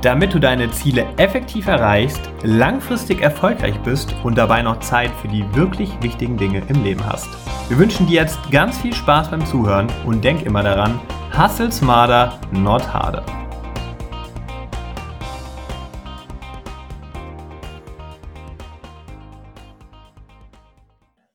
Damit 0.00 0.32
du 0.32 0.38
deine 0.38 0.70
Ziele 0.70 1.08
effektiv 1.16 1.66
erreichst, 1.66 2.20
langfristig 2.44 3.20
erfolgreich 3.20 3.76
bist 3.82 4.14
und 4.22 4.38
dabei 4.38 4.62
noch 4.62 4.78
Zeit 4.78 5.10
für 5.10 5.26
die 5.26 5.44
wirklich 5.56 5.90
wichtigen 6.00 6.36
Dinge 6.36 6.62
im 6.68 6.84
Leben 6.84 7.04
hast. 7.04 7.28
Wir 7.68 7.80
wünschen 7.80 8.06
dir 8.06 8.20
jetzt 8.20 8.38
ganz 8.52 8.78
viel 8.78 8.94
Spaß 8.94 9.32
beim 9.32 9.44
Zuhören 9.44 9.88
und 10.06 10.22
denk 10.22 10.46
immer 10.46 10.62
daran, 10.62 11.00
hustle 11.36 11.72
smarter, 11.72 12.38
not 12.52 12.94
harder. 12.94 13.26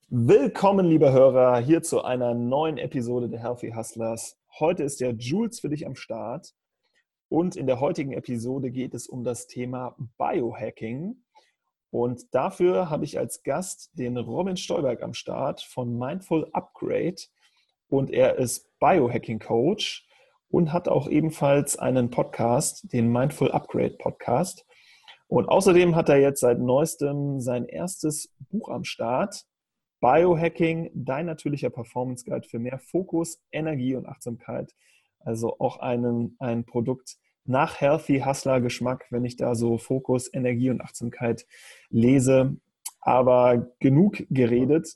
Willkommen, 0.07 0.85
liebe 0.85 1.11
Hörer, 1.11 1.57
hier 1.57 1.83
zu 1.83 2.05
einer 2.05 2.33
neuen 2.33 2.77
Episode 2.77 3.27
der 3.27 3.41
Healthy 3.41 3.73
Hustlers. 3.75 4.37
Heute 4.57 4.83
ist 4.83 5.01
der 5.01 5.15
Jules 5.15 5.59
für 5.59 5.67
dich 5.67 5.85
am 5.85 5.95
Start 5.95 6.53
und 7.33 7.55
in 7.55 7.65
der 7.65 7.79
heutigen 7.79 8.11
Episode 8.11 8.69
geht 8.69 8.93
es 8.93 9.07
um 9.07 9.23
das 9.23 9.47
Thema 9.47 9.95
Biohacking. 10.19 11.15
Und 11.89 12.35
dafür 12.35 12.91
habe 12.91 13.05
ich 13.05 13.17
als 13.17 13.41
Gast 13.41 13.89
den 13.97 14.17
Robin 14.17 14.55
Stolberg 14.55 15.01
am 15.01 15.15
Start 15.15 15.63
von 15.63 15.97
Mindful 15.97 16.47
Upgrade. 16.53 17.15
Und 17.87 18.11
er 18.11 18.35
ist 18.35 18.69
Biohacking 18.77 19.39
Coach 19.39 20.07
und 20.47 20.71
hat 20.73 20.87
auch 20.87 21.09
ebenfalls 21.09 21.75
einen 21.75 22.11
Podcast, 22.11 22.93
den 22.93 23.11
Mindful 23.11 23.51
Upgrade 23.51 23.95
Podcast. 23.97 24.67
Und 25.25 25.49
außerdem 25.49 25.95
hat 25.95 26.09
er 26.09 26.19
jetzt 26.19 26.41
seit 26.41 26.59
neuestem 26.59 27.41
sein 27.41 27.65
erstes 27.65 28.31
Buch 28.51 28.69
am 28.69 28.83
Start. 28.83 29.43
Biohacking, 30.01 30.91
dein 30.93 31.25
natürlicher 31.25 31.71
Performance 31.71 32.25
Guide 32.25 32.47
für 32.47 32.59
mehr 32.59 32.77
Fokus, 32.77 33.41
Energie 33.51 33.95
und 33.95 34.05
Achtsamkeit. 34.05 34.75
Also 35.21 35.57
auch 35.57 35.77
einen, 35.77 36.35
ein 36.37 36.63
Produkt, 36.65 37.17
nach 37.45 37.79
Healthy 37.81 38.21
Hustler 38.25 38.61
Geschmack, 38.61 39.05
wenn 39.09 39.25
ich 39.25 39.35
da 39.35 39.55
so 39.55 39.77
Fokus, 39.77 40.33
Energie 40.33 40.69
und 40.69 40.81
Achtsamkeit 40.81 41.45
lese. 41.89 42.57
Aber 43.01 43.67
genug 43.79 44.23
geredet. 44.29 44.95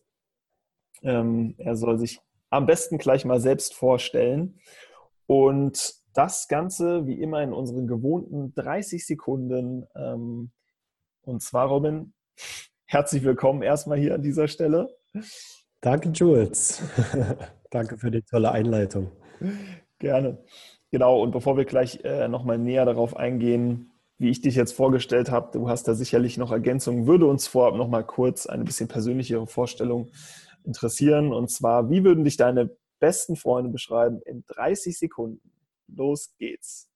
Ähm, 1.04 1.56
er 1.58 1.76
soll 1.76 2.00
sich 2.00 2.20
am 2.50 2.66
besten 2.66 2.98
gleich 2.98 3.26
mal 3.26 3.40
selbst 3.40 3.74
vorstellen. 3.74 4.60
Und 5.26 5.96
das 6.14 6.48
Ganze 6.48 7.06
wie 7.06 7.22
immer 7.22 7.44
in 7.44 7.54
unseren 7.54 7.86
gewohnten 7.86 8.54
30 8.56 9.06
Sekunden. 9.06 9.86
Ähm, 9.96 10.52
und 11.22 11.44
zwar, 11.44 11.68
Robin, 11.68 12.14
herzlich 12.86 13.24
willkommen 13.24 13.62
erstmal 13.62 14.00
hier 14.00 14.16
an 14.16 14.22
dieser 14.22 14.48
Stelle. 14.48 14.90
Danke, 15.82 16.10
Jules. 16.10 16.82
Danke 17.70 17.98
für 17.98 18.10
die 18.10 18.24
tolle 18.24 18.52
Einleitung. 18.52 19.12
Gerne. 20.00 20.44
Genau, 20.92 21.22
und 21.22 21.32
bevor 21.32 21.58
wir 21.58 21.66
gleich 21.66 22.04
äh, 22.04 22.28
nochmal 22.28 22.58
näher 22.58 22.86
darauf 22.86 23.18
eingehen, 23.18 23.92
wie 24.18 24.30
ich 24.30 24.42
dich 24.42 24.56
jetzt 24.56 24.72
vorgestellt 24.72 25.30
habe, 25.30 25.52
du 25.52 25.70
hast 25.70 25.88
da 25.88 25.94
sicherlich 25.94 26.38
noch 26.38 26.52
Ergänzungen, 26.52 27.06
würde 27.06 27.28
uns 27.28 27.48
vorab 27.48 27.76
nochmal 27.76 28.06
kurz 28.06 28.48
eine 28.48 28.64
bisschen 28.64 28.88
persönlichere 28.88 29.46
Vorstellung 29.48 30.10
interessieren. 30.64 31.34
Und 31.34 31.52
zwar, 31.52 31.90
wie 31.90 32.04
würden 32.04 32.24
dich 32.24 32.38
deine 32.38 32.76
besten 33.00 33.36
Freunde 33.36 33.70
beschreiben 33.70 34.22
in 34.26 34.44
30 34.48 34.98
Sekunden? 34.98 35.52
Los 35.88 36.34
geht's. 36.38 36.90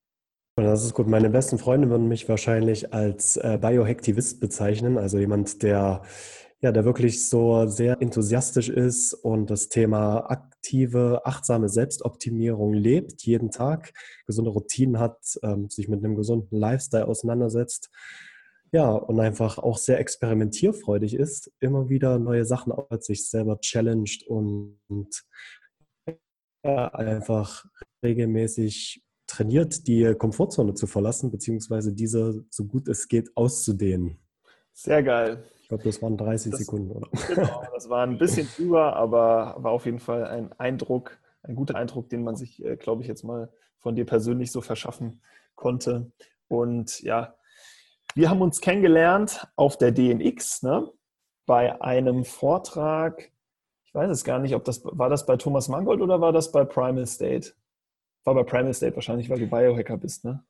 Das 0.56 0.84
ist 0.84 0.94
gut. 0.94 1.08
Meine 1.08 1.30
besten 1.30 1.58
Freunde 1.58 1.90
würden 1.90 2.08
mich 2.08 2.28
wahrscheinlich 2.28 2.94
als 2.94 3.38
äh, 3.38 3.58
Biohacktivist 3.60 4.40
bezeichnen, 4.40 4.98
also 4.98 5.18
jemand, 5.18 5.64
der 5.64 6.02
ja, 6.62 6.72
der 6.72 6.86
wirklich 6.86 7.28
so 7.28 7.66
sehr 7.66 8.02
enthusiastisch 8.02 8.70
ist 8.70 9.14
und 9.14 9.50
das 9.50 9.70
Thema 9.70 10.30
aktive, 10.30 11.26
achtsame 11.26 11.70
Selbstoptimierung 11.70 12.74
lebt, 12.74 13.24
jeden 13.24 13.50
Tag, 13.50 13.94
gesunde 14.28 14.52
Routinen 14.52 15.00
hat, 15.00 15.40
ähm, 15.42 15.70
sich 15.70 15.88
mit 15.88 16.04
einem 16.04 16.16
gesunden 16.16 16.56
Lifestyle 16.58 17.08
auseinandersetzt. 17.08 17.90
Ja, 18.72 18.92
und 18.92 19.20
einfach 19.20 19.58
auch 19.58 19.78
sehr 19.78 20.00
experimentierfreudig 20.00 21.16
ist, 21.16 21.52
immer 21.60 21.90
wieder 21.90 22.20
neue 22.20 22.46
Sachen 22.46 22.72
aus 22.72 23.06
sich 23.06 23.28
selber 23.28 23.60
challenged 23.60 24.26
und, 24.28 24.80
und 24.88 25.24
ja, 26.64 26.88
einfach 26.90 27.66
regelmäßig 28.04 29.04
trainiert, 29.26 29.88
die 29.88 30.14
Komfortzone 30.14 30.76
zu 30.76 30.86
verlassen, 30.86 31.32
beziehungsweise 31.32 31.92
diese 31.92 32.46
so 32.50 32.66
gut 32.66 32.88
es 32.88 33.08
geht 33.08 33.36
auszudehnen. 33.36 34.20
Sehr 34.74 35.02
geil 35.02 35.44
glaube, 35.72 35.84
das 35.86 36.02
waren 36.02 36.18
30 36.18 36.52
das, 36.52 36.60
Sekunden, 36.60 36.92
oder? 36.92 37.08
Genau, 37.28 37.64
das 37.74 37.90
war 37.90 38.04
ein 38.04 38.18
bisschen 38.18 38.48
drüber, 38.56 38.96
aber 38.96 39.56
war 39.58 39.72
auf 39.72 39.86
jeden 39.86 40.00
Fall 40.00 40.26
ein 40.26 40.52
Eindruck, 40.60 41.18
ein 41.44 41.56
guter 41.56 41.76
Eindruck, 41.76 42.10
den 42.10 42.24
man 42.24 42.36
sich, 42.36 42.64
äh, 42.64 42.76
glaube 42.76 43.02
ich, 43.02 43.08
jetzt 43.08 43.24
mal 43.24 43.50
von 43.80 43.96
dir 43.96 44.06
persönlich 44.06 44.52
so 44.52 44.62
verschaffen 44.62 45.22
konnte. 45.56 46.12
Und 46.50 47.02
ja, 47.02 47.36
wir 48.16 48.30
haben 48.30 48.42
uns 48.42 48.60
kennengelernt 48.60 49.48
auf 49.56 49.78
der 49.78 49.92
DNX, 49.92 50.62
ne? 50.64 50.92
bei 51.46 51.82
einem 51.82 52.26
Vortrag. 52.26 53.32
Ich 53.86 53.94
weiß 53.94 54.12
es 54.12 54.24
gar 54.24 54.40
nicht, 54.40 54.56
ob 54.56 54.66
das 54.66 54.84
war 54.84 55.10
das 55.10 55.26
bei 55.26 55.38
Thomas 55.38 55.70
Mangold 55.70 56.02
oder 56.02 56.20
war 56.20 56.34
das 56.34 56.52
bei 56.52 56.66
Primal 56.66 57.06
State? 57.08 57.54
War 58.26 58.36
bei 58.36 58.44
Primal 58.44 58.74
State 58.74 58.96
wahrscheinlich, 58.96 59.30
weil 59.30 59.40
du 59.40 59.48
Biohacker 59.48 59.98
bist, 59.98 60.26
ne? 60.26 60.44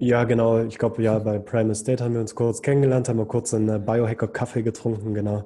Ja, 0.00 0.22
genau. 0.22 0.62
Ich 0.62 0.78
glaube, 0.78 1.02
ja, 1.02 1.18
bei 1.18 1.40
Prime 1.40 1.72
Estate 1.72 2.04
haben 2.04 2.14
wir 2.14 2.20
uns 2.20 2.36
kurz 2.36 2.62
kennengelernt, 2.62 3.08
haben 3.08 3.18
wir 3.18 3.26
kurz 3.26 3.52
einen 3.52 3.84
Biohacker-Kaffee 3.84 4.62
getrunken, 4.62 5.12
genau. 5.12 5.44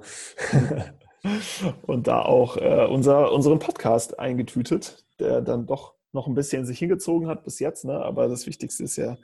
Und 1.87 2.07
da 2.07 2.21
auch 2.21 2.59
äh, 2.59 2.87
unser, 2.87 3.33
unseren 3.33 3.61
Podcast 3.61 4.19
eingetütet, 4.19 5.07
der 5.19 5.41
dann 5.41 5.67
doch 5.67 5.95
noch 6.13 6.27
ein 6.27 6.35
bisschen 6.35 6.67
sich 6.67 6.79
hingezogen 6.79 7.29
hat 7.29 7.45
bis 7.45 7.61
jetzt, 7.61 7.87
ne? 7.87 7.95
aber 7.95 8.29
das 8.29 8.47
Wichtigste 8.47 8.85
ist 8.85 8.97
ja, 8.97 9.17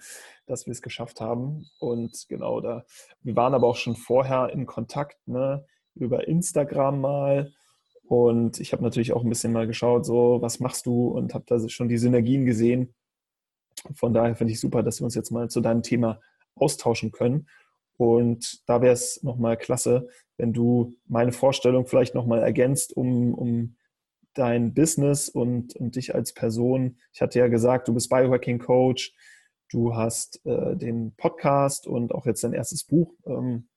dass 0.46 0.64
wir 0.64 0.72
es 0.72 0.80
geschafft 0.80 1.20
haben. 1.20 1.66
Und 1.78 2.24
genau 2.30 2.62
da, 2.62 2.86
wir 3.20 3.36
waren 3.36 3.52
aber 3.52 3.66
auch 3.66 3.76
schon 3.76 3.96
vorher 3.96 4.48
in 4.54 4.64
Kontakt, 4.64 5.18
ne? 5.28 5.66
über 5.94 6.26
Instagram 6.26 7.02
mal. 7.02 7.52
Und 8.06 8.60
ich 8.60 8.72
habe 8.72 8.82
natürlich 8.82 9.12
auch 9.12 9.22
ein 9.22 9.28
bisschen 9.28 9.52
mal 9.52 9.66
geschaut, 9.66 10.06
so, 10.06 10.40
was 10.40 10.58
machst 10.58 10.86
du? 10.86 11.08
Und 11.08 11.34
habe 11.34 11.44
da 11.46 11.68
schon 11.68 11.90
die 11.90 11.98
Synergien 11.98 12.46
gesehen 12.46 12.94
von 13.94 14.14
daher 14.14 14.36
finde 14.36 14.52
ich 14.52 14.60
super, 14.60 14.82
dass 14.82 15.00
wir 15.00 15.04
uns 15.04 15.14
jetzt 15.14 15.30
mal 15.30 15.48
zu 15.48 15.60
deinem 15.60 15.82
Thema 15.82 16.20
austauschen 16.54 17.12
können. 17.12 17.48
Und 17.96 18.62
da 18.68 18.80
wäre 18.80 18.92
es 18.92 19.22
nochmal 19.22 19.56
klasse, 19.56 20.08
wenn 20.36 20.52
du 20.52 20.94
meine 21.06 21.32
Vorstellung 21.32 21.86
vielleicht 21.86 22.14
nochmal 22.14 22.40
ergänzt, 22.40 22.96
um, 22.96 23.34
um 23.34 23.76
dein 24.34 24.72
Business 24.72 25.28
und, 25.28 25.74
und 25.74 25.96
dich 25.96 26.14
als 26.14 26.32
Person. 26.32 26.98
Ich 27.12 27.20
hatte 27.20 27.40
ja 27.40 27.48
gesagt, 27.48 27.88
du 27.88 27.94
bist 27.94 28.08
Biohacking 28.08 28.60
Coach, 28.60 29.12
du 29.70 29.96
hast 29.96 30.44
äh, 30.46 30.76
den 30.76 31.14
Podcast 31.16 31.86
und 31.88 32.14
auch 32.14 32.24
jetzt 32.24 32.44
dein 32.44 32.52
erstes 32.52 32.84
Buch. 32.84 33.12
Ähm, 33.26 33.68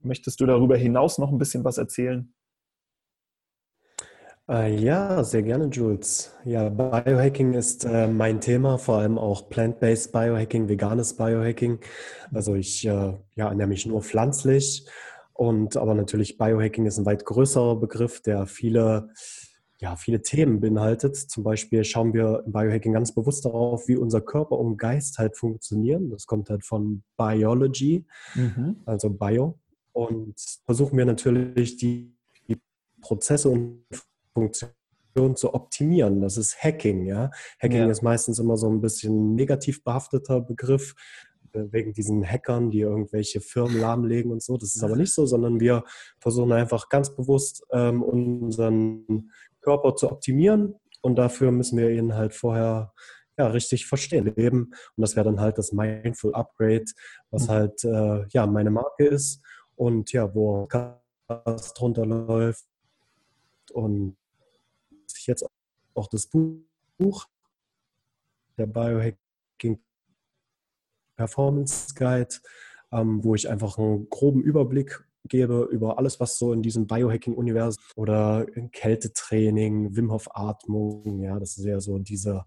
möchtest 0.00 0.40
du 0.40 0.46
darüber 0.46 0.76
hinaus 0.76 1.18
noch 1.18 1.30
ein 1.30 1.38
bisschen 1.38 1.64
was 1.64 1.78
erzählen? 1.78 2.34
Äh, 4.50 4.74
ja, 4.74 5.22
sehr 5.22 5.44
gerne, 5.44 5.66
Jules. 5.66 6.34
Ja, 6.44 6.68
Biohacking 6.68 7.54
ist 7.54 7.84
äh, 7.84 8.08
mein 8.08 8.40
Thema, 8.40 8.78
vor 8.78 8.98
allem 8.98 9.16
auch 9.16 9.48
Plant-Based 9.48 10.10
Biohacking, 10.10 10.68
veganes 10.68 11.14
Biohacking. 11.14 11.78
Also 12.32 12.56
ich 12.56 12.84
äh, 12.84 13.14
ja, 13.36 13.48
ernähre 13.48 13.68
mich 13.68 13.86
nur 13.86 14.02
pflanzlich 14.02 14.88
und 15.34 15.76
aber 15.76 15.94
natürlich 15.94 16.36
Biohacking 16.36 16.84
ist 16.86 16.98
ein 16.98 17.06
weit 17.06 17.24
größerer 17.24 17.76
Begriff, 17.76 18.22
der 18.22 18.48
viele, 18.48 19.10
ja, 19.78 19.94
viele 19.94 20.20
Themen 20.20 20.58
beinhaltet. 20.58 21.14
Zum 21.14 21.44
Beispiel 21.44 21.84
schauen 21.84 22.12
wir 22.12 22.42
im 22.44 22.50
Biohacking 22.50 22.92
ganz 22.92 23.14
bewusst 23.14 23.44
darauf, 23.44 23.86
wie 23.86 23.96
unser 23.96 24.20
Körper 24.20 24.58
und 24.58 24.78
Geist 24.78 25.18
halt 25.18 25.36
funktionieren. 25.36 26.10
Das 26.10 26.26
kommt 26.26 26.50
halt 26.50 26.64
von 26.64 27.04
Biology, 27.16 28.04
mhm. 28.34 28.80
also 28.84 29.10
Bio. 29.10 29.60
Und 29.92 30.34
versuchen 30.64 30.98
wir 30.98 31.06
natürlich 31.06 31.76
die 31.76 32.16
Prozesse 33.00 33.48
und 33.48 33.84
Funktion 34.34 35.36
zu 35.36 35.54
optimieren. 35.54 36.20
Das 36.20 36.36
ist 36.36 36.62
Hacking. 36.62 37.06
Ja? 37.06 37.30
Hacking 37.60 37.82
ja. 37.82 37.90
ist 37.90 38.02
meistens 38.02 38.38
immer 38.38 38.56
so 38.56 38.68
ein 38.68 38.80
bisschen 38.80 39.34
negativ 39.34 39.82
behafteter 39.82 40.40
Begriff 40.40 40.94
äh, 41.52 41.64
wegen 41.70 41.92
diesen 41.92 42.24
Hackern, 42.24 42.70
die 42.70 42.80
irgendwelche 42.80 43.40
Firmen 43.40 43.80
lahmlegen 43.80 44.30
und 44.30 44.42
so. 44.42 44.56
Das 44.56 44.74
ist 44.74 44.82
aber 44.82 44.96
nicht 44.96 45.12
so, 45.12 45.26
sondern 45.26 45.60
wir 45.60 45.84
versuchen 46.20 46.52
einfach 46.52 46.88
ganz 46.88 47.14
bewusst 47.14 47.64
ähm, 47.72 48.02
unseren 48.02 49.30
Körper 49.60 49.94
zu 49.94 50.10
optimieren 50.10 50.74
und 51.02 51.16
dafür 51.16 51.50
müssen 51.50 51.78
wir 51.78 51.90
ihn 51.90 52.14
halt 52.14 52.34
vorher 52.34 52.92
ja, 53.38 53.46
richtig 53.48 53.86
verstehen, 53.86 54.32
leben. 54.36 54.72
Und 54.96 55.02
das 55.02 55.16
wäre 55.16 55.24
dann 55.24 55.40
halt 55.40 55.56
das 55.58 55.72
Mindful 55.72 56.34
Upgrade, 56.34 56.84
was 57.30 57.44
mhm. 57.44 57.50
halt 57.50 57.84
äh, 57.84 58.26
ja 58.28 58.46
meine 58.46 58.70
Marke 58.70 59.06
ist 59.06 59.42
und 59.76 60.12
ja, 60.12 60.34
wo 60.34 60.68
Podcast 61.26 61.78
drunter 61.78 62.06
läuft 62.06 62.64
und 63.72 64.16
jetzt 65.30 65.46
auch 65.94 66.08
das 66.08 66.26
Buch, 66.26 67.26
der 68.58 68.66
Biohacking 68.66 69.82
Performance 71.16 71.94
Guide, 71.94 72.36
ähm, 72.92 73.22
wo 73.24 73.34
ich 73.34 73.48
einfach 73.48 73.78
einen 73.78 74.08
groben 74.08 74.42
Überblick 74.42 75.04
gebe 75.24 75.68
über 75.70 75.98
alles, 75.98 76.18
was 76.18 76.38
so 76.38 76.52
in 76.52 76.62
diesem 76.62 76.86
Biohacking-Universum 76.86 77.82
oder 77.96 78.46
Kältetraining, 78.72 79.94
Wim 79.94 80.10
Hof 80.12 80.28
Atmung, 80.34 81.20
ja, 81.20 81.38
das 81.38 81.58
ist 81.58 81.64
ja 81.64 81.80
so 81.80 81.98
dieser, 81.98 82.46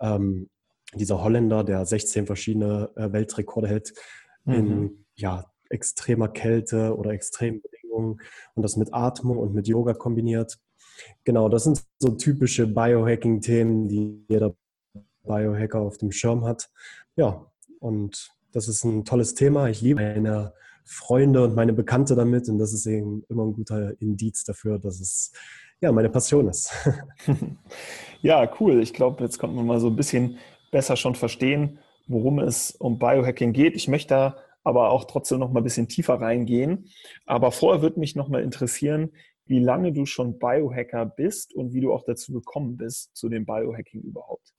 ähm, 0.00 0.48
dieser 0.94 1.22
Holländer, 1.22 1.62
der 1.62 1.84
16 1.84 2.26
verschiedene 2.26 2.90
äh, 2.96 3.12
Weltrekorde 3.12 3.68
hält 3.68 3.92
mhm. 4.44 4.54
in 4.54 5.06
ja, 5.14 5.50
extremer 5.68 6.28
Kälte 6.28 6.96
oder 6.96 7.10
extremen 7.10 7.60
Bedingungen 7.96 8.20
und 8.54 8.62
das 8.62 8.76
mit 8.76 8.92
Atmung 8.92 9.38
und 9.38 9.54
mit 9.54 9.68
Yoga 9.68 9.94
kombiniert. 9.94 10.58
Genau, 11.24 11.48
das 11.48 11.64
sind 11.64 11.82
so 11.98 12.10
typische 12.10 12.66
Biohacking-Themen, 12.66 13.88
die 13.88 14.24
jeder 14.28 14.54
Biohacker 15.24 15.80
auf 15.80 15.98
dem 15.98 16.12
Schirm 16.12 16.44
hat. 16.44 16.70
Ja, 17.16 17.46
und 17.80 18.30
das 18.52 18.68
ist 18.68 18.84
ein 18.84 19.04
tolles 19.04 19.34
Thema. 19.34 19.68
Ich 19.68 19.82
liebe 19.82 20.00
meine 20.00 20.54
Freunde 20.84 21.44
und 21.44 21.54
meine 21.54 21.72
Bekannte 21.72 22.14
damit 22.14 22.48
und 22.48 22.58
das 22.58 22.72
ist 22.72 22.86
eben 22.86 23.24
immer 23.28 23.44
ein 23.44 23.52
guter 23.52 24.00
Indiz 24.00 24.44
dafür, 24.44 24.78
dass 24.78 25.00
es 25.00 25.32
ja 25.80 25.90
meine 25.90 26.08
Passion 26.08 26.48
ist. 26.48 26.72
ja, 28.22 28.48
cool. 28.60 28.80
Ich 28.80 28.94
glaube, 28.94 29.22
jetzt 29.24 29.38
konnten 29.38 29.56
wir 29.56 29.64
mal 29.64 29.80
so 29.80 29.88
ein 29.88 29.96
bisschen 29.96 30.38
besser 30.70 30.96
schon 30.96 31.16
verstehen, 31.16 31.80
worum 32.06 32.38
es 32.38 32.70
um 32.70 32.98
Biohacking 32.98 33.52
geht. 33.52 33.74
Ich 33.74 33.88
möchte 33.88 34.14
da 34.14 34.36
aber 34.66 34.90
auch 34.90 35.04
trotzdem 35.04 35.38
noch 35.38 35.52
mal 35.52 35.60
ein 35.60 35.64
bisschen 35.64 35.86
tiefer 35.86 36.20
reingehen. 36.20 36.90
Aber 37.24 37.52
vorher 37.52 37.82
würde 37.82 38.00
mich 38.00 38.16
noch 38.16 38.28
mal 38.28 38.42
interessieren, 38.42 39.12
wie 39.44 39.60
lange 39.60 39.92
du 39.92 40.06
schon 40.06 40.40
Biohacker 40.40 41.06
bist 41.06 41.54
und 41.54 41.72
wie 41.72 41.80
du 41.80 41.92
auch 41.92 42.02
dazu 42.02 42.32
gekommen 42.32 42.76
bist, 42.76 43.16
zu 43.16 43.28
dem 43.28 43.46
Biohacking 43.46 44.02
überhaupt. 44.02 44.55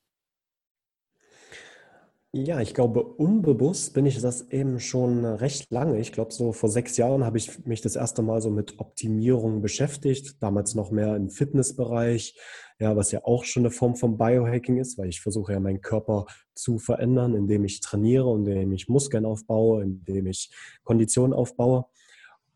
Ja, 2.45 2.62
ich 2.62 2.75
glaube, 2.75 3.04
unbewusst 3.04 3.95
bin 3.95 4.06
ich 4.06 4.22
das 4.22 4.51
eben 4.51 4.80
schon 4.80 5.25
recht 5.25 5.72
lange. 5.72 6.00
Ich 6.00 6.12
glaube, 6.12 6.31
so 6.31 6.51
vor 6.51 6.69
sechs 6.69 6.95
Jahren 6.95 7.25
habe 7.25 7.39
ich 7.39 7.66
mich 7.66 7.81
das 7.81 7.95
erste 7.95 8.22
Mal 8.22 8.44
so 8.44 8.51
mit 8.51 8.80
Optimierung 8.80 9.63
beschäftigt. 9.63 10.36
Damals 10.39 10.75
noch 10.75 10.92
mehr 10.92 11.16
im 11.16 11.31
Fitnessbereich, 11.31 12.38
ja, 12.78 12.95
was 12.95 13.12
ja 13.12 13.22
auch 13.24 13.44
schon 13.44 13.62
eine 13.62 13.72
Form 13.72 13.95
von 13.95 14.19
Biohacking 14.19 14.78
ist, 14.78 15.00
weil 15.00 15.10
ich 15.10 15.19
versuche 15.19 15.54
ja 15.54 15.60
meinen 15.60 15.81
Körper 15.81 16.28
zu 16.54 16.78
verändern, 16.78 17.34
indem 17.34 17.66
ich 17.66 17.80
trainiere, 17.81 18.31
indem 18.36 18.72
ich 18.72 18.88
Muskeln 18.88 19.25
aufbaue, 19.25 19.81
indem 19.81 20.28
ich 20.28 20.51
Konditionen 20.83 21.33
aufbaue. 21.33 21.86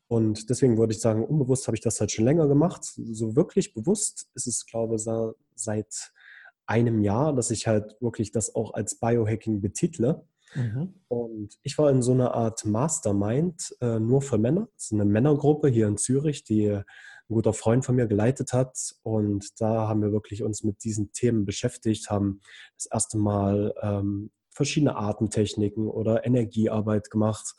Und 0.07 0.51
deswegen 0.51 0.77
würde 0.77 0.93
ich 0.93 1.01
sagen, 1.01 1.25
unbewusst 1.25 1.65
habe 1.65 1.75
ich 1.75 1.81
das 1.81 1.99
halt 1.99 2.11
schon 2.11 2.25
länger 2.25 2.47
gemacht. 2.47 2.83
So 2.83 3.35
wirklich 3.35 3.73
bewusst 3.73 4.29
ist 4.35 4.45
es, 4.45 4.63
glaube 4.67 4.97
ich, 4.97 5.07
seit 5.55 6.11
einem 6.71 7.01
Jahr, 7.01 7.35
dass 7.35 7.51
ich 7.51 7.67
halt 7.67 7.97
wirklich 7.99 8.31
das 8.31 8.55
auch 8.55 8.73
als 8.73 8.95
Biohacking 8.95 9.59
betitle. 9.59 10.25
Mhm. 10.55 10.93
Und 11.09 11.57
ich 11.63 11.77
war 11.77 11.89
in 11.91 12.01
so 12.01 12.13
einer 12.13 12.33
Art 12.33 12.65
Mastermind 12.65 13.75
äh, 13.81 13.99
nur 13.99 14.21
für 14.21 14.37
Männer. 14.37 14.69
Das 14.75 14.85
ist 14.85 14.93
eine 14.93 15.05
Männergruppe 15.05 15.67
hier 15.67 15.87
in 15.87 15.97
Zürich, 15.97 16.45
die 16.45 16.69
ein 16.69 16.83
guter 17.27 17.53
Freund 17.53 17.83
von 17.83 17.95
mir 17.95 18.07
geleitet 18.07 18.53
hat. 18.53 18.77
Und 19.03 19.49
da 19.59 19.89
haben 19.89 20.01
wir 20.01 20.13
wirklich 20.13 20.43
uns 20.43 20.63
mit 20.63 20.83
diesen 20.85 21.11
Themen 21.11 21.45
beschäftigt, 21.45 22.09
haben 22.09 22.39
das 22.77 22.85
erste 22.85 23.17
Mal 23.17 23.73
ähm, 23.81 24.31
verschiedene 24.53 24.95
Atemtechniken 24.95 25.87
oder 25.87 26.25
Energiearbeit 26.25 27.09
gemacht 27.09 27.53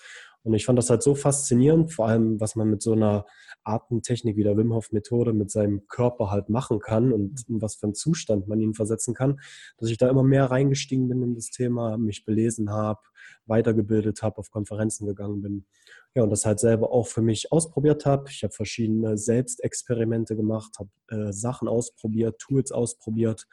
und 0.44 0.54
ich 0.54 0.64
fand 0.64 0.78
das 0.78 0.90
halt 0.90 1.02
so 1.02 1.14
faszinierend, 1.14 1.92
vor 1.92 2.08
allem, 2.08 2.40
was 2.40 2.56
man 2.56 2.68
mit 2.68 2.82
so 2.82 2.92
einer 2.92 3.26
Atemtechnik 3.62 4.36
wie 4.36 4.42
der 4.42 4.56
Wim 4.56 4.74
Hof 4.74 4.90
Methode 4.90 5.32
mit 5.32 5.50
seinem 5.50 5.86
Körper 5.86 6.30
halt 6.30 6.48
machen 6.48 6.80
kann 6.80 7.12
und 7.12 7.48
in 7.48 7.62
was 7.62 7.76
für 7.76 7.84
einen 7.84 7.94
Zustand 7.94 8.48
man 8.48 8.60
ihn 8.60 8.74
versetzen 8.74 9.14
kann, 9.14 9.40
dass 9.78 9.88
ich 9.88 9.98
da 9.98 10.08
immer 10.08 10.24
mehr 10.24 10.46
reingestiegen 10.46 11.08
bin 11.08 11.22
in 11.22 11.34
das 11.36 11.50
Thema, 11.50 11.96
mich 11.96 12.24
belesen 12.24 12.70
habe, 12.70 13.00
weitergebildet 13.46 14.22
habe, 14.22 14.38
auf 14.38 14.50
Konferenzen 14.50 15.06
gegangen 15.06 15.42
bin. 15.42 15.66
Ja, 16.14 16.24
und 16.24 16.30
das 16.30 16.44
halt 16.44 16.58
selber 16.60 16.92
auch 16.92 17.06
für 17.06 17.22
mich 17.22 17.52
ausprobiert 17.52 18.04
habe. 18.04 18.28
Ich 18.28 18.42
habe 18.42 18.52
verschiedene 18.52 19.16
Selbstexperimente 19.16 20.36
gemacht, 20.36 20.76
habe 20.78 20.90
äh, 21.08 21.32
Sachen 21.32 21.68
ausprobiert, 21.68 22.38
Tools 22.38 22.72
ausprobiert. 22.72 23.46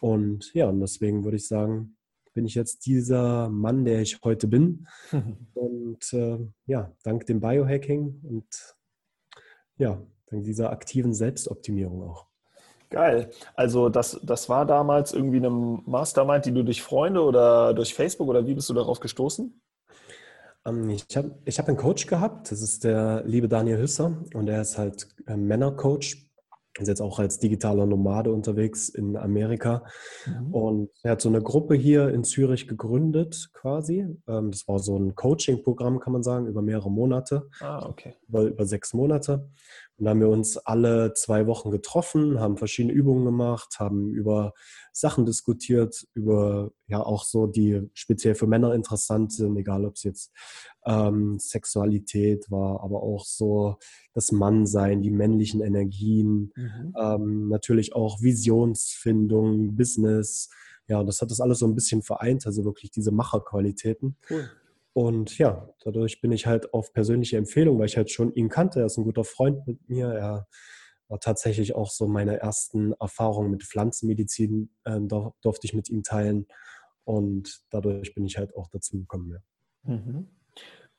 Und 0.00 0.52
ja, 0.54 0.68
und 0.68 0.80
deswegen 0.80 1.24
würde 1.24 1.36
ich 1.36 1.46
sagen, 1.46 1.95
bin 2.36 2.44
ich 2.44 2.54
jetzt 2.54 2.84
dieser 2.84 3.48
Mann, 3.48 3.86
der 3.86 4.02
ich 4.02 4.20
heute 4.22 4.46
bin. 4.46 4.86
und 5.54 6.12
äh, 6.12 6.38
ja, 6.66 6.92
dank 7.02 7.24
dem 7.24 7.40
Biohacking 7.40 8.20
und 8.22 8.76
ja, 9.78 10.00
dank 10.26 10.44
dieser 10.44 10.70
aktiven 10.70 11.14
Selbstoptimierung 11.14 12.02
auch. 12.02 12.26
Geil. 12.90 13.30
Also 13.54 13.88
das, 13.88 14.20
das 14.22 14.48
war 14.50 14.66
damals 14.66 15.12
irgendwie 15.14 15.38
eine 15.38 15.50
Mastermind, 15.50 16.44
die 16.44 16.52
du 16.52 16.62
durch 16.62 16.82
Freunde 16.82 17.22
oder 17.22 17.72
durch 17.72 17.94
Facebook 17.94 18.28
oder 18.28 18.46
wie 18.46 18.54
bist 18.54 18.68
du 18.68 18.74
darauf 18.74 19.00
gestoßen? 19.00 19.58
Ähm, 20.66 20.90
ich 20.90 21.16
habe 21.16 21.38
ich 21.46 21.58
hab 21.58 21.68
einen 21.68 21.78
Coach 21.78 22.06
gehabt, 22.06 22.52
das 22.52 22.60
ist 22.60 22.84
der 22.84 23.22
liebe 23.24 23.48
Daniel 23.48 23.78
Hüsser 23.78 24.22
und 24.34 24.46
er 24.48 24.60
ist 24.60 24.76
halt 24.76 25.08
äh, 25.26 25.36
Männercoach 25.36 26.25
ist 26.82 26.88
jetzt 26.88 27.00
auch 27.00 27.18
als 27.18 27.38
digitaler 27.38 27.86
Nomade 27.86 28.32
unterwegs 28.32 28.88
in 28.88 29.16
Amerika. 29.16 29.84
Mhm. 30.26 30.54
Und 30.54 30.90
er 31.02 31.12
hat 31.12 31.20
so 31.20 31.28
eine 31.28 31.42
Gruppe 31.42 31.74
hier 31.74 32.08
in 32.08 32.24
Zürich 32.24 32.68
gegründet, 32.68 33.50
quasi. 33.52 34.06
Ähm, 34.28 34.50
das 34.50 34.68
war 34.68 34.78
so 34.78 34.98
ein 34.98 35.14
Coaching-Programm, 35.14 36.00
kann 36.00 36.12
man 36.12 36.22
sagen, 36.22 36.46
über 36.46 36.62
mehrere 36.62 36.90
Monate. 36.90 37.48
Ah, 37.60 37.86
okay. 37.88 38.14
Über, 38.28 38.42
über 38.42 38.66
sechs 38.66 38.94
Monate. 38.94 39.48
Und 39.98 40.04
da 40.04 40.10
haben 40.10 40.20
wir 40.20 40.28
uns 40.28 40.58
alle 40.58 41.14
zwei 41.14 41.46
Wochen 41.46 41.70
getroffen, 41.70 42.38
haben 42.38 42.58
verschiedene 42.58 42.92
Übungen 42.92 43.24
gemacht, 43.24 43.76
haben 43.78 44.10
über 44.10 44.52
Sachen 44.92 45.24
diskutiert, 45.24 46.06
über 46.12 46.70
ja 46.86 47.00
auch 47.00 47.24
so, 47.24 47.46
die 47.46 47.88
speziell 47.94 48.34
für 48.34 48.46
Männer 48.46 48.74
interessant 48.74 49.32
sind, 49.32 49.56
egal 49.56 49.86
ob 49.86 49.94
es 49.94 50.02
jetzt 50.02 50.32
ähm, 50.84 51.38
Sexualität 51.38 52.50
war, 52.50 52.82
aber 52.82 53.02
auch 53.02 53.24
so 53.24 53.76
das 54.12 54.32
Mannsein, 54.32 55.02
die 55.02 55.10
männlichen 55.10 55.62
Energien, 55.62 56.52
mhm. 56.54 56.94
ähm, 57.00 57.48
natürlich 57.48 57.94
auch 57.94 58.20
Visionsfindung, 58.20 59.76
Business. 59.76 60.50
Ja, 60.88 61.02
das 61.04 61.22
hat 61.22 61.30
das 61.30 61.40
alles 61.40 61.60
so 61.60 61.66
ein 61.66 61.74
bisschen 61.74 62.02
vereint, 62.02 62.46
also 62.46 62.64
wirklich 62.64 62.90
diese 62.90 63.12
Macherqualitäten. 63.12 64.16
Cool. 64.28 64.50
Und 64.96 65.36
ja, 65.36 65.68
dadurch 65.84 66.22
bin 66.22 66.32
ich 66.32 66.46
halt 66.46 66.72
auf 66.72 66.94
persönliche 66.94 67.36
Empfehlung, 67.36 67.78
weil 67.78 67.84
ich 67.84 67.98
halt 67.98 68.10
schon 68.10 68.32
ihn 68.32 68.48
kannte. 68.48 68.80
Er 68.80 68.86
ist 68.86 68.96
ein 68.96 69.04
guter 69.04 69.24
Freund 69.24 69.66
mit 69.66 69.90
mir. 69.90 70.06
Er 70.06 70.48
war 71.08 71.20
tatsächlich 71.20 71.74
auch 71.74 71.90
so 71.90 72.08
meine 72.08 72.40
ersten 72.40 72.94
Erfahrungen 72.94 73.50
mit 73.50 73.62
Pflanzenmedizin, 73.62 74.70
äh, 74.84 74.98
durfte 75.42 75.66
ich 75.66 75.74
mit 75.74 75.90
ihm 75.90 76.02
teilen. 76.02 76.46
Und 77.04 77.60
dadurch 77.68 78.14
bin 78.14 78.24
ich 78.24 78.38
halt 78.38 78.56
auch 78.56 78.68
dazu 78.70 78.96
gekommen. 78.96 79.32
Ja. 79.84 79.96
Mhm. 79.96 80.28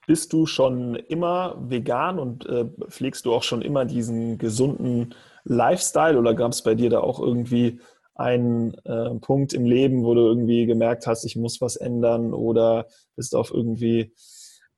Bist 0.05 0.31
du 0.31 0.45
schon 0.45 0.93
immer 0.93 1.57
vegan 1.60 2.19
und 2.19 2.45
äh, 2.45 2.65
pflegst 2.89 3.25
du 3.25 3.33
auch 3.33 3.41
schon 3.41 3.63
immer 3.63 3.83
diesen 3.83 4.38
gesunden 4.38 5.15
Lifestyle 5.43 6.19
oder 6.19 6.36
gab 6.36 6.51
es 6.51 6.62
bei 6.62 6.75
dir 6.75 6.91
da 6.91 7.00
auch 7.00 7.19
irgendwie 7.19 7.81
einen 8.19 8.74
äh, 8.86 9.15
Punkt 9.19 9.53
im 9.53 9.65
Leben, 9.65 10.03
wo 10.03 10.13
du 10.13 10.21
irgendwie 10.21 10.65
gemerkt 10.65 11.07
hast, 11.07 11.25
ich 11.25 11.36
muss 11.36 11.62
was 11.62 11.75
ändern 11.75 12.33
oder 12.33 12.88
bist 13.15 13.36
auf 13.36 13.51
irgendwie 13.51 14.13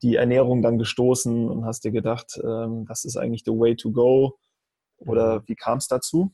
die 0.01 0.15
Ernährung 0.15 0.62
dann 0.62 0.77
gestoßen 0.77 1.50
und 1.50 1.65
hast 1.65 1.84
dir 1.84 1.91
gedacht, 1.91 2.39
ähm, 2.43 2.86
das 2.88 3.05
ist 3.05 3.17
eigentlich 3.17 3.43
the 3.46 3.51
way 3.51 3.75
to 3.75 3.91
go? 3.91 4.38
Oder 4.98 5.39
mhm. 5.39 5.43
wie 5.48 5.55
kam 5.55 5.77
es 5.77 5.88
dazu? 5.88 6.31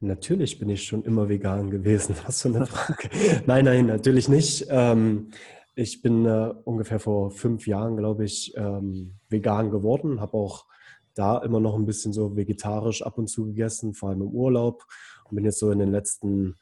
Natürlich 0.00 0.58
bin 0.58 0.68
ich 0.68 0.84
schon 0.84 1.04
immer 1.04 1.28
vegan 1.28 1.70
gewesen. 1.70 2.16
Was 2.26 2.42
für 2.42 2.48
eine 2.48 2.66
Frage. 2.66 3.08
nein, 3.46 3.64
nein, 3.64 3.86
natürlich 3.86 4.28
nicht. 4.28 4.66
Ähm, 4.68 5.30
ich 5.74 6.02
bin 6.02 6.24
äh, 6.26 6.54
ungefähr 6.64 7.00
vor 7.00 7.30
fünf 7.30 7.66
Jahren, 7.66 7.96
glaube 7.96 8.24
ich, 8.24 8.54
ähm, 8.56 9.18
vegan 9.28 9.70
geworden, 9.70 10.20
habe 10.20 10.34
auch 10.34 10.66
da 11.14 11.38
immer 11.38 11.60
noch 11.60 11.74
ein 11.74 11.86
bisschen 11.86 12.12
so 12.12 12.36
vegetarisch 12.36 13.02
ab 13.02 13.18
und 13.18 13.28
zu 13.28 13.46
gegessen, 13.46 13.94
vor 13.94 14.10
allem 14.10 14.22
im 14.22 14.28
Urlaub. 14.28 14.84
Und 15.28 15.36
bin 15.36 15.44
jetzt 15.44 15.58
so 15.58 15.70
in 15.70 15.78
den 15.78 15.90
letzten 15.90 16.56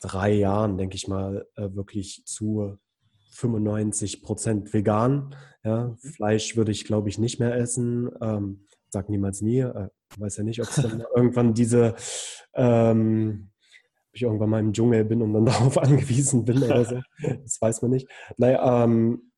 drei 0.00 0.32
Jahren, 0.32 0.76
denke 0.78 0.96
ich 0.96 1.08
mal, 1.08 1.46
äh, 1.56 1.68
wirklich 1.74 2.22
zu 2.26 2.78
95 3.32 4.22
Prozent 4.22 4.72
vegan. 4.72 5.34
Ja, 5.64 5.88
mhm. 5.88 5.96
Fleisch 5.96 6.56
würde 6.56 6.72
ich, 6.72 6.84
glaube 6.84 7.08
ich, 7.08 7.18
nicht 7.18 7.40
mehr 7.40 7.56
essen. 7.56 8.10
Ähm, 8.20 8.66
sag 8.90 9.08
niemals 9.08 9.40
nie. 9.40 9.60
Äh, 9.60 9.88
weiß 10.18 10.36
ja 10.38 10.44
nicht, 10.44 10.60
ob 10.60 10.68
es 10.68 10.76
dann 10.76 11.04
irgendwann 11.14 11.54
diese 11.54 11.94
ähm, 12.54 13.50
ich 14.14 14.22
irgendwann 14.22 14.50
mal 14.50 14.60
im 14.60 14.72
Dschungel 14.72 15.04
bin 15.04 15.22
und 15.22 15.32
dann 15.32 15.44
darauf 15.46 15.78
angewiesen 15.78 16.44
bin 16.44 16.62
oder 16.62 16.84
so. 16.84 17.00
Das 17.42 17.60
weiß 17.60 17.82
man 17.82 17.90
nicht. 17.90 18.08
Naja, 18.36 18.84
ähm, 18.84 19.32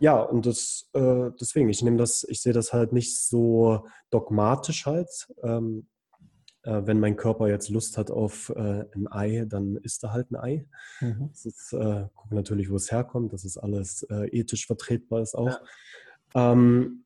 ja, 0.00 0.20
und 0.20 0.46
das, 0.46 0.88
äh, 0.92 1.30
deswegen, 1.40 1.68
ich 1.68 1.82
nehme 1.82 1.96
das, 1.96 2.24
ich 2.28 2.40
sehe 2.40 2.52
das 2.52 2.72
halt 2.72 2.92
nicht 2.92 3.18
so 3.18 3.84
dogmatisch 4.10 4.86
halt. 4.86 5.08
Ähm, 5.42 5.88
äh, 6.68 6.86
wenn 6.86 7.00
mein 7.00 7.16
Körper 7.16 7.48
jetzt 7.48 7.70
Lust 7.70 7.96
hat 7.96 8.10
auf 8.10 8.52
äh, 8.54 8.84
ein 8.94 9.10
Ei, 9.10 9.46
dann 9.48 9.76
isst 9.76 10.04
er 10.04 10.12
halt 10.12 10.30
ein 10.30 10.36
Ei. 10.36 10.66
Mhm. 11.00 11.28
Das 11.30 11.46
ist, 11.46 11.72
äh, 11.72 12.04
guck 12.14 12.32
natürlich, 12.32 12.70
wo 12.70 12.76
es 12.76 12.92
herkommt, 12.92 13.32
dass 13.32 13.44
es 13.44 13.56
alles 13.56 14.02
äh, 14.10 14.28
ethisch 14.28 14.66
vertretbar 14.66 15.22
ist 15.22 15.34
auch. 15.34 15.60
Ja. 16.34 16.52
Ähm, 16.52 17.04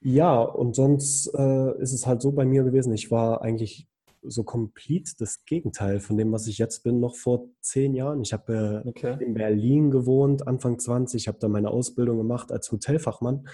ja, 0.00 0.40
und 0.40 0.74
sonst 0.76 1.30
äh, 1.34 1.82
ist 1.82 1.92
es 1.92 2.06
halt 2.06 2.22
so 2.22 2.32
bei 2.32 2.46
mir 2.46 2.62
gewesen, 2.64 2.94
ich 2.94 3.10
war 3.10 3.42
eigentlich 3.42 3.86
so 4.22 4.44
komplett 4.44 5.20
das 5.20 5.44
Gegenteil 5.44 6.00
von 6.00 6.16
dem, 6.16 6.32
was 6.32 6.46
ich 6.46 6.58
jetzt 6.58 6.82
bin, 6.82 6.98
noch 6.98 7.16
vor 7.16 7.48
zehn 7.60 7.94
Jahren. 7.94 8.22
Ich 8.22 8.32
habe 8.32 8.82
äh, 8.84 8.88
okay. 8.88 9.16
in 9.20 9.34
Berlin 9.34 9.90
gewohnt, 9.90 10.46
Anfang 10.48 10.78
20, 10.78 11.28
habe 11.28 11.38
da 11.38 11.48
meine 11.48 11.70
Ausbildung 11.70 12.16
gemacht 12.16 12.50
als 12.50 12.72
Hotelfachmann. 12.72 13.46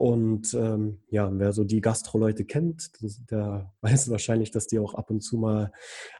Und 0.00 0.54
ähm, 0.54 1.02
ja, 1.10 1.30
wer 1.30 1.52
so 1.52 1.62
die 1.62 1.82
Gastroleute 1.82 2.46
kennt, 2.46 2.90
der 3.30 3.70
weiß 3.82 4.08
wahrscheinlich, 4.08 4.50
dass 4.50 4.66
die 4.66 4.78
auch 4.78 4.94
ab 4.94 5.10
und 5.10 5.20
zu 5.20 5.36
mal 5.36 5.72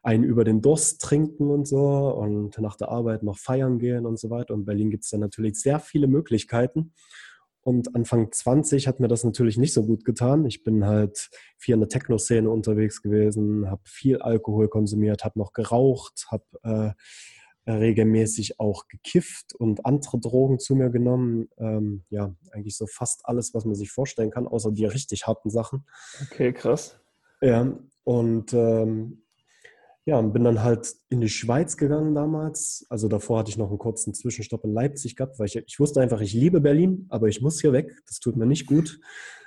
einen 0.02 0.22
über 0.22 0.44
den 0.44 0.60
Durst 0.60 1.00
trinken 1.00 1.48
und 1.48 1.66
so 1.66 2.10
und 2.14 2.58
nach 2.58 2.76
der 2.76 2.90
Arbeit 2.90 3.22
noch 3.22 3.38
feiern 3.38 3.78
gehen 3.78 4.04
und 4.04 4.18
so 4.18 4.28
weiter. 4.28 4.52
Und 4.52 4.60
in 4.60 4.66
Berlin 4.66 4.90
gibt 4.90 5.04
es 5.04 5.10
da 5.10 5.16
natürlich 5.16 5.58
sehr 5.58 5.80
viele 5.80 6.08
Möglichkeiten. 6.08 6.92
Und 7.62 7.94
Anfang 7.94 8.30
20 8.30 8.86
hat 8.86 9.00
mir 9.00 9.08
das 9.08 9.24
natürlich 9.24 9.56
nicht 9.56 9.72
so 9.72 9.82
gut 9.82 10.04
getan. 10.04 10.44
Ich 10.44 10.62
bin 10.62 10.84
halt 10.84 11.30
viel 11.56 11.72
in 11.72 11.80
der 11.80 11.88
Techno-Szene 11.88 12.50
unterwegs 12.50 13.00
gewesen, 13.00 13.70
habe 13.70 13.80
viel 13.84 14.18
Alkohol 14.18 14.68
konsumiert, 14.68 15.24
habe 15.24 15.38
noch 15.38 15.54
geraucht, 15.54 16.26
habe 16.30 16.44
äh, 16.64 16.90
regelmäßig 17.74 18.58
auch 18.58 18.88
gekifft 18.88 19.54
und 19.54 19.86
andere 19.86 20.18
Drogen 20.18 20.58
zu 20.58 20.74
mir 20.74 20.90
genommen. 20.90 21.48
Ähm, 21.58 22.04
ja, 22.10 22.34
eigentlich 22.52 22.76
so 22.76 22.86
fast 22.86 23.20
alles, 23.24 23.54
was 23.54 23.64
man 23.64 23.74
sich 23.74 23.90
vorstellen 23.90 24.30
kann, 24.30 24.46
außer 24.46 24.72
die 24.72 24.84
richtig 24.84 25.26
harten 25.26 25.50
Sachen. 25.50 25.84
Okay, 26.22 26.52
krass. 26.52 26.98
Ja, 27.40 27.72
und 28.04 28.52
ähm, 28.52 29.22
ja, 30.06 30.18
und 30.18 30.32
bin 30.32 30.44
dann 30.44 30.62
halt 30.62 30.94
in 31.10 31.20
die 31.20 31.28
Schweiz 31.28 31.76
gegangen 31.76 32.14
damals. 32.14 32.86
Also 32.88 33.06
davor 33.06 33.38
hatte 33.38 33.50
ich 33.50 33.58
noch 33.58 33.68
einen 33.68 33.78
kurzen 33.78 34.14
Zwischenstopp 34.14 34.64
in 34.64 34.72
Leipzig 34.72 35.14
gehabt, 35.14 35.38
weil 35.38 35.46
ich, 35.46 35.56
ich 35.56 35.78
wusste 35.78 36.00
einfach, 36.00 36.20
ich 36.20 36.32
liebe 36.32 36.60
Berlin, 36.60 37.06
aber 37.10 37.28
ich 37.28 37.42
muss 37.42 37.60
hier 37.60 37.72
weg. 37.72 37.94
Das 38.06 38.18
tut 38.18 38.36
mir 38.36 38.46
nicht 38.46 38.66
gut. 38.66 38.98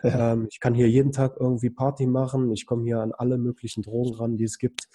Ja. 0.04 0.34
Ähm, 0.34 0.48
ich 0.52 0.60
kann 0.60 0.76
hier 0.76 0.90
jeden 0.90 1.12
Tag 1.12 1.38
irgendwie 1.40 1.70
Party 1.70 2.06
machen. 2.06 2.52
Ich 2.54 2.66
komme 2.66 2.84
hier 2.84 3.00
an 3.00 3.12
alle 3.12 3.38
möglichen 3.38 3.82
Drogen 3.82 4.14
ran, 4.14 4.38
die 4.38 4.44
es 4.44 4.60
gibt. 4.60 4.88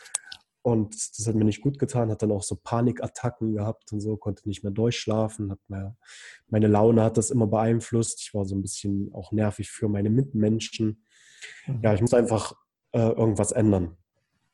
Und 0.68 0.94
das 1.18 1.26
hat 1.26 1.34
mir 1.34 1.46
nicht 1.46 1.62
gut 1.62 1.78
getan, 1.78 2.10
hat 2.10 2.20
dann 2.20 2.30
auch 2.30 2.42
so 2.42 2.54
Panikattacken 2.62 3.54
gehabt 3.54 3.90
und 3.90 4.00
so, 4.00 4.18
konnte 4.18 4.46
nicht 4.46 4.64
mehr 4.64 4.70
durchschlafen, 4.70 5.50
hat 5.50 5.60
mehr, 5.68 5.96
meine 6.48 6.66
Laune 6.66 7.02
hat 7.02 7.16
das 7.16 7.30
immer 7.30 7.46
beeinflusst. 7.46 8.20
Ich 8.20 8.34
war 8.34 8.44
so 8.44 8.54
ein 8.54 8.60
bisschen 8.60 9.10
auch 9.14 9.32
nervig 9.32 9.70
für 9.70 9.88
meine 9.88 10.10
Mitmenschen. 10.10 11.06
Mhm. 11.66 11.80
Ja, 11.82 11.94
ich 11.94 12.02
muss 12.02 12.12
einfach 12.12 12.52
äh, 12.92 12.98
irgendwas 12.98 13.52
ändern. 13.52 13.96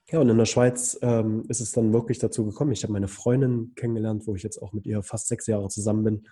Ja, 0.09 0.21
und 0.21 0.28
in 0.28 0.38
der 0.38 0.44
Schweiz 0.44 0.97
ähm, 1.02 1.42
ist 1.49 1.61
es 1.61 1.73
dann 1.73 1.92
wirklich 1.92 2.21
dazu 2.21 2.44
gekommen. 2.44 2.71
Ich 2.71 2.85
habe 2.85 2.92
meine 2.92 3.09
Freundin 3.09 3.73
kennengelernt, 3.75 4.28
wo 4.28 4.37
ich 4.37 4.44
jetzt 4.44 4.62
auch 4.62 4.73
mit 4.73 4.87
ihr 4.87 5.02
fast 5.02 5.26
sechs 5.26 5.49
Jahre 5.49 5.68
zusammen 5.68 6.04
bin. 6.04 6.28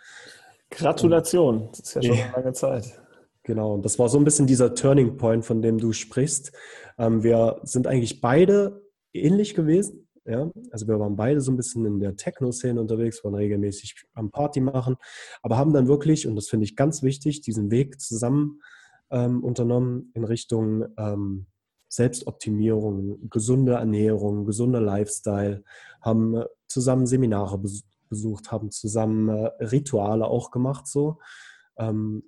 Gratulation, 0.70 1.70
das 1.70 1.80
ist 1.80 1.94
ja 1.94 2.02
schon 2.02 2.18
eine 2.18 2.32
lange 2.32 2.52
Zeit. 2.52 3.02
Genau, 3.42 3.74
und 3.74 3.84
das 3.84 3.98
war 3.98 4.08
so 4.08 4.18
ein 4.18 4.24
bisschen 4.24 4.46
dieser 4.46 4.76
Turning 4.76 5.16
Point, 5.16 5.44
von 5.44 5.60
dem 5.60 5.78
du 5.78 5.92
sprichst. 5.92 6.52
Ähm, 6.98 7.24
wir 7.24 7.60
sind 7.64 7.88
eigentlich 7.88 8.20
beide 8.20 8.81
ähnlich 9.12 9.54
gewesen. 9.54 10.08
Ja? 10.24 10.50
Also 10.70 10.86
wir 10.86 10.98
waren 10.98 11.16
beide 11.16 11.40
so 11.40 11.52
ein 11.52 11.56
bisschen 11.56 11.84
in 11.86 11.98
der 11.98 12.16
Techno-Szene 12.16 12.80
unterwegs, 12.80 13.24
waren 13.24 13.34
regelmäßig 13.34 14.04
am 14.14 14.30
Party 14.30 14.60
machen, 14.60 14.96
aber 15.42 15.56
haben 15.56 15.72
dann 15.72 15.88
wirklich, 15.88 16.26
und 16.26 16.36
das 16.36 16.48
finde 16.48 16.64
ich 16.64 16.76
ganz 16.76 17.02
wichtig, 17.02 17.40
diesen 17.40 17.70
Weg 17.70 18.00
zusammen 18.00 18.60
ähm, 19.10 19.42
unternommen 19.44 20.10
in 20.14 20.24
Richtung 20.24 20.86
ähm, 20.96 21.46
Selbstoptimierung, 21.88 23.28
gesunde 23.28 23.72
Ernährung, 23.72 24.46
gesunder 24.46 24.80
Lifestyle, 24.80 25.62
haben 26.00 26.42
zusammen 26.66 27.06
Seminare 27.06 27.60
besucht, 28.08 28.50
haben 28.50 28.70
zusammen 28.70 29.28
äh, 29.28 29.64
Rituale 29.64 30.26
auch 30.26 30.50
gemacht, 30.50 30.86
so. 30.86 31.18
Ähm, 31.76 32.24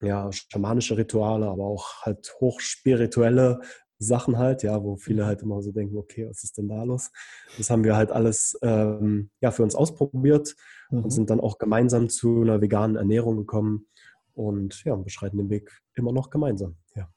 ja, 0.00 0.30
schamanische 0.32 0.96
Rituale, 0.96 1.48
aber 1.48 1.64
auch 1.64 2.02
halt 2.02 2.32
hochspirituelle 2.40 3.60
Sachen 3.98 4.38
halt, 4.38 4.62
ja, 4.62 4.82
wo 4.82 4.96
viele 4.96 5.26
halt 5.26 5.42
immer 5.42 5.60
so 5.62 5.72
denken, 5.72 5.96
okay, 5.96 6.28
was 6.28 6.44
ist 6.44 6.56
denn 6.56 6.68
da 6.68 6.84
los? 6.84 7.10
Das 7.56 7.70
haben 7.70 7.84
wir 7.84 7.96
halt 7.96 8.12
alles 8.12 8.58
ähm, 8.62 9.30
ja, 9.40 9.50
für 9.50 9.62
uns 9.62 9.74
ausprobiert 9.74 10.54
mhm. 10.90 11.04
und 11.04 11.10
sind 11.10 11.30
dann 11.30 11.40
auch 11.40 11.58
gemeinsam 11.58 12.08
zu 12.08 12.42
einer 12.42 12.60
veganen 12.60 12.96
Ernährung 12.96 13.36
gekommen 13.36 13.86
und 14.34 14.84
ja, 14.84 14.94
beschreiten 14.94 15.38
den 15.38 15.50
Weg 15.50 15.82
immer 15.94 16.12
noch 16.12 16.30
gemeinsam. 16.30 16.76
Ja. 16.94 17.08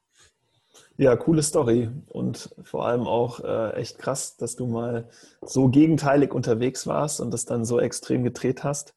Ja, 0.96 1.16
coole 1.16 1.42
Story 1.42 1.90
und 2.06 2.54
vor 2.62 2.86
allem 2.86 3.02
auch 3.02 3.40
äh, 3.40 3.74
echt 3.74 3.98
krass, 3.98 4.36
dass 4.36 4.56
du 4.56 4.66
mal 4.66 5.08
so 5.42 5.68
gegenteilig 5.68 6.32
unterwegs 6.32 6.86
warst 6.86 7.20
und 7.20 7.32
das 7.32 7.44
dann 7.44 7.64
so 7.64 7.78
extrem 7.78 8.24
gedreht 8.24 8.64
hast. 8.64 8.94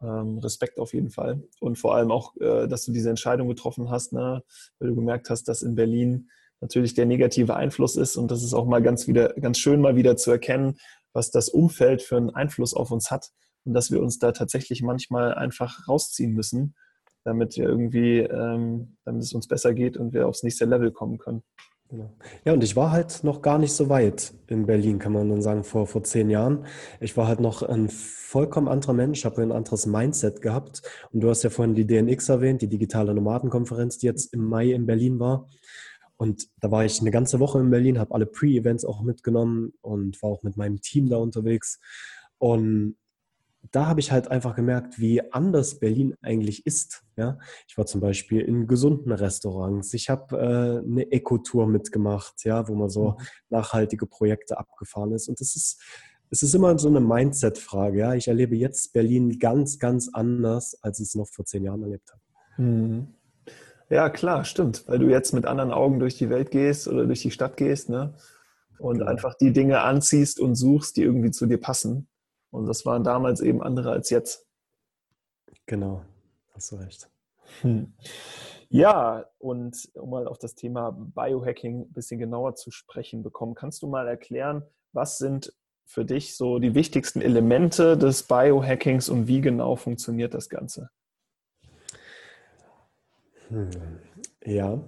Ähm, 0.00 0.38
Respekt 0.38 0.78
auf 0.78 0.94
jeden 0.94 1.10
Fall. 1.10 1.42
Und 1.60 1.78
vor 1.78 1.94
allem 1.94 2.10
auch, 2.10 2.36
äh, 2.36 2.66
dass 2.66 2.84
du 2.84 2.92
diese 2.92 3.10
Entscheidung 3.10 3.48
getroffen 3.48 3.90
hast, 3.90 4.12
ne, 4.12 4.42
weil 4.78 4.88
du 4.88 4.94
gemerkt 4.96 5.30
hast, 5.30 5.44
dass 5.44 5.62
in 5.62 5.76
Berlin 5.76 6.28
natürlich 6.62 6.94
der 6.94 7.04
negative 7.04 7.54
Einfluss 7.54 7.96
ist 7.96 8.16
und 8.16 8.30
das 8.30 8.42
ist 8.42 8.54
auch 8.54 8.64
mal 8.64 8.80
ganz 8.80 9.06
wieder, 9.06 9.34
ganz 9.34 9.58
schön 9.58 9.82
mal 9.82 9.96
wieder 9.96 10.16
zu 10.16 10.30
erkennen, 10.30 10.78
was 11.12 11.30
das 11.30 11.50
Umfeld 11.50 12.00
für 12.00 12.16
einen 12.16 12.30
Einfluss 12.30 12.72
auf 12.72 12.90
uns 12.90 13.10
hat 13.10 13.28
und 13.64 13.74
dass 13.74 13.90
wir 13.90 14.00
uns 14.00 14.18
da 14.18 14.32
tatsächlich 14.32 14.80
manchmal 14.80 15.34
einfach 15.34 15.86
rausziehen 15.86 16.32
müssen 16.32 16.74
damit 17.24 17.56
wir 17.56 17.64
irgendwie, 17.64 18.18
ähm, 18.18 18.96
damit 19.04 19.22
es 19.22 19.32
uns 19.32 19.46
besser 19.46 19.74
geht 19.74 19.96
und 19.96 20.12
wir 20.12 20.26
aufs 20.26 20.42
nächste 20.42 20.64
Level 20.64 20.90
kommen 20.90 21.18
können. 21.18 21.42
Genau. 21.88 22.10
Ja, 22.46 22.54
und 22.54 22.64
ich 22.64 22.74
war 22.74 22.90
halt 22.90 23.22
noch 23.22 23.42
gar 23.42 23.58
nicht 23.58 23.74
so 23.74 23.90
weit 23.90 24.32
in 24.46 24.64
Berlin, 24.64 24.98
kann 24.98 25.12
man 25.12 25.28
dann 25.28 25.42
sagen, 25.42 25.62
vor, 25.62 25.86
vor 25.86 26.02
zehn 26.02 26.30
Jahren. 26.30 26.64
Ich 27.00 27.18
war 27.18 27.28
halt 27.28 27.40
noch 27.40 27.62
ein 27.62 27.90
vollkommen 27.90 28.66
anderer 28.66 28.94
Mensch, 28.94 29.26
habe 29.26 29.42
ein 29.42 29.52
anderes 29.52 29.84
Mindset 29.84 30.40
gehabt. 30.40 30.80
Und 31.12 31.20
du 31.20 31.28
hast 31.28 31.42
ja 31.42 31.50
vorhin 31.50 31.74
die 31.74 31.86
DNX 31.86 32.30
erwähnt, 32.30 32.62
die 32.62 32.68
digitale 32.68 33.12
Nomadenkonferenz, 33.12 33.98
die 33.98 34.06
jetzt 34.06 34.32
im 34.32 34.44
Mai 34.46 34.70
in 34.70 34.86
Berlin 34.86 35.20
war. 35.20 35.48
Und 36.22 36.50
da 36.60 36.70
war 36.70 36.84
ich 36.84 37.00
eine 37.00 37.10
ganze 37.10 37.40
Woche 37.40 37.58
in 37.58 37.70
Berlin, 37.70 37.98
habe 37.98 38.14
alle 38.14 38.26
Pre-Events 38.26 38.84
auch 38.84 39.02
mitgenommen 39.02 39.72
und 39.80 40.22
war 40.22 40.30
auch 40.30 40.44
mit 40.44 40.56
meinem 40.56 40.80
Team 40.80 41.08
da 41.08 41.16
unterwegs. 41.16 41.80
Und 42.38 42.94
da 43.72 43.86
habe 43.86 43.98
ich 43.98 44.12
halt 44.12 44.28
einfach 44.28 44.54
gemerkt, 44.54 45.00
wie 45.00 45.32
anders 45.32 45.80
Berlin 45.80 46.14
eigentlich 46.22 46.64
ist. 46.64 47.02
Ja? 47.16 47.40
Ich 47.66 47.76
war 47.76 47.86
zum 47.86 48.00
Beispiel 48.00 48.40
in 48.40 48.68
gesunden 48.68 49.10
Restaurants. 49.10 49.94
Ich 49.94 50.10
habe 50.10 50.36
äh, 50.36 50.86
eine 50.88 51.10
Ecotour 51.10 51.66
mitgemacht, 51.66 52.44
ja, 52.44 52.68
wo 52.68 52.76
man 52.76 52.88
so 52.88 53.16
mhm. 53.18 53.24
nachhaltige 53.50 54.06
Projekte 54.06 54.58
abgefahren 54.58 55.10
ist. 55.10 55.28
Und 55.28 55.40
das 55.40 55.56
ist, 55.56 55.82
es 56.30 56.44
ist 56.44 56.54
immer 56.54 56.78
so 56.78 56.86
eine 56.86 57.00
Mindset-Frage. 57.00 57.98
Ja? 57.98 58.14
Ich 58.14 58.28
erlebe 58.28 58.54
jetzt 58.54 58.92
Berlin 58.92 59.40
ganz, 59.40 59.80
ganz 59.80 60.08
anders, 60.12 60.80
als 60.82 61.00
ich 61.00 61.08
es 61.08 61.14
noch 61.16 61.26
vor 61.26 61.46
zehn 61.46 61.64
Jahren 61.64 61.82
erlebt 61.82 62.12
habe. 62.12 62.64
Mhm. 62.64 63.08
Ja, 63.92 64.08
klar, 64.08 64.46
stimmt. 64.46 64.88
Weil 64.88 65.00
du 65.00 65.10
jetzt 65.10 65.34
mit 65.34 65.44
anderen 65.44 65.70
Augen 65.70 65.98
durch 65.98 66.16
die 66.16 66.30
Welt 66.30 66.50
gehst 66.50 66.88
oder 66.88 67.04
durch 67.04 67.20
die 67.20 67.30
Stadt 67.30 67.58
gehst, 67.58 67.90
ne? 67.90 68.14
Und 68.78 69.00
genau. 69.00 69.10
einfach 69.10 69.34
die 69.34 69.52
Dinge 69.52 69.82
anziehst 69.82 70.40
und 70.40 70.54
suchst, 70.54 70.96
die 70.96 71.02
irgendwie 71.02 71.30
zu 71.30 71.44
dir 71.44 71.60
passen. 71.60 72.08
Und 72.50 72.64
das 72.64 72.86
waren 72.86 73.04
damals 73.04 73.42
eben 73.42 73.62
andere 73.62 73.90
als 73.90 74.08
jetzt. 74.08 74.46
Genau, 75.66 76.06
hast 76.54 76.72
du 76.72 76.76
recht. 76.76 77.10
Hm. 77.60 77.92
Ja, 78.70 79.26
und 79.36 79.90
um 79.92 80.08
mal 80.08 80.26
auf 80.26 80.38
das 80.38 80.54
Thema 80.54 80.92
Biohacking 80.92 81.82
ein 81.82 81.92
bisschen 81.92 82.18
genauer 82.18 82.54
zu 82.54 82.70
sprechen 82.70 83.22
bekommen, 83.22 83.54
kannst 83.54 83.82
du 83.82 83.88
mal 83.88 84.08
erklären, 84.08 84.62
was 84.94 85.18
sind 85.18 85.52
für 85.84 86.06
dich 86.06 86.34
so 86.34 86.58
die 86.58 86.74
wichtigsten 86.74 87.20
Elemente 87.20 87.98
des 87.98 88.22
Biohackings 88.22 89.10
und 89.10 89.26
wie 89.26 89.42
genau 89.42 89.76
funktioniert 89.76 90.32
das 90.32 90.48
Ganze? 90.48 90.88
Hm. 93.52 93.70
Ja, 94.44 94.82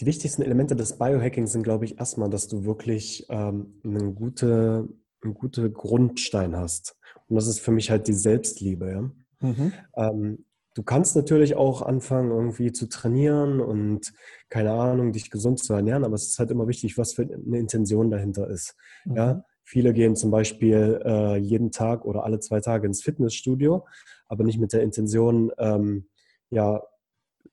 die 0.00 0.06
wichtigsten 0.06 0.42
Elemente 0.42 0.76
des 0.76 0.96
Biohackings 0.98 1.52
sind, 1.52 1.64
glaube 1.64 1.84
ich, 1.84 1.98
erstmal, 1.98 2.30
dass 2.30 2.46
du 2.46 2.64
wirklich 2.64 3.26
ähm, 3.30 3.80
eine 3.84 4.12
gute 4.12 4.88
einen 5.22 5.34
guten 5.34 5.72
Grundstein 5.72 6.56
hast. 6.56 6.96
Und 7.28 7.36
das 7.36 7.46
ist 7.46 7.60
für 7.60 7.72
mich 7.72 7.90
halt 7.90 8.06
die 8.08 8.14
Selbstliebe. 8.14 8.90
Ja? 8.90 9.00
Mhm. 9.40 9.72
Ähm, 9.96 10.44
du 10.74 10.82
kannst 10.82 11.16
natürlich 11.16 11.56
auch 11.56 11.82
anfangen, 11.82 12.30
irgendwie 12.30 12.72
zu 12.72 12.88
trainieren 12.88 13.60
und 13.60 14.12
keine 14.48 14.72
Ahnung, 14.72 15.12
dich 15.12 15.30
gesund 15.30 15.58
zu 15.58 15.74
ernähren, 15.74 16.04
aber 16.04 16.14
es 16.14 16.28
ist 16.28 16.38
halt 16.38 16.50
immer 16.50 16.68
wichtig, 16.68 16.96
was 16.98 17.14
für 17.14 17.22
eine 17.22 17.58
Intention 17.58 18.10
dahinter 18.10 18.48
ist. 18.48 18.76
Mhm. 19.04 19.16
Ja? 19.16 19.44
Viele 19.64 19.92
gehen 19.92 20.16
zum 20.16 20.30
Beispiel 20.30 21.02
äh, 21.04 21.36
jeden 21.36 21.70
Tag 21.72 22.04
oder 22.04 22.24
alle 22.24 22.40
zwei 22.40 22.60
Tage 22.60 22.86
ins 22.86 23.02
Fitnessstudio, 23.02 23.86
aber 24.26 24.44
nicht 24.44 24.58
mit 24.58 24.72
der 24.72 24.82
Intention, 24.82 25.52
ähm, 25.58 26.08
ja, 26.50 26.82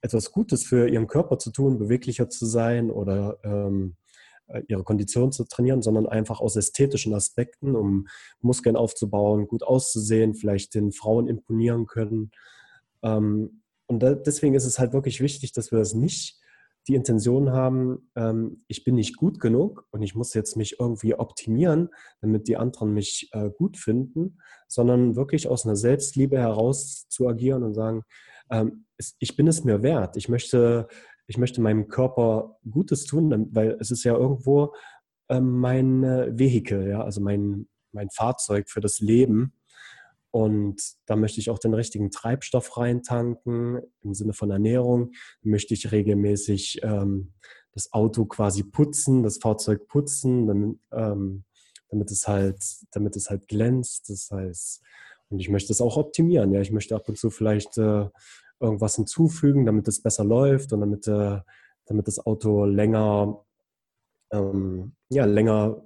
etwas 0.02 0.32
Gutes 0.32 0.64
für 0.64 0.88
ihren 0.88 1.08
Körper 1.08 1.40
zu 1.40 1.52
tun, 1.52 1.80
beweglicher 1.80 2.30
zu 2.30 2.46
sein 2.46 2.92
oder 2.92 3.38
ähm, 3.44 3.96
äh, 4.48 4.62
ihre 4.68 4.84
Kondition 4.84 5.32
zu 5.32 5.46
trainieren, 5.46 5.82
sondern 5.82 6.06
einfach 6.06 6.40
aus 6.40 6.56
ästhetischen 6.56 7.14
Aspekten, 7.14 7.76
um 7.76 8.08
Muskeln 8.42 8.76
aufzubauen, 8.76 9.48
gut 9.48 9.64
auszusehen, 9.64 10.36
vielleicht 10.36 10.76
den 10.76 10.92
Frauen 10.92 11.28
imponieren 11.28 11.88
können. 11.88 12.32
Ähm, 13.02 13.62
und 13.88 14.02
deswegen 14.02 14.56
ist 14.56 14.66
es 14.66 14.80
halt 14.80 14.94
wirklich 14.94 15.22
wichtig, 15.22 15.52
dass 15.54 15.72
wir 15.72 15.80
das 15.80 15.94
nicht 15.94 16.40
die 16.88 16.96
Intention 16.96 17.52
haben, 17.52 18.12
ähm, 18.16 18.64
ich 18.68 18.84
bin 18.84 18.96
nicht 18.96 19.18
gut 19.18 19.40
genug 19.40 19.88
und 19.92 20.04
ich 20.04 20.14
muss 20.14 20.34
jetzt 20.36 20.56
mich 20.56 20.80
irgendwie 20.80 21.16
optimieren, 21.16 21.90
damit 22.22 22.48
die 22.48 22.58
anderen 22.58 22.94
mich 22.94 23.30
äh, 23.34 23.50
gut 23.50 23.78
finden, 23.78 24.38
sondern 24.68 25.16
wirklich 25.16 25.48
aus 25.48 25.66
einer 25.66 25.76
Selbstliebe 25.76 26.38
heraus 26.38 27.08
zu 27.10 27.28
agieren 27.28 27.64
und 27.64 27.74
sagen, 27.74 28.04
ähm, 28.52 28.85
ich 29.20 29.36
bin 29.36 29.48
es 29.48 29.64
mir 29.64 29.84
wert. 29.84 30.18
Ich 30.18 30.30
möchte 30.30 30.88
ich 31.28 31.38
möchte 31.38 31.62
meinem 31.62 31.88
Körper 31.88 32.58
Gutes 32.70 33.06
tun, 33.06 33.50
weil 33.52 33.78
es 33.80 33.92
ist 33.92 34.04
ja 34.04 34.16
irgendwo 34.16 34.74
ähm, 35.30 35.60
mein 35.60 36.04
Vehikel, 36.04 36.88
ja, 36.88 37.04
also 37.04 37.22
mein, 37.22 37.68
mein 37.92 38.10
Fahrzeug 38.10 38.70
für 38.70 38.82
das 38.82 39.00
Leben. 39.00 39.54
Und 40.32 40.82
da 41.06 41.16
möchte 41.16 41.40
ich 41.40 41.50
auch 41.50 41.60
den 41.60 41.74
richtigen 41.74 42.12
Treibstoff 42.12 42.78
reintanken 42.78 43.82
im 44.02 44.14
Sinne 44.14 44.34
von 44.34 44.52
Ernährung. 44.52 45.12
Möchte 45.42 45.74
ich 45.74 45.92
regelmäßig 45.92 46.82
ähm, 46.84 47.34
das 47.72 47.94
Auto 47.94 48.26
quasi 48.26 48.64
putzen, 48.64 49.24
das 49.24 49.38
Fahrzeug 49.38 49.88
putzen, 49.88 50.46
damit, 50.46 50.78
ähm, 50.92 51.46
damit, 51.90 52.12
es 52.12 52.28
halt, 52.28 52.62
damit 52.92 53.16
es 53.16 53.30
halt 53.30 53.48
glänzt. 53.48 54.10
Das 54.10 54.30
heißt, 54.30 54.84
und 55.30 55.40
ich 55.40 55.50
möchte 55.50 55.72
es 55.72 55.82
auch 55.82 55.96
optimieren. 55.96 56.52
Ja, 56.52 56.60
ich 56.60 56.72
möchte 56.72 56.96
ab 56.96 57.08
und 57.08 57.18
zu 57.18 57.30
vielleicht 57.30 57.78
äh, 57.78 58.10
irgendwas 58.60 58.96
hinzufügen, 58.96 59.66
damit 59.66 59.88
es 59.88 60.02
besser 60.02 60.24
läuft 60.24 60.74
und 60.74 60.82
damit, 60.82 61.08
äh, 61.08 61.40
damit 61.86 62.08
das 62.08 62.26
Auto 62.26 62.66
länger, 62.66 63.44
ähm, 64.32 64.94
ja, 65.10 65.26
länger 65.26 65.82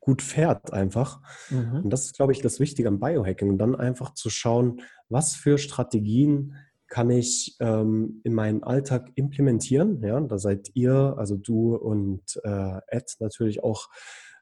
gut 0.00 0.22
fährt 0.22 0.72
einfach. 0.72 1.20
Mhm. 1.50 1.84
Und 1.84 1.90
das 1.90 2.06
ist, 2.06 2.16
glaube 2.16 2.32
ich, 2.32 2.40
das 2.40 2.58
Wichtige 2.58 2.88
am 2.88 3.00
Biohacking. 3.00 3.50
Und 3.50 3.58
dann 3.58 3.74
einfach 3.74 4.14
zu 4.14 4.30
schauen, 4.30 4.80
was 5.08 5.34
für 5.34 5.58
Strategien 5.58 6.56
kann 6.88 7.10
ich 7.10 7.56
ähm, 7.60 8.20
in 8.24 8.34
meinen 8.34 8.64
Alltag 8.64 9.10
implementieren. 9.14 10.02
Ja, 10.02 10.18
da 10.20 10.38
seid 10.38 10.70
ihr, 10.74 11.14
also 11.16 11.36
du 11.36 11.76
und 11.76 12.40
äh, 12.42 12.80
Ed 12.88 13.16
natürlich 13.20 13.62
auch 13.62 13.88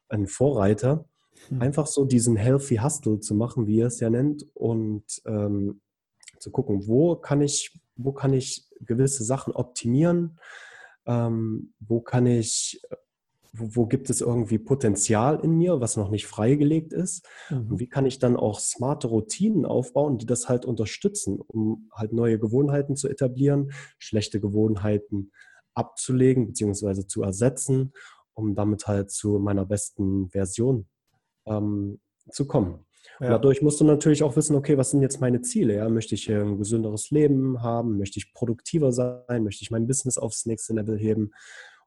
ein 0.08 0.26
Vorreiter. 0.26 1.04
Mhm. 1.50 1.60
Einfach 1.60 1.86
so 1.86 2.04
diesen 2.04 2.36
Healthy 2.36 2.76
Hustle 2.76 3.20
zu 3.20 3.34
machen, 3.34 3.66
wie 3.66 3.76
ihr 3.76 3.86
es 3.86 4.00
ja 4.00 4.10
nennt, 4.10 4.46
und 4.54 5.04
ähm, 5.26 5.80
zu 6.40 6.50
gucken, 6.50 6.86
wo 6.86 7.16
kann 7.16 7.40
ich, 7.40 7.78
wo 7.96 8.12
kann 8.12 8.32
ich 8.32 8.68
gewisse 8.80 9.24
Sachen 9.24 9.52
optimieren, 9.54 10.38
ähm, 11.06 11.74
wo 11.80 12.00
kann 12.00 12.26
ich 12.26 12.80
wo, 13.52 13.76
wo, 13.76 13.86
gibt 13.86 14.10
es 14.10 14.20
irgendwie 14.20 14.58
Potenzial 14.58 15.40
in 15.42 15.56
mir, 15.56 15.80
was 15.80 15.96
noch 15.96 16.10
nicht 16.10 16.26
freigelegt 16.26 16.92
ist? 16.92 17.26
Mhm. 17.50 17.70
Und 17.70 17.80
wie 17.80 17.88
kann 17.88 18.06
ich 18.06 18.18
dann 18.18 18.36
auch 18.36 18.60
smarte 18.60 19.08
Routinen 19.08 19.64
aufbauen, 19.64 20.18
die 20.18 20.26
das 20.26 20.48
halt 20.48 20.64
unterstützen, 20.64 21.40
um 21.40 21.88
halt 21.92 22.12
neue 22.12 22.38
Gewohnheiten 22.38 22.96
zu 22.96 23.08
etablieren, 23.08 23.72
schlechte 23.98 24.40
Gewohnheiten 24.40 25.32
abzulegen 25.74 26.46
bzw. 26.46 27.06
zu 27.06 27.22
ersetzen, 27.22 27.92
um 28.34 28.54
damit 28.54 28.86
halt 28.86 29.10
zu 29.10 29.38
meiner 29.38 29.64
besten 29.64 30.28
Version 30.30 30.88
ähm, 31.46 32.00
zu 32.30 32.46
kommen. 32.46 32.84
Ja. 33.20 33.30
dadurch 33.30 33.62
musst 33.62 33.80
du 33.80 33.84
natürlich 33.84 34.22
auch 34.22 34.36
wissen, 34.36 34.54
okay, 34.54 34.78
was 34.78 34.90
sind 34.90 35.02
jetzt 35.02 35.20
meine 35.20 35.40
Ziele? 35.40 35.74
Ja? 35.74 35.88
Möchte 35.88 36.14
ich 36.14 36.30
ein 36.30 36.58
gesünderes 36.58 37.10
Leben 37.10 37.62
haben? 37.62 37.98
Möchte 37.98 38.18
ich 38.18 38.32
produktiver 38.32 38.92
sein? 38.92 39.44
Möchte 39.44 39.62
ich 39.62 39.70
mein 39.70 39.86
Business 39.86 40.18
aufs 40.18 40.46
nächste 40.46 40.74
Level 40.74 40.96
heben? 40.96 41.32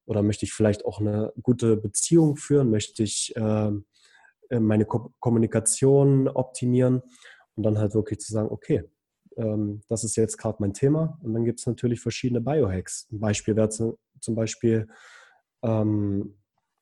Oder 0.05 0.23
möchte 0.23 0.45
ich 0.45 0.53
vielleicht 0.53 0.85
auch 0.85 0.99
eine 0.99 1.31
gute 1.41 1.77
Beziehung 1.77 2.35
führen? 2.35 2.69
Möchte 2.69 3.03
ich 3.03 3.33
ähm, 3.37 3.85
äh, 4.49 4.59
meine 4.59 4.85
Ko 4.85 5.13
Kommunikation 5.19 6.27
optimieren? 6.27 7.01
Und 7.55 7.63
dann 7.63 7.77
halt 7.77 7.93
wirklich 7.93 8.19
zu 8.19 8.31
sagen, 8.31 8.49
okay, 8.49 8.83
ähm, 9.37 9.81
das 9.87 10.03
ist 10.03 10.15
jetzt 10.15 10.37
gerade 10.37 10.57
mein 10.59 10.73
Thema. 10.73 11.17
Und 11.21 11.33
dann 11.33 11.45
gibt 11.45 11.59
es 11.59 11.65
natürlich 11.65 12.01
verschiedene 12.01 12.41
Biohacks. 12.41 13.07
Ein 13.11 13.19
Beispiel 13.19 13.55
wäre 13.55 13.69
zum 13.69 14.35
Beispiel, 14.35 14.87
ähm, 15.63 16.37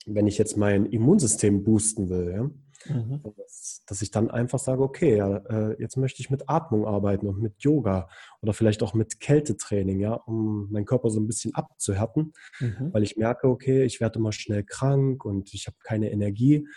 wenn 0.06 0.28
ich 0.28 0.38
jetzt 0.38 0.58
mein 0.58 0.86
Immunsystem 0.86 1.64
boosten 1.64 2.10
will. 2.10 2.32
Ja? 2.32 2.50
Mhm. 2.86 3.22
Dass, 3.36 3.84
dass, 3.88 4.02
ich 4.02 4.12
dann 4.12 4.32
einfach 4.32 4.60
sage, 4.60 4.82
okay, 4.82 5.18
ja, 5.18 5.38
äh, 5.38 5.82
jetzt 5.82 5.98
möchte 5.98 6.22
ich 6.22 6.30
mit 6.30 6.50
Atmung 6.50 6.86
arbeiten 6.86 7.28
und 7.28 7.42
mit 7.42 7.56
Yoga 7.60 8.10
oder 8.42 8.54
vielleicht 8.54 8.82
auch 8.84 8.94
mit 8.94 9.20
Kältetraining, 9.20 10.00
ja, 10.00 10.14
um 10.14 10.72
meinen 10.72 10.86
Körper 10.86 11.10
so 11.10 11.20
ein 11.20 11.28
bisschen 11.28 11.54
abzuhärten, 11.54 12.34
mhm. 12.60 12.94
weil 12.94 13.04
ich 13.04 13.18
merke, 13.18 13.48
okay, 13.48 13.84
ich 13.84 14.00
werde 14.00 14.20
immer 14.20 14.32
schnell 14.32 14.64
krank 14.64 15.26
und 15.26 15.54
ich 15.54 15.68
habe 15.68 15.78
keine 15.84 16.12
Energie. 16.12 16.68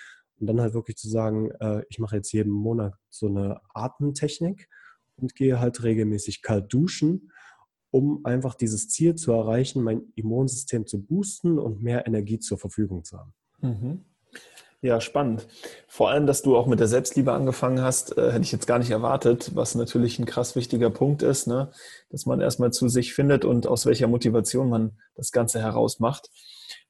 Und 0.41 0.49
dann 0.49 0.61
halt 0.61 0.75
wirklich 0.75 0.97
zu 0.97 1.09
sagen, 1.09 1.53
äh, 1.61 1.85
ich 1.89 2.01
mache 2.01 2.17
jetzt 2.17 2.33
jeden 2.33 2.53
Monat 2.53 2.95
so 3.09 3.29
eine 3.29 3.61
Atemtechnik 3.75 4.69
und 5.17 5.37
gehe 5.37 5.61
halt 5.61 5.85
regelmäßig 5.85 6.43
kalt 6.43 6.73
duschen, 6.73 7.31
um 7.93 8.25
einfach 8.25 8.55
dieses 8.55 8.89
Ziel 8.89 9.15
zu 9.15 9.33
erreichen, 9.33 9.83
mein 9.83 10.13
Immunsystem 10.17 10.87
zu 10.87 11.01
boosten 11.05 11.59
und 11.59 11.83
mehr 11.83 12.07
Energie 12.07 12.41
zur 12.41 12.59
Verfügung 12.59 13.05
zu 13.05 13.19
haben. 13.19 13.35
Mhm. 13.61 14.05
Ja, 14.85 15.01
spannend. 15.01 15.47
Vor 15.87 16.11
allem, 16.11 16.27
dass 16.27 16.43
du 16.43 16.57
auch 16.57 16.67
mit 16.67 16.81
der 16.81 16.89
Selbstliebe 16.89 17.33
angefangen 17.33 17.81
hast, 17.83 18.19
äh, 18.19 18.33
hätte 18.33 18.43
ich 18.43 18.51
jetzt 18.51 18.67
gar 18.67 18.81
nicht 18.81 18.91
erwartet, 18.91 19.55
was 19.55 19.77
natürlich 19.77 20.19
ein 20.19 20.27
krass 20.27 20.57
wichtiger 20.57 20.91
Punkt 20.91 21.23
ist, 21.23 21.47
ne? 21.47 21.71
dass 22.11 22.27
man 22.27 22.41
erstmal 22.41 22.73
zu 22.73 22.89
sich 22.89 23.15
findet 23.15 23.45
und 23.45 23.69
aus 23.69 23.87
welcher 23.87 24.09
Motivation 24.09 24.69
man 24.69 24.99
das 25.15 25.31
Ganze 25.31 25.61
herausmacht. 25.61 26.31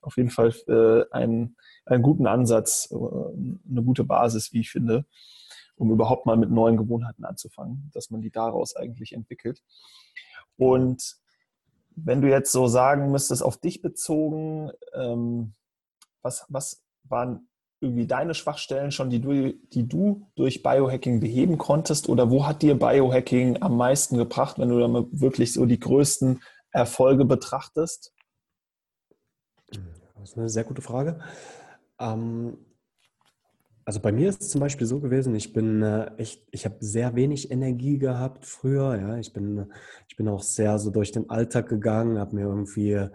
Auf 0.00 0.16
jeden 0.16 0.30
Fall 0.30 0.54
äh, 0.68 1.04
ein, 1.14 1.54
einen 1.84 2.02
guten 2.02 2.26
Ansatz, 2.26 2.88
äh, 2.90 2.94
eine 2.94 3.82
gute 3.84 4.04
Basis, 4.04 4.54
wie 4.54 4.60
ich 4.60 4.70
finde, 4.70 5.04
um 5.76 5.92
überhaupt 5.92 6.24
mal 6.24 6.38
mit 6.38 6.50
neuen 6.50 6.78
Gewohnheiten 6.78 7.26
anzufangen, 7.26 7.90
dass 7.92 8.08
man 8.08 8.22
die 8.22 8.30
daraus 8.30 8.74
eigentlich 8.74 9.12
entwickelt. 9.12 9.62
Und 10.56 11.16
wenn 11.94 12.22
du 12.22 12.28
jetzt 12.30 12.52
so 12.52 12.68
sagen 12.68 13.10
müsstest, 13.10 13.42
auf 13.42 13.58
dich 13.58 13.82
bezogen, 13.82 14.70
ähm, 14.94 15.52
was, 16.22 16.46
was 16.48 16.82
waren 17.04 17.48
irgendwie 17.82 18.06
deine 18.06 18.34
Schwachstellen 18.34 18.92
schon, 18.92 19.10
die 19.10 19.20
du, 19.20 19.52
die 19.72 19.88
du 19.88 20.26
durch 20.36 20.62
Biohacking 20.62 21.20
beheben 21.20 21.58
konntest? 21.58 22.08
Oder 22.08 22.30
wo 22.30 22.46
hat 22.46 22.62
dir 22.62 22.78
Biohacking 22.78 23.60
am 23.60 23.76
meisten 23.76 24.16
gebracht, 24.16 24.58
wenn 24.58 24.68
du 24.68 24.78
dann 24.78 25.08
wirklich 25.12 25.52
so 25.52 25.66
die 25.66 25.80
größten 25.80 26.40
Erfolge 26.70 27.24
betrachtest? 27.24 28.12
Das 29.70 30.30
ist 30.30 30.38
eine 30.38 30.48
sehr 30.48 30.64
gute 30.64 30.82
Frage. 30.82 31.20
Ähm, 31.98 32.56
also 33.84 33.98
bei 33.98 34.12
mir 34.12 34.28
ist 34.28 34.42
es 34.42 34.50
zum 34.50 34.60
Beispiel 34.60 34.86
so 34.86 35.00
gewesen, 35.00 35.34
ich 35.34 35.52
bin 35.52 35.82
äh, 35.82 36.14
echt, 36.16 36.46
ich 36.52 36.64
habe 36.64 36.76
sehr 36.78 37.16
wenig 37.16 37.50
Energie 37.50 37.98
gehabt 37.98 38.46
früher. 38.46 38.96
Ja, 38.96 39.16
ich 39.18 39.32
bin, 39.32 39.72
ich 40.08 40.16
bin 40.16 40.28
auch 40.28 40.42
sehr 40.42 40.78
so 40.78 40.90
durch 40.90 41.10
den 41.10 41.28
Alltag 41.30 41.68
gegangen, 41.68 42.18
habe 42.18 42.36
mir 42.36 42.42
irgendwie 42.42 43.08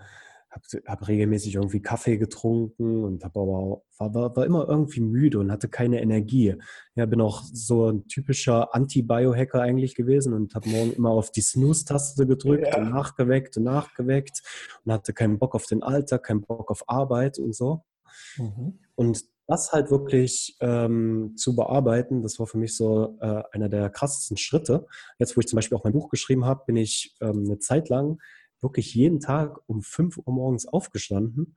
habe 0.57 0.83
hab 0.85 1.07
regelmäßig 1.07 1.55
irgendwie 1.55 1.81
Kaffee 1.81 2.17
getrunken 2.17 3.03
und 3.03 3.23
habe 3.23 3.39
aber 3.39 3.81
war, 3.97 4.13
war, 4.13 4.35
war, 4.35 4.45
immer 4.45 4.67
irgendwie 4.67 5.01
müde 5.01 5.39
und 5.39 5.51
hatte 5.51 5.69
keine 5.69 6.01
Energie. 6.01 6.55
Ja, 6.95 7.05
bin 7.05 7.21
auch 7.21 7.43
so 7.43 7.89
ein 7.89 8.07
typischer 8.07 8.73
Anti-Biohacker 8.73 9.61
eigentlich 9.61 9.95
gewesen 9.95 10.33
und 10.33 10.55
habe 10.55 10.69
morgen 10.69 10.93
immer 10.93 11.09
auf 11.09 11.31
die 11.31 11.41
Snooze-Taste 11.41 12.27
gedrückt 12.27 12.67
ja. 12.67 12.77
und 12.77 12.89
nachgeweckt 12.91 13.57
und 13.57 13.63
nachgeweckt 13.63 14.41
und 14.85 14.91
hatte 14.93 15.13
keinen 15.13 15.39
Bock 15.39 15.55
auf 15.55 15.65
den 15.65 15.83
Alltag, 15.83 16.23
keinen 16.23 16.41
Bock 16.41 16.71
auf 16.71 16.87
Arbeit 16.87 17.39
und 17.39 17.55
so. 17.55 17.83
Mhm. 18.37 18.79
Und 18.95 19.23
das 19.47 19.71
halt 19.71 19.89
wirklich 19.91 20.57
ähm, 20.59 21.33
zu 21.37 21.55
bearbeiten, 21.55 22.21
das 22.21 22.37
war 22.37 22.47
für 22.47 22.57
mich 22.57 22.75
so 22.75 23.17
äh, 23.21 23.43
einer 23.51 23.69
der 23.69 23.89
krassesten 23.89 24.35
Schritte. 24.35 24.85
Jetzt, 25.19 25.37
wo 25.37 25.39
ich 25.39 25.47
zum 25.47 25.55
Beispiel 25.55 25.77
auch 25.77 25.85
mein 25.85 25.93
Buch 25.93 26.09
geschrieben 26.09 26.45
habe, 26.45 26.63
bin 26.65 26.75
ich 26.75 27.15
ähm, 27.21 27.45
eine 27.45 27.59
Zeit 27.59 27.87
lang 27.87 28.19
wirklich 28.61 28.93
jeden 28.93 29.19
Tag 29.19 29.59
um 29.67 29.81
5 29.81 30.17
Uhr 30.17 30.33
morgens 30.33 30.67
aufgestanden 30.67 31.55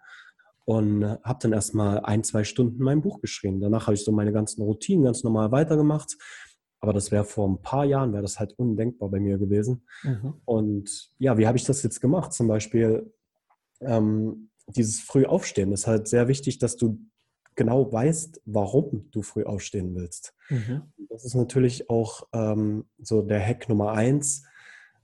und 0.64 1.04
habe 1.04 1.38
dann 1.42 1.52
erstmal 1.52 2.00
ein, 2.00 2.22
zwei 2.22 2.44
Stunden 2.44 2.82
mein 2.82 3.02
Buch 3.02 3.20
geschrieben. 3.20 3.60
Danach 3.60 3.86
habe 3.86 3.94
ich 3.94 4.04
so 4.04 4.12
meine 4.12 4.32
ganzen 4.32 4.62
Routinen 4.62 5.04
ganz 5.04 5.24
normal 5.24 5.50
weitergemacht. 5.52 6.16
Aber 6.80 6.92
das 6.92 7.10
wäre 7.10 7.24
vor 7.24 7.46
ein 7.48 7.60
paar 7.60 7.84
Jahren, 7.84 8.12
wäre 8.12 8.22
das 8.22 8.38
halt 8.38 8.54
undenkbar 8.58 9.10
bei 9.10 9.20
mir 9.20 9.36
gewesen. 9.36 9.86
Mhm. 10.02 10.34
Und 10.44 11.10
ja, 11.18 11.36
wie 11.36 11.46
habe 11.46 11.58
ich 11.58 11.64
das 11.64 11.82
jetzt 11.82 12.00
gemacht? 12.00 12.32
Zum 12.32 12.48
Beispiel 12.48 13.12
ähm, 13.80 14.50
dieses 14.68 15.00
Frühaufstehen. 15.00 15.72
ist 15.72 15.86
halt 15.86 16.08
sehr 16.08 16.28
wichtig, 16.28 16.58
dass 16.58 16.76
du 16.76 16.98
genau 17.54 17.92
weißt, 17.92 18.40
warum 18.46 19.10
du 19.10 19.22
früh 19.22 19.44
aufstehen 19.44 19.94
willst. 19.94 20.34
Mhm. 20.48 20.82
Das 21.10 21.24
ist 21.24 21.34
natürlich 21.34 21.90
auch 21.90 22.28
ähm, 22.32 22.86
so 22.98 23.22
der 23.22 23.44
Hack 23.44 23.68
Nummer 23.68 23.92
eins 23.92 24.44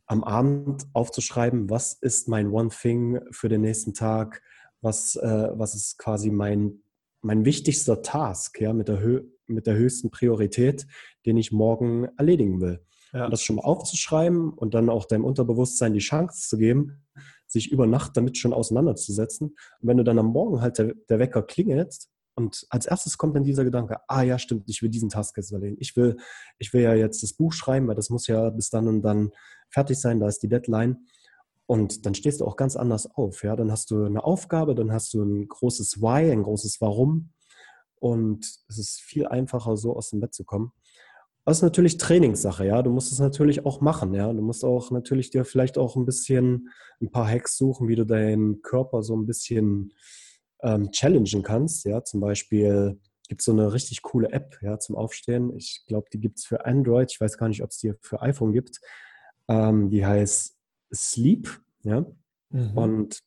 am 0.06 0.24
Abend 0.24 0.86
aufzuschreiben, 0.92 1.68
was 1.68 1.92
ist 1.92 2.28
mein 2.28 2.50
One 2.50 2.70
Thing 2.70 3.20
für 3.30 3.48
den 3.48 3.62
nächsten 3.62 3.94
Tag, 3.94 4.42
was, 4.80 5.16
äh, 5.16 5.50
was 5.54 5.74
ist 5.74 5.98
quasi 5.98 6.30
mein, 6.30 6.80
mein 7.22 7.44
wichtigster 7.44 8.02
Task, 8.02 8.60
ja, 8.60 8.72
mit 8.72 8.88
der, 8.88 9.00
Hö 9.00 9.22
mit 9.48 9.66
der 9.68 9.76
höchsten 9.76 10.10
Priorität, 10.10 10.86
den 11.24 11.36
ich 11.36 11.52
morgen 11.52 12.08
erledigen 12.16 12.60
will. 12.60 12.84
Ja. 13.12 13.26
Und 13.26 13.30
das 13.30 13.42
schon 13.42 13.56
mal 13.56 13.62
aufzuschreiben 13.62 14.52
und 14.52 14.74
dann 14.74 14.90
auch 14.90 15.04
deinem 15.04 15.24
Unterbewusstsein 15.24 15.92
die 15.92 16.00
Chance 16.00 16.48
zu 16.48 16.58
geben, 16.58 17.04
sich 17.46 17.70
über 17.70 17.86
Nacht 17.86 18.16
damit 18.16 18.38
schon 18.38 18.52
auseinanderzusetzen. 18.52 19.50
Und 19.50 19.88
wenn 19.88 19.96
du 19.98 20.04
dann 20.04 20.18
am 20.18 20.26
Morgen 20.26 20.60
halt 20.60 20.78
der, 20.78 20.94
der 21.08 21.20
Wecker 21.20 21.42
klingelt 21.42 22.08
und 22.36 22.66
als 22.68 22.84
erstes 22.84 23.16
kommt 23.16 23.34
dann 23.34 23.44
dieser 23.44 23.64
Gedanke, 23.64 23.98
ah 24.08 24.20
ja, 24.20 24.38
stimmt, 24.38 24.68
ich 24.68 24.82
will 24.82 24.90
diesen 24.90 25.08
Task 25.08 25.34
jetzt 25.38 25.52
erledigen. 25.52 25.78
Ich 25.80 25.96
will, 25.96 26.18
ich 26.58 26.72
will 26.74 26.82
ja 26.82 26.94
jetzt 26.94 27.22
das 27.22 27.32
Buch 27.32 27.54
schreiben, 27.54 27.88
weil 27.88 27.94
das 27.94 28.10
muss 28.10 28.26
ja 28.26 28.50
bis 28.50 28.68
dann 28.68 28.88
und 28.88 29.00
dann 29.00 29.30
fertig 29.70 29.98
sein, 29.98 30.20
da 30.20 30.28
ist 30.28 30.42
die 30.42 30.48
Deadline. 30.48 30.98
Und 31.64 32.04
dann 32.04 32.14
stehst 32.14 32.42
du 32.42 32.44
auch 32.44 32.56
ganz 32.56 32.76
anders 32.76 33.06
auf. 33.06 33.42
Ja? 33.42 33.56
Dann 33.56 33.72
hast 33.72 33.90
du 33.90 34.04
eine 34.04 34.22
Aufgabe, 34.22 34.74
dann 34.74 34.92
hast 34.92 35.14
du 35.14 35.22
ein 35.22 35.48
großes 35.48 36.02
Why, 36.02 36.30
ein 36.30 36.42
großes 36.42 36.78
Warum. 36.82 37.30
Und 37.98 38.44
es 38.68 38.78
ist 38.78 39.00
viel 39.00 39.26
einfacher, 39.26 39.78
so 39.78 39.96
aus 39.96 40.10
dem 40.10 40.20
Bett 40.20 40.34
zu 40.34 40.44
kommen. 40.44 40.72
das 41.46 41.58
ist 41.58 41.62
natürlich 41.62 41.96
Trainingssache, 41.96 42.66
ja. 42.66 42.82
Du 42.82 42.90
musst 42.90 43.12
es 43.12 43.18
natürlich 43.18 43.64
auch 43.64 43.80
machen, 43.80 44.12
ja. 44.12 44.30
Du 44.30 44.42
musst 44.42 44.62
auch 44.62 44.90
natürlich 44.90 45.30
dir 45.30 45.46
vielleicht 45.46 45.78
auch 45.78 45.96
ein 45.96 46.04
bisschen 46.04 46.68
ein 47.00 47.10
paar 47.10 47.26
Hacks 47.26 47.56
suchen, 47.56 47.88
wie 47.88 47.96
du 47.96 48.04
deinen 48.04 48.60
Körper 48.60 49.02
so 49.02 49.16
ein 49.16 49.24
bisschen 49.24 49.94
ähm, 50.62 50.90
challengen 50.90 51.42
kannst, 51.42 51.84
ja. 51.84 52.02
Zum 52.04 52.20
Beispiel 52.20 52.98
gibt 53.28 53.40
es 53.40 53.44
so 53.44 53.52
eine 53.52 53.72
richtig 53.72 54.02
coole 54.02 54.30
App, 54.32 54.58
ja, 54.62 54.78
zum 54.78 54.96
Aufstehen. 54.96 55.54
Ich 55.56 55.84
glaube, 55.86 56.08
die 56.12 56.20
gibt 56.20 56.38
es 56.38 56.46
für 56.46 56.64
Android. 56.64 57.10
Ich 57.10 57.20
weiß 57.20 57.38
gar 57.38 57.48
nicht, 57.48 57.62
ob 57.62 57.70
es 57.70 57.78
die 57.78 57.92
für 58.00 58.22
iPhone 58.22 58.52
gibt. 58.52 58.80
Ähm, 59.48 59.90
die 59.90 60.04
heißt 60.04 60.56
Sleep, 60.94 61.48
ja. 61.82 62.06
Mhm. 62.50 62.78
Und, 62.78 63.20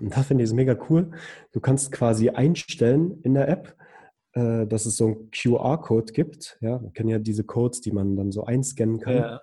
da 0.00 0.22
finde 0.22 0.44
ich 0.44 0.50
es 0.50 0.54
mega 0.54 0.78
cool. 0.88 1.10
Du 1.50 1.58
kannst 1.58 1.90
quasi 1.90 2.28
einstellen 2.28 3.20
in 3.22 3.34
der 3.34 3.48
App, 3.48 3.76
äh, 4.32 4.64
dass 4.64 4.86
es 4.86 4.96
so 4.96 5.06
einen 5.06 5.30
QR-Code 5.32 6.12
gibt. 6.12 6.56
Ja, 6.60 6.78
man 6.78 6.92
kennt 6.92 7.10
ja 7.10 7.18
diese 7.18 7.42
Codes, 7.42 7.80
die 7.80 7.90
man 7.90 8.14
dann 8.14 8.30
so 8.30 8.44
einscannen 8.44 9.00
kann. 9.00 9.14
Ja. 9.16 9.40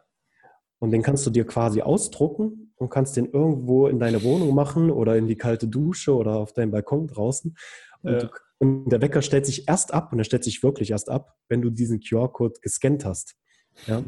Und 0.79 0.91
den 0.91 1.01
kannst 1.01 1.25
du 1.25 1.29
dir 1.29 1.45
quasi 1.45 1.81
ausdrucken 1.81 2.64
und 2.77 2.89
kannst 2.89 3.17
den 3.17 3.25
irgendwo 3.31 3.87
in 3.87 3.99
deine 3.99 4.23
Wohnung 4.23 4.53
machen 4.53 4.91
oder 4.91 5.15
in 5.15 5.27
die 5.27 5.37
kalte 5.37 5.67
Dusche 5.67 6.15
oder 6.15 6.37
auf 6.37 6.53
deinem 6.53 6.71
Balkon 6.71 7.07
draußen. 7.07 7.55
Und, 8.01 8.11
ja. 8.11 8.19
du, 8.19 8.29
und 8.59 8.89
der 8.89 9.01
Wecker 9.01 9.21
stellt 9.21 9.45
sich 9.45 9.67
erst 9.67 9.93
ab, 9.93 10.11
und 10.11 10.19
er 10.19 10.25
stellt 10.25 10.43
sich 10.43 10.63
wirklich 10.63 10.91
erst 10.91 11.09
ab, 11.09 11.35
wenn 11.49 11.61
du 11.61 11.69
diesen 11.69 11.99
QR-Code 11.99 12.59
gescannt 12.61 13.05
hast. 13.05 13.35
Ja. 13.87 14.03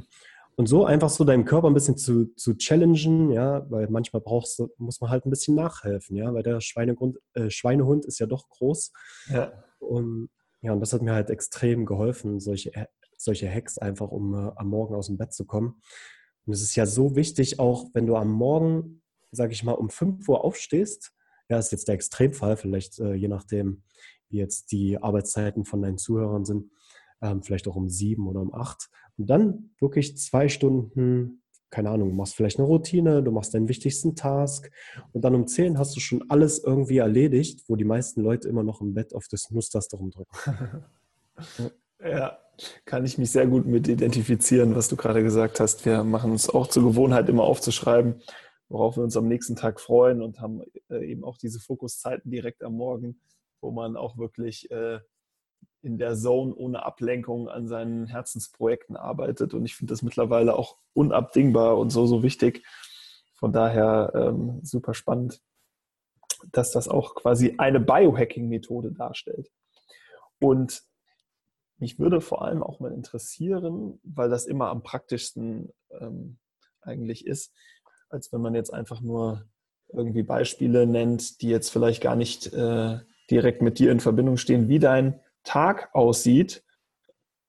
Und 0.56 0.67
so 0.67 0.86
einfach 0.86 1.10
so 1.10 1.23
deinem 1.23 1.45
Körper 1.45 1.67
ein 1.67 1.73
bisschen 1.73 1.97
zu, 1.97 2.34
zu 2.36 2.56
challengen, 2.56 3.32
ja, 3.32 3.69
weil 3.69 3.88
manchmal 3.89 4.21
brauchst 4.21 4.58
du, 4.58 4.69
muss 4.77 4.99
man 5.01 5.12
halt 5.12 5.25
ein 5.25 5.30
bisschen 5.30 5.56
nachhelfen, 5.56 6.15
ja, 6.15 6.34
weil 6.34 6.41
der 6.41 6.62
Schweinegrund, 6.62 7.19
äh, 7.36 7.49
Schweinehund 7.49 8.06
ist 8.06 8.19
ja 8.19 8.25
doch 8.25 8.49
groß. 8.49 8.91
Ja. 9.30 9.51
Und 9.80 10.30
ja, 10.62 10.73
und 10.73 10.80
das 10.80 10.93
hat 10.93 11.01
mir 11.01 11.13
halt 11.13 11.30
extrem 11.30 11.86
geholfen, 11.86 12.39
solche, 12.39 12.71
solche 13.17 13.49
Hacks 13.49 13.77
einfach, 13.77 14.10
um 14.10 14.34
äh, 14.34 14.51
am 14.56 14.69
Morgen 14.69 14.95
aus 14.95 15.08
dem 15.08 15.17
Bett 15.17 15.34
zu 15.34 15.45
kommen. 15.45 15.82
Und 16.47 16.53
es 16.53 16.62
ist 16.62 16.75
ja 16.75 16.86
so 16.86 17.15
wichtig, 17.15 17.60
auch 17.60 17.89
wenn 17.93 18.07
du 18.07 18.15
am 18.15 18.31
Morgen, 18.31 19.01
sage 19.31 19.53
ich 19.53 19.63
mal, 19.63 19.73
um 19.73 19.89
5 19.89 20.27
Uhr 20.27 20.43
aufstehst, 20.43 21.13
ja, 21.49 21.60
ist 21.60 21.71
jetzt 21.71 21.88
der 21.88 21.95
Extremfall, 21.95 22.57
vielleicht 22.57 22.99
äh, 22.99 23.13
je 23.13 23.27
nachdem, 23.27 23.83
wie 24.29 24.38
jetzt 24.38 24.71
die 24.71 24.97
Arbeitszeiten 24.97 25.65
von 25.65 25.81
deinen 25.81 25.97
Zuhörern 25.97 26.45
sind, 26.45 26.71
ähm, 27.21 27.43
vielleicht 27.43 27.67
auch 27.67 27.75
um 27.75 27.89
sieben 27.89 28.27
oder 28.27 28.41
um 28.41 28.53
acht. 28.53 28.89
Und 29.17 29.29
dann 29.29 29.71
wirklich 29.79 30.17
zwei 30.17 30.49
Stunden 30.49 31.41
keine 31.69 31.89
Ahnung, 31.89 32.10
du 32.10 32.15
machst 32.15 32.36
vielleicht 32.36 32.60
eine 32.60 32.67
Routine, 32.67 33.21
du 33.21 33.31
machst 33.31 33.53
deinen 33.53 33.67
wichtigsten 33.67 34.15
Task 34.15 34.71
und 35.12 35.23
dann 35.25 35.36
um 35.36 35.47
10 35.47 35.77
hast 35.77 35.95
du 35.95 35.99
schon 35.99 36.23
alles 36.29 36.63
irgendwie 36.63 36.97
erledigt, 36.97 37.63
wo 37.67 37.75
die 37.75 37.83
meisten 37.83 38.21
Leute 38.21 38.47
immer 38.47 38.63
noch 38.63 38.81
im 38.81 38.93
Bett 38.93 39.13
auf 39.13 39.27
das 39.27 39.43
Snooze-Taste 39.43 39.97
rumdrücken. 39.97 40.33
ja, 41.99 42.39
kann 42.86 43.06
ich 43.06 43.17
mich 43.17 43.32
sehr 43.32 43.48
gut 43.48 43.65
mit 43.65 43.88
identifizieren, 43.88 44.76
was 44.76 44.88
du 44.88 44.96
gerade 44.96 45.24
gesagt 45.24 45.60
hast. 45.60 45.86
Wir 45.86 46.04
machen 46.04 46.32
uns 46.32 46.50
auch 46.50 46.67
zur 46.67 46.84
Gewohnheit, 46.84 47.30
immer 47.30 47.43
aufzuschreiben, 47.43 48.22
worauf 48.70 48.98
wir 48.98 49.04
uns 49.04 49.17
am 49.17 49.28
nächsten 49.28 49.56
Tag 49.56 49.80
freuen 49.80 50.22
und 50.22 50.39
haben 50.39 50.62
äh, 50.89 51.06
eben 51.06 51.24
auch 51.24 51.38
diese 51.38 51.60
Fokuszeiten 51.60 52.32
direkt 52.32 52.63
am 52.63 52.74
Morgen, 52.74 53.22
wo 53.62 53.72
man 53.72 53.96
auch 53.96 54.17
wirklich 54.17 54.70
äh, 54.72 55.00
in 55.82 55.98
der 55.98 56.15
Zone 56.15 56.54
ohne 56.56 56.86
Ablenkung 56.86 57.50
an 57.50 57.67
seinen 57.67 58.08
Herzensprojekten 58.08 58.98
arbeitet. 58.98 59.54
Und 59.54 59.65
ich 59.65 59.76
finde 59.76 59.93
das 59.93 60.02
mittlerweile 60.02 60.56
auch 60.56 60.78
unabdingbar 60.93 61.78
und 61.78 61.91
so, 61.91 62.06
so 62.08 62.24
wichtig. 62.24 62.65
Von 63.36 63.54
daher 63.54 64.12
ähm, 64.15 64.60
super 64.63 64.93
spannend, 64.93 65.41
dass 66.52 66.72
das 66.72 66.88
auch 66.88 67.15
quasi 67.15 67.56
eine 67.58 67.80
Biohacking-Methode 67.80 68.91
darstellt. 68.91 69.50
Und 70.39 70.84
mich 71.77 71.99
würde 71.99 72.21
vor 72.21 72.43
allem 72.43 72.63
auch 72.63 72.79
mal 72.79 72.91
interessieren, 72.91 73.99
weil 74.03 74.29
das 74.29 74.45
immer 74.45 74.69
am 74.69 74.83
praktischsten 74.83 75.71
ähm, 75.91 76.37
eigentlich 76.81 77.25
ist, 77.25 77.53
als 78.09 78.31
wenn 78.31 78.41
man 78.41 78.55
jetzt 78.55 78.73
einfach 78.73 79.01
nur 79.01 79.45
irgendwie 79.89 80.23
Beispiele 80.23 80.85
nennt, 80.85 81.41
die 81.41 81.49
jetzt 81.49 81.69
vielleicht 81.69 82.01
gar 82.01 82.15
nicht 82.15 82.51
äh, 82.53 82.99
direkt 83.29 83.61
mit 83.61 83.79
dir 83.79 83.91
in 83.91 83.99
Verbindung 83.99 84.37
stehen, 84.37 84.67
wie 84.67 84.79
dein 84.79 85.19
Tag 85.43 85.89
aussieht 85.93 86.63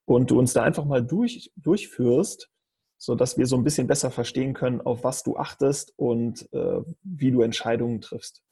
und 0.04 0.30
du 0.30 0.38
uns 0.38 0.52
da 0.52 0.62
einfach 0.62 0.84
mal 0.84 1.04
durch, 1.04 1.52
durchführst, 1.56 2.50
sodass 2.96 3.38
wir 3.38 3.46
so 3.46 3.56
ein 3.56 3.64
bisschen 3.64 3.86
besser 3.86 4.10
verstehen 4.10 4.54
können, 4.54 4.80
auf 4.80 5.04
was 5.04 5.22
du 5.22 5.36
achtest 5.36 5.92
und 5.96 6.52
äh, 6.52 6.80
wie 7.02 7.30
du 7.30 7.42
Entscheidungen 7.42 8.00
triffst. 8.00 8.42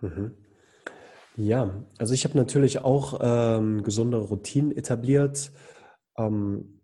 Mhm. 0.00 0.36
Ja, 1.36 1.84
also 1.98 2.14
ich 2.14 2.24
habe 2.24 2.36
natürlich 2.36 2.78
auch 2.78 3.18
ähm, 3.20 3.82
gesunde 3.82 4.18
Routinen 4.18 4.72
etabliert. 4.72 5.50
Ähm, 6.16 6.80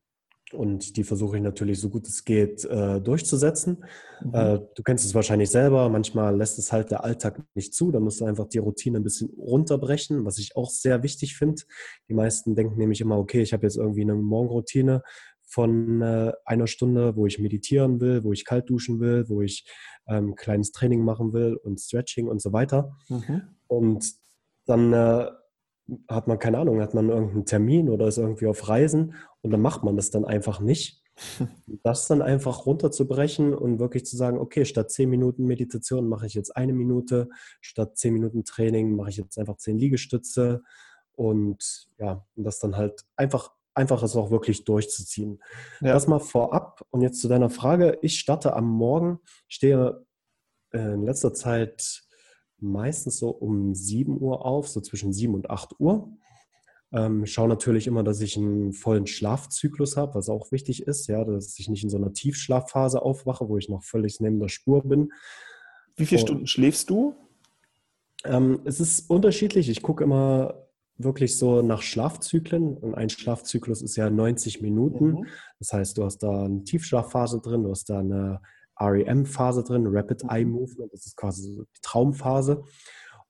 und 0.53 0.97
die 0.97 1.05
versuche 1.05 1.37
ich 1.37 1.43
natürlich 1.43 1.81
so 1.81 1.91
gut 1.91 2.09
es 2.09 2.25
geht 2.25 2.65
äh, 2.65 3.01
durchzusetzen. 3.01 3.85
Mhm. 4.23 4.35
Äh, 4.35 4.59
du 4.75 4.83
kennst 4.83 5.05
es 5.05 5.15
wahrscheinlich 5.15 5.51
selber, 5.51 5.89
manchmal 5.89 6.37
lässt 6.37 6.59
es 6.59 6.73
halt 6.73 6.91
der 6.91 7.05
Alltag 7.05 7.41
nicht 7.55 7.73
zu, 7.73 7.93
da 7.93 8.01
musst 8.01 8.21
du 8.21 8.25
einfach 8.25 8.49
die 8.49 8.59
Routine 8.59 8.99
ein 8.99 9.05
bisschen 9.05 9.31
runterbrechen, 9.39 10.25
was 10.25 10.39
ich 10.39 10.57
auch 10.57 10.71
sehr 10.71 11.03
wichtig 11.03 11.37
finde. 11.37 11.63
Die 12.09 12.15
meisten 12.15 12.57
denken 12.57 12.79
nämlich 12.79 13.01
immer, 13.01 13.19
okay, 13.19 13.43
ich 13.43 13.53
habe 13.53 13.65
jetzt 13.65 13.77
irgendwie 13.77 14.03
eine 14.03 14.17
Morgenroutine 14.17 15.03
von 15.47 16.03
äh, 16.03 16.33
einer 16.45 16.67
Stunde, 16.67 17.17
wo 17.17 17.27
ich 17.27 17.39
meditieren 17.39 18.01
will, 18.01 18.25
wo 18.25 18.33
ich 18.33 18.45
kalt 18.45 18.69
duschen 18.71 19.01
will, 19.01 19.29
wo 19.29 19.43
ich 19.43 19.69
ähm, 20.09 20.35
kleines 20.35 20.73
Training 20.73 21.05
machen 21.05 21.33
will 21.33 21.57
und 21.57 21.81
Stretching 21.81 22.29
und 22.29 22.41
so 22.41 22.53
weiter. 22.53 22.97
Mhm. 23.09 23.43
Und 23.67 24.20
dann 24.71 24.93
äh, 24.93 25.27
hat 26.09 26.29
man 26.29 26.39
keine 26.39 26.59
Ahnung, 26.59 26.81
hat 26.81 26.95
man 26.95 27.09
irgendeinen 27.09 27.47
Termin 27.47 27.89
oder 27.89 28.07
ist 28.07 28.19
irgendwie 28.19 28.47
auf 28.47 28.69
Reisen 28.69 29.15
und 29.43 29.51
dann 29.51 29.61
macht 29.61 29.83
man 29.83 29.97
das 29.97 30.11
dann 30.11 30.25
einfach 30.25 30.61
nicht. 30.61 31.03
Das 31.83 32.09
dann 32.09 32.23
einfach 32.23 32.67
runterzubrechen 32.67 33.55
und 33.55 33.79
wirklich 33.79 34.05
zu 34.05 34.17
sagen, 34.17 34.39
okay, 34.39 34.65
statt 34.65 34.91
zehn 34.91 35.09
Minuten 35.09 35.45
Meditation 35.45 36.09
mache 36.09 36.27
ich 36.27 36.35
jetzt 36.35 36.57
eine 36.57 36.73
Minute, 36.73 37.29
statt 37.61 37.97
zehn 37.97 38.15
Minuten 38.15 38.45
Training 38.45 38.97
mache 38.97 39.11
ich 39.11 39.17
jetzt 39.17 39.39
einfach 39.39 39.57
zehn 39.57 39.79
Liegestütze 39.79 40.63
und 41.13 41.89
ja, 41.99 42.25
und 42.37 42.45
das 42.45 42.59
dann 42.59 42.77
halt 42.77 43.05
einfach, 43.17 43.53
einfach 43.75 44.03
es 44.03 44.17
auch 44.17 44.31
wirklich 44.31 44.65
durchzuziehen. 44.65 45.43
Ja. 45.81 45.93
Das 45.93 46.07
mal 46.07 46.21
vorab 46.21 46.87
und 46.91 47.03
jetzt 47.03 47.21
zu 47.21 47.29
deiner 47.29 47.51
Frage. 47.51 47.99
Ich 48.03 48.19
starte 48.19 48.55
am 48.55 48.69
Morgen, 48.69 49.21
stehe 49.49 50.05
in 50.73 51.05
letzter 51.05 51.35
Zeit 51.35 52.03
meistens 52.63 53.19
so 53.19 53.31
um 53.31 53.75
7 53.75 54.21
Uhr 54.21 54.45
auf, 54.45 54.69
so 54.69 54.81
zwischen 54.81 55.13
7 55.13 55.35
und 55.35 55.51
8 55.51 55.79
Uhr. 55.79 56.13
Ähm, 56.93 57.25
schaue 57.25 57.49
natürlich 57.49 57.87
immer, 57.87 58.03
dass 58.03 58.21
ich 58.21 58.37
einen 58.37 58.73
vollen 58.73 59.07
Schlafzyklus 59.07 59.97
habe, 59.97 60.15
was 60.17 60.29
auch 60.29 60.51
wichtig 60.51 60.87
ist, 60.87 61.07
ja, 61.07 61.25
dass 61.25 61.59
ich 61.59 61.69
nicht 61.69 61.85
in 61.85 61.91
so 61.91 61.97
einer 61.97 62.13
Tiefschlafphase 62.13 63.01
aufwache, 63.03 63.49
wo 63.49 63.57
ich 63.59 63.69
noch 63.69 63.85
völlig 63.85 64.19
neben 64.21 64.41
der 64.41 64.49
Spur 64.49 64.83
bin. 64.83 65.13
Wie 65.97 66.07
viele 66.07 66.21
und, 66.21 66.27
Stunden 66.27 66.47
schläfst 66.49 66.91
du? 66.91 67.15
Ähm, 68.25 68.61
es 68.65 68.81
ist 68.81 69.09
unterschiedlich. 69.09 69.69
Ich 69.69 69.83
gucke 69.83 70.03
immer 70.03 70.67
wirklich 70.99 71.39
so 71.39 71.63
nach 71.63 71.83
Schlafzyklen 71.83 72.77
und 72.77 72.95
ein 72.95 73.09
Schlafzyklus 73.09 73.83
ist 73.83 73.97
ja 73.97 74.11
90 74.11 74.61
Minuten. 74.61 75.07
Mhm. 75.13 75.27
Das 75.59 75.73
heißt, 75.73 75.97
du 75.97 76.05
hast 76.05 76.19
da 76.19 76.45
eine 76.45 76.65
Tiefschlafphase 76.65 77.41
drin, 77.41 77.63
du 77.63 77.71
hast 77.71 77.89
da 77.89 78.01
eine 78.01 78.41
REM-Phase 78.81 79.65
drin, 79.65 79.87
Rapid 79.87 80.25
Eye 80.25 80.45
mhm. 80.45 80.53
Movement, 80.53 80.93
das 80.93 81.07
ist 81.07 81.17
quasi 81.17 81.43
so 81.43 81.63
die 81.63 81.81
Traumphase. 81.83 82.65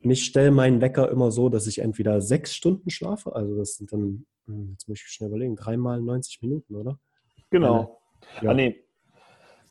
Und 0.03 0.11
ich 0.11 0.25
stelle 0.25 0.51
meinen 0.51 0.81
Wecker 0.81 1.11
immer 1.11 1.31
so, 1.31 1.49
dass 1.49 1.67
ich 1.67 1.81
entweder 1.81 2.21
sechs 2.21 2.55
Stunden 2.55 2.91
schlafe, 2.91 3.35
also 3.35 3.57
das 3.57 3.75
sind 3.75 3.93
dann, 3.93 4.27
hm, 4.47 4.71
jetzt 4.73 4.89
muss 4.89 4.99
ich 4.99 5.07
schnell 5.07 5.29
überlegen, 5.29 5.57
dreimal 5.57 6.01
90 6.01 6.41
Minuten, 6.43 6.75
oder? 6.75 6.99
Genau. 7.51 8.01
Eine, 8.39 8.43
ja. 8.43 8.51
Ah, 8.51 8.55
nee, 8.55 8.85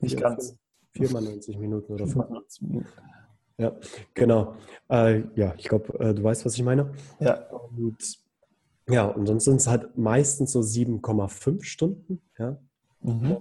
nicht 0.01 0.19
ganz. 0.19 0.57
Viermal 0.91 1.23
90 1.23 1.57
Minuten 1.57 1.93
oder 1.93 2.07
fünf. 2.07 2.29
Minuten. 2.61 2.87
Ja, 3.57 3.75
genau. 4.13 4.55
Äh, 4.89 5.23
ja, 5.35 5.53
ich 5.57 5.67
glaube, 5.67 5.99
äh, 5.99 6.13
du 6.13 6.23
weißt, 6.23 6.45
was 6.45 6.55
ich 6.55 6.63
meine. 6.63 6.91
Ja. 7.19 7.49
Und 7.49 8.19
ja, 8.89 9.05
und 9.05 9.27
sonst 9.27 9.43
sind 9.43 9.57
es 9.57 9.67
halt 9.67 9.97
meistens 9.97 10.51
so 10.51 10.61
7,5 10.61 11.63
Stunden. 11.63 12.21
Ja. 12.37 12.57
Mhm. 13.01 13.37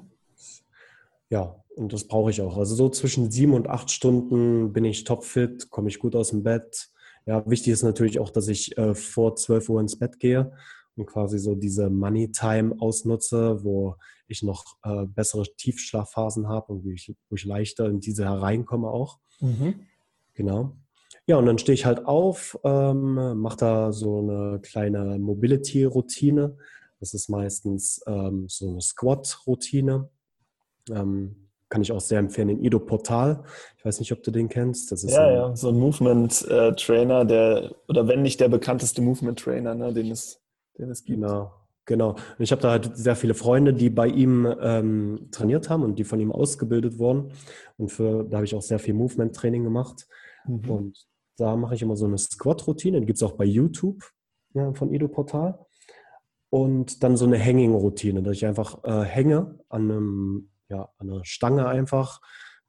Ja, 1.30 1.64
und 1.78 1.92
das 1.92 2.04
brauche 2.04 2.30
ich 2.30 2.42
auch. 2.42 2.56
Also 2.56 2.74
so 2.74 2.88
zwischen 2.88 3.30
sieben 3.30 3.54
und 3.54 3.68
acht 3.68 3.90
Stunden 3.90 4.72
bin 4.72 4.84
ich 4.84 5.04
topfit, 5.04 5.70
komme 5.70 5.88
ich 5.88 5.98
gut 5.98 6.16
aus 6.16 6.30
dem 6.30 6.42
Bett. 6.42 6.90
Ja, 7.24 7.48
wichtig 7.48 7.72
ist 7.72 7.82
natürlich 7.82 8.18
auch, 8.18 8.30
dass 8.30 8.48
ich 8.48 8.76
äh, 8.76 8.94
vor 8.94 9.36
12 9.36 9.68
Uhr 9.68 9.80
ins 9.80 9.98
Bett 9.98 10.18
gehe 10.18 10.52
und 10.96 11.06
quasi 11.06 11.38
so 11.38 11.54
diese 11.54 11.88
Money 11.88 12.32
Time 12.32 12.74
ausnutze, 12.80 13.62
wo 13.62 13.96
ich 14.26 14.42
noch 14.42 14.64
äh, 14.82 15.06
bessere 15.06 15.44
Tiefschlafphasen 15.56 16.48
habe 16.48 16.72
und 16.72 16.84
wo 16.84 16.90
ich, 16.90 17.14
wo 17.30 17.36
ich, 17.36 17.44
leichter 17.44 17.86
in 17.86 18.00
diese 18.00 18.24
hereinkomme 18.24 18.88
auch. 18.88 19.18
Mhm. 19.40 19.86
Genau. 20.34 20.76
Ja, 21.26 21.36
und 21.36 21.46
dann 21.46 21.58
stehe 21.58 21.74
ich 21.74 21.86
halt 21.86 22.06
auf, 22.06 22.58
ähm, 22.64 23.38
mache 23.38 23.58
da 23.58 23.92
so 23.92 24.18
eine 24.18 24.60
kleine 24.60 25.18
Mobility-Routine. 25.18 26.56
Das 27.00 27.14
ist 27.14 27.28
meistens 27.28 28.00
ähm, 28.06 28.46
so 28.48 28.70
eine 28.70 28.80
Squat-Routine. 28.80 30.08
Ähm, 30.90 31.47
kann 31.68 31.82
ich 31.82 31.92
auch 31.92 32.00
sehr 32.00 32.18
empfehlen, 32.18 32.48
den 32.48 32.64
Ido 32.64 32.78
Portal. 32.78 33.44
Ich 33.76 33.84
weiß 33.84 34.00
nicht, 34.00 34.12
ob 34.12 34.22
du 34.22 34.30
den 34.30 34.48
kennst. 34.48 34.90
Das 34.90 35.04
ist 35.04 35.14
ja, 35.14 35.26
ein, 35.26 35.34
ja, 35.34 35.56
so 35.56 35.68
ein 35.68 35.78
Movement-Trainer, 35.78 37.24
der, 37.24 37.74
oder 37.88 38.08
wenn 38.08 38.22
nicht 38.22 38.40
der 38.40 38.48
bekannteste 38.48 39.02
Movement-Trainer, 39.02 39.74
ne, 39.74 39.92
den, 39.92 40.10
es, 40.10 40.40
den 40.78 40.90
es 40.90 41.04
gibt. 41.04 41.20
Genau, 41.20 41.52
Genau. 41.88 42.10
Und 42.10 42.40
ich 42.40 42.52
habe 42.52 42.60
da 42.60 42.70
halt 42.72 42.96
sehr 42.96 43.16
viele 43.16 43.32
Freunde, 43.32 43.72
die 43.72 43.88
bei 43.88 44.08
ihm 44.08 44.46
ähm, 44.60 45.28
trainiert 45.32 45.70
haben 45.70 45.82
und 45.82 45.98
die 45.98 46.04
von 46.04 46.20
ihm 46.20 46.30
ausgebildet 46.30 46.98
wurden. 46.98 47.32
Und 47.78 47.90
für, 47.90 48.24
da 48.24 48.36
habe 48.36 48.44
ich 48.44 48.54
auch 48.54 48.62
sehr 48.62 48.78
viel 48.78 48.92
Movement-Training 48.92 49.64
gemacht. 49.64 50.06
Mhm. 50.46 50.70
Und 50.70 51.06
da 51.38 51.56
mache 51.56 51.74
ich 51.74 51.82
immer 51.82 51.96
so 51.96 52.04
eine 52.04 52.18
Squat-Routine, 52.18 53.00
die 53.00 53.06
gibt 53.06 53.16
es 53.16 53.22
auch 53.22 53.32
bei 53.32 53.46
YouTube 53.46 54.04
ja, 54.52 54.72
von 54.74 54.92
Edo 54.92 55.08
Portal. 55.08 55.58
Und 56.50 57.02
dann 57.02 57.16
so 57.16 57.24
eine 57.24 57.42
Hanging-Routine, 57.42 58.22
dass 58.22 58.36
ich 58.36 58.44
einfach 58.44 58.84
äh, 58.84 59.04
hänge 59.04 59.58
an, 59.70 59.90
einem, 59.90 60.50
ja, 60.68 60.88
an 60.98 61.10
einer 61.10 61.24
Stange 61.24 61.66
einfach, 61.66 62.20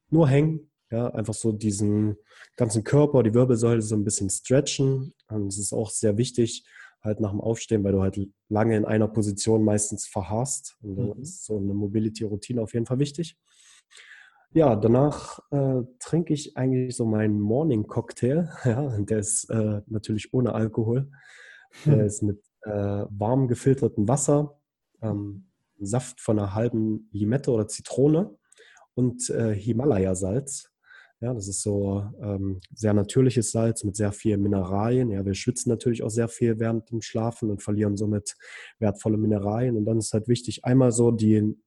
nur 0.09 0.27
hängen, 0.27 0.71
ja, 0.91 1.07
einfach 1.13 1.33
so 1.33 1.51
diesen 1.51 2.17
ganzen 2.55 2.83
Körper, 2.83 3.23
die 3.23 3.33
Wirbelsäule 3.33 3.81
so 3.81 3.95
ein 3.95 4.03
bisschen 4.03 4.29
stretchen. 4.29 5.13
Und 5.27 5.47
es 5.47 5.59
ist 5.59 5.73
auch 5.73 5.91
sehr 5.91 6.17
wichtig, 6.17 6.65
halt 7.01 7.19
nach 7.19 7.31
dem 7.31 7.41
Aufstehen, 7.41 7.83
weil 7.83 7.91
du 7.91 8.01
halt 8.01 8.19
lange 8.49 8.75
in 8.75 8.85
einer 8.85 9.07
Position 9.07 9.63
meistens 9.63 10.07
verharrst. 10.07 10.77
Und 10.81 10.95
dann 10.95 11.05
mhm. 11.15 11.21
ist 11.21 11.45
so 11.45 11.57
eine 11.57 11.73
Mobility-Routine 11.73 12.61
auf 12.61 12.73
jeden 12.73 12.85
Fall 12.85 12.99
wichtig. 12.99 13.37
Ja, 14.51 14.75
danach 14.75 15.39
äh, 15.51 15.83
trinke 15.99 16.33
ich 16.33 16.57
eigentlich 16.57 16.95
so 16.95 17.05
meinen 17.05 17.39
Morning 17.39 17.85
Cocktail. 17.85 18.49
Ja, 18.65 18.97
der 18.97 19.19
ist 19.19 19.49
äh, 19.49 19.81
natürlich 19.85 20.33
ohne 20.33 20.53
Alkohol. 20.53 21.11
Der 21.85 21.99
hm. 21.99 22.05
ist 22.05 22.23
mit 22.23 22.41
äh, 22.63 23.05
warm 23.09 23.47
gefiltertem 23.47 24.07
Wasser, 24.07 24.59
ähm, 25.03 25.48
Saft 25.85 26.21
von 26.21 26.39
einer 26.39 26.53
halben 26.53 27.09
Limette 27.11 27.51
oder 27.51 27.67
Zitrone 27.67 28.37
und 28.95 29.29
äh, 29.29 29.53
Himalaya-Salz. 29.53 30.69
Ja, 31.21 31.33
das 31.33 31.49
ist 31.49 31.61
so 31.63 32.05
ähm, 32.21 32.61
sehr 32.73 32.93
natürliches 32.93 33.51
Salz 33.51 33.83
mit 33.83 33.97
sehr 33.97 34.13
vielen 34.13 34.41
Mineralien. 34.41 35.11
Ja, 35.11 35.25
wir 35.25 35.33
schwitzen 35.33 35.69
natürlich 35.69 36.01
auch 36.01 36.09
sehr 36.09 36.29
viel 36.29 36.59
während 36.59 36.91
dem 36.91 37.01
Schlafen 37.01 37.49
und 37.49 37.61
verlieren 37.61 37.97
somit 37.97 38.35
wertvolle 38.79 39.17
Mineralien. 39.17 39.75
Und 39.75 39.85
dann 39.85 39.97
ist 39.97 40.13
halt 40.13 40.29
wichtig, 40.29 40.63
einmal 40.63 40.93
so 40.93 41.11
die, 41.11 41.57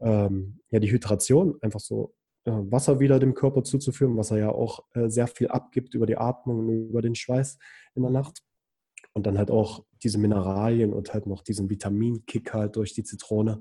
ähm, 0.00 0.60
ja, 0.70 0.80
die 0.80 0.90
Hydration, 0.90 1.58
einfach 1.60 1.80
so 1.80 2.14
äh, 2.44 2.50
Wasser 2.50 2.98
wieder 2.98 3.18
dem 3.18 3.34
Körper 3.34 3.62
zuzuführen, 3.62 4.16
was 4.16 4.30
er 4.30 4.38
ja 4.38 4.48
auch 4.48 4.80
äh, 4.94 5.10
sehr 5.10 5.26
viel 5.26 5.48
abgibt 5.48 5.94
über 5.94 6.06
die 6.06 6.16
Atmung 6.16 6.60
und 6.60 6.88
über 6.88 7.02
den 7.02 7.14
Schweiß 7.14 7.58
in 7.94 8.02
der 8.02 8.10
Nacht. 8.10 8.42
Und 9.18 9.26
dann 9.26 9.36
halt 9.36 9.50
auch 9.50 9.84
diese 10.04 10.16
Mineralien 10.16 10.92
und 10.92 11.12
halt 11.12 11.26
noch 11.26 11.42
diesen 11.42 11.68
Vitaminkick 11.68 12.54
halt 12.54 12.76
durch 12.76 12.94
die 12.94 13.02
Zitrone 13.02 13.60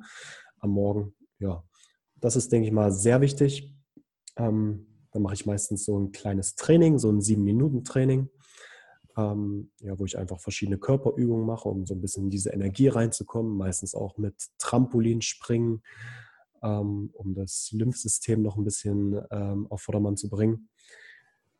am 0.60 0.70
Morgen. 0.70 1.16
Ja, 1.40 1.64
das 2.18 2.36
ist, 2.36 2.52
denke 2.52 2.68
ich 2.68 2.72
mal, 2.72 2.92
sehr 2.92 3.22
wichtig. 3.22 3.74
Ähm, 4.36 4.86
dann 5.12 5.24
mache 5.24 5.34
ich 5.34 5.48
meistens 5.48 5.84
so 5.84 5.98
ein 5.98 6.12
kleines 6.12 6.54
Training, 6.54 7.00
so 7.00 7.10
ein 7.10 7.22
sieben 7.22 7.44
Minuten 7.44 7.84
Training, 7.84 8.30
ähm, 9.18 9.72
ja, 9.80 9.98
wo 9.98 10.06
ich 10.06 10.20
einfach 10.20 10.40
verschiedene 10.40 10.78
Körperübungen 10.78 11.48
mache, 11.48 11.68
um 11.70 11.88
so 11.88 11.96
ein 11.96 12.02
bisschen 12.02 12.26
in 12.26 12.30
diese 12.30 12.52
Energie 12.52 12.90
reinzukommen. 12.90 13.58
Meistens 13.58 13.96
auch 13.96 14.16
mit 14.20 14.36
Trampolinspringen, 14.60 15.82
ähm, 16.62 17.10
um 17.14 17.34
das 17.34 17.72
Lymphsystem 17.72 18.44
noch 18.44 18.58
ein 18.58 18.64
bisschen 18.64 19.20
ähm, 19.32 19.66
auf 19.72 19.82
Vordermann 19.82 20.18
zu 20.18 20.30
bringen. 20.30 20.70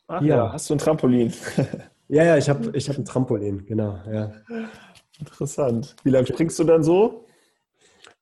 Ach 0.06 0.22
ja. 0.22 0.36
ja, 0.36 0.54
hast 0.54 0.70
du 0.70 0.76
ein 0.76 0.78
Trampolin? 0.78 1.34
ja, 2.08 2.24
ja, 2.24 2.38
ich 2.38 2.50
habe 2.50 2.76
ich 2.76 2.90
hab 2.90 2.98
ein 2.98 3.06
Trampolin, 3.06 3.66
genau. 3.66 4.00
Ja. 4.12 4.34
Interessant. 5.20 5.96
Wie 6.04 6.10
lange 6.10 6.28
springst 6.28 6.60
du 6.60 6.64
dann 6.64 6.84
so? 6.84 7.26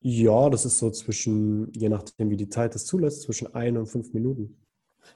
Ja, 0.02 0.50
das 0.50 0.66
ist 0.66 0.78
so 0.78 0.92
zwischen, 0.92 1.72
je 1.74 1.90
nachdem 1.90 2.30
wie 2.30 2.38
die 2.38 2.50
Zeit 2.50 2.76
es 2.76 2.86
zulässt, 2.86 3.24
zwischen 3.24 3.54
ein 3.56 3.78
und 3.78 3.88
fünf 3.88 4.14
Minuten. 4.14 4.58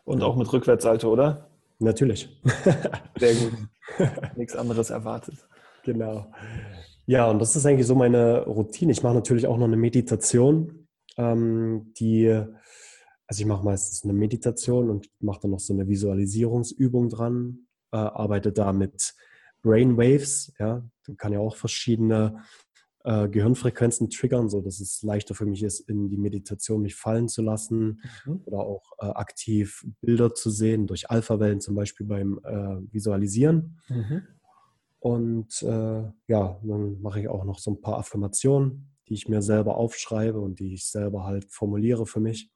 Und 0.03 0.23
auch 0.23 0.35
mit 0.35 0.51
Rückwärtssalto, 0.51 1.11
oder? 1.11 1.49
Natürlich. 1.79 2.29
Sehr 3.19 3.35
gut. 3.35 3.53
Nichts 4.35 4.55
anderes 4.55 4.89
erwartet. 4.89 5.35
Genau. 5.83 6.31
Ja, 7.05 7.29
und 7.29 7.39
das 7.39 7.55
ist 7.55 7.65
eigentlich 7.65 7.87
so 7.87 7.95
meine 7.95 8.45
Routine. 8.45 8.91
Ich 8.91 9.01
mache 9.01 9.15
natürlich 9.15 9.47
auch 9.47 9.57
noch 9.57 9.65
eine 9.65 9.77
Meditation, 9.77 10.87
ähm, 11.17 11.91
die, 11.97 12.27
also 12.27 13.41
ich 13.41 13.45
mache 13.45 13.63
meistens 13.63 14.03
eine 14.03 14.13
Meditation 14.13 14.89
und 14.89 15.09
mache 15.19 15.39
dann 15.41 15.51
noch 15.51 15.59
so 15.59 15.73
eine 15.73 15.87
Visualisierungsübung 15.87 17.09
dran, 17.09 17.67
äh, 17.91 17.97
arbeite 17.97 18.51
da 18.51 18.73
mit 18.73 19.13
Brainwaves, 19.61 20.53
ja, 20.59 20.83
kann 21.17 21.33
ja 21.33 21.39
auch 21.39 21.55
verschiedene 21.55 22.43
äh, 23.03 23.29
Gehirnfrequenzen 23.29 24.09
triggern, 24.09 24.49
so 24.49 24.61
dass 24.61 24.79
es 24.79 25.01
leichter 25.03 25.33
für 25.33 25.45
mich 25.45 25.63
ist, 25.63 25.79
in 25.81 26.09
die 26.09 26.17
Meditation 26.17 26.81
mich 26.81 26.95
fallen 26.95 27.27
zu 27.27 27.41
lassen 27.41 28.01
mhm. 28.25 28.41
oder 28.45 28.59
auch 28.59 28.91
äh, 28.99 29.05
aktiv 29.05 29.85
Bilder 30.01 30.33
zu 30.33 30.49
sehen, 30.49 30.87
durch 30.87 31.09
Alpha-Wellen 31.09 31.61
zum 31.61 31.75
Beispiel 31.75 32.05
beim 32.05 32.39
äh, 32.43 32.93
Visualisieren. 32.93 33.79
Mhm. 33.87 34.23
Und 34.99 35.63
äh, 35.63 36.03
ja, 36.27 36.59
dann 36.61 37.01
mache 37.01 37.21
ich 37.21 37.29
auch 37.29 37.45
noch 37.45 37.59
so 37.59 37.71
ein 37.71 37.81
paar 37.81 37.97
Affirmationen, 37.99 38.91
die 39.07 39.13
ich 39.13 39.29
mir 39.29 39.41
selber 39.41 39.77
aufschreibe 39.77 40.39
und 40.39 40.59
die 40.59 40.73
ich 40.73 40.85
selber 40.85 41.23
halt 41.23 41.45
formuliere 41.51 42.05
für 42.05 42.19
mich. 42.19 42.51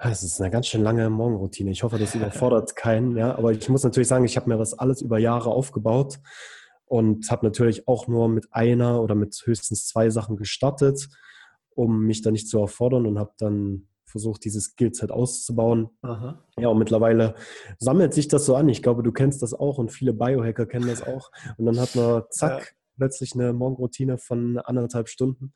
Es 0.00 0.22
ist 0.22 0.40
eine 0.40 0.50
ganz 0.50 0.68
schön 0.68 0.82
lange 0.82 1.10
Morgenroutine. 1.10 1.72
Ich 1.72 1.82
hoffe, 1.82 1.98
das 1.98 2.14
überfordert 2.14 2.76
keinen. 2.76 3.16
Ja? 3.16 3.36
Aber 3.36 3.50
ich 3.50 3.68
muss 3.68 3.82
natürlich 3.82 4.08
sagen, 4.08 4.24
ich 4.24 4.36
habe 4.36 4.48
mir 4.48 4.56
das 4.56 4.74
alles 4.74 5.02
über 5.02 5.18
Jahre 5.18 5.50
aufgebaut 5.50 6.20
und 6.86 7.28
habe 7.30 7.44
natürlich 7.44 7.88
auch 7.88 8.06
nur 8.06 8.28
mit 8.28 8.46
einer 8.52 9.02
oder 9.02 9.16
mit 9.16 9.42
höchstens 9.44 9.86
zwei 9.86 10.08
Sachen 10.10 10.36
gestartet, 10.36 11.08
um 11.74 12.04
mich 12.04 12.22
da 12.22 12.30
nicht 12.30 12.48
zu 12.48 12.60
erfordern 12.60 13.06
und 13.06 13.18
habe 13.18 13.32
dann 13.38 13.88
versucht, 14.04 14.44
dieses 14.44 14.66
Skillset 14.66 15.10
auszubauen. 15.10 15.90
Aha. 16.02 16.44
Ja, 16.58 16.68
und 16.68 16.78
mittlerweile 16.78 17.34
sammelt 17.78 18.14
sich 18.14 18.28
das 18.28 18.46
so 18.46 18.54
an. 18.54 18.68
Ich 18.68 18.82
glaube, 18.82 19.02
du 19.02 19.12
kennst 19.12 19.42
das 19.42 19.52
auch 19.52 19.78
und 19.78 19.90
viele 19.90 20.12
Biohacker 20.12 20.66
kennen 20.66 20.88
das 20.88 21.02
auch. 21.02 21.30
Und 21.58 21.66
dann 21.66 21.78
hat 21.78 21.94
man 21.94 22.22
zack. 22.30 22.77
Plötzlich 22.98 23.34
eine 23.34 23.52
Morgenroutine 23.52 24.18
von 24.18 24.58
anderthalb 24.58 25.08
Stunden. 25.08 25.54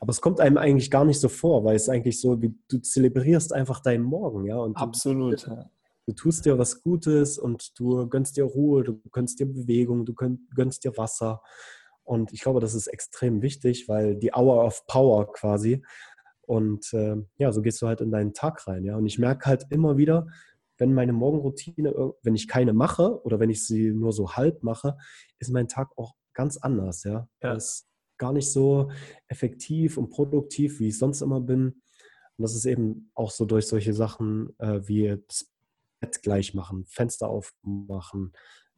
Aber 0.00 0.10
es 0.10 0.20
kommt 0.20 0.40
einem 0.40 0.56
eigentlich 0.56 0.90
gar 0.90 1.04
nicht 1.04 1.20
so 1.20 1.28
vor, 1.28 1.64
weil 1.64 1.76
es 1.76 1.88
eigentlich 1.88 2.20
so, 2.20 2.40
wie 2.40 2.54
du 2.68 2.78
zelebrierst 2.78 3.52
einfach 3.52 3.80
deinen 3.80 4.04
Morgen, 4.04 4.46
ja. 4.46 4.56
Und 4.56 4.76
Absolut. 4.76 5.46
Du, 5.46 5.70
du 6.06 6.12
tust 6.14 6.46
dir 6.46 6.58
was 6.58 6.82
Gutes 6.82 7.38
und 7.38 7.78
du 7.78 8.08
gönnst 8.08 8.36
dir 8.36 8.44
Ruhe, 8.44 8.84
du 8.84 9.00
gönnst 9.12 9.40
dir 9.40 9.46
Bewegung, 9.46 10.06
du 10.06 10.14
gönnst 10.14 10.84
dir 10.84 10.96
Wasser. 10.96 11.42
Und 12.02 12.32
ich 12.32 12.40
glaube, 12.40 12.60
das 12.60 12.74
ist 12.74 12.86
extrem 12.86 13.42
wichtig, 13.42 13.88
weil 13.88 14.16
die 14.16 14.32
Hour 14.32 14.64
of 14.64 14.86
Power 14.86 15.32
quasi. 15.32 15.82
Und 16.42 16.92
äh, 16.92 17.16
ja, 17.38 17.52
so 17.52 17.62
gehst 17.62 17.80
du 17.80 17.86
halt 17.86 18.00
in 18.00 18.10
deinen 18.10 18.34
Tag 18.34 18.66
rein. 18.66 18.84
Ja, 18.84 18.96
und 18.96 19.06
ich 19.06 19.18
merke 19.18 19.46
halt 19.46 19.66
immer 19.70 19.96
wieder, 19.96 20.26
wenn 20.76 20.92
meine 20.92 21.12
Morgenroutine, 21.12 22.12
wenn 22.22 22.34
ich 22.34 22.48
keine 22.48 22.72
mache 22.72 23.22
oder 23.24 23.38
wenn 23.40 23.50
ich 23.50 23.66
sie 23.66 23.92
nur 23.92 24.12
so 24.12 24.32
halb 24.32 24.62
mache, 24.62 24.96
ist 25.38 25.52
mein 25.52 25.68
Tag 25.68 25.90
auch 25.96 26.14
ganz 26.34 26.56
anders. 26.56 27.04
Ja, 27.04 27.28
ja. 27.42 27.54
ist 27.54 27.86
gar 28.18 28.32
nicht 28.32 28.50
so 28.50 28.90
effektiv 29.28 29.96
und 29.96 30.10
produktiv, 30.10 30.78
wie 30.80 30.88
ich 30.88 30.98
sonst 30.98 31.20
immer 31.20 31.40
bin. 31.40 31.82
Und 32.36 32.42
das 32.42 32.54
ist 32.54 32.66
eben 32.66 33.10
auch 33.14 33.30
so 33.30 33.44
durch 33.44 33.66
solche 33.66 33.92
Sachen 33.92 34.58
äh, 34.58 34.80
wie 34.86 35.20
das 35.26 35.50
Bett 36.00 36.22
gleich 36.22 36.54
machen, 36.54 36.84
Fenster 36.86 37.28
aufmachen, 37.28 38.32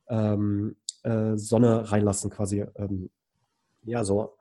ähm, 0.09 0.77
äh, 1.03 1.37
Sonne 1.37 1.91
reinlassen 1.91 2.31
quasi. 2.31 2.65
Ähm, 2.77 3.11
ja, 3.85 4.05
so. 4.05 4.37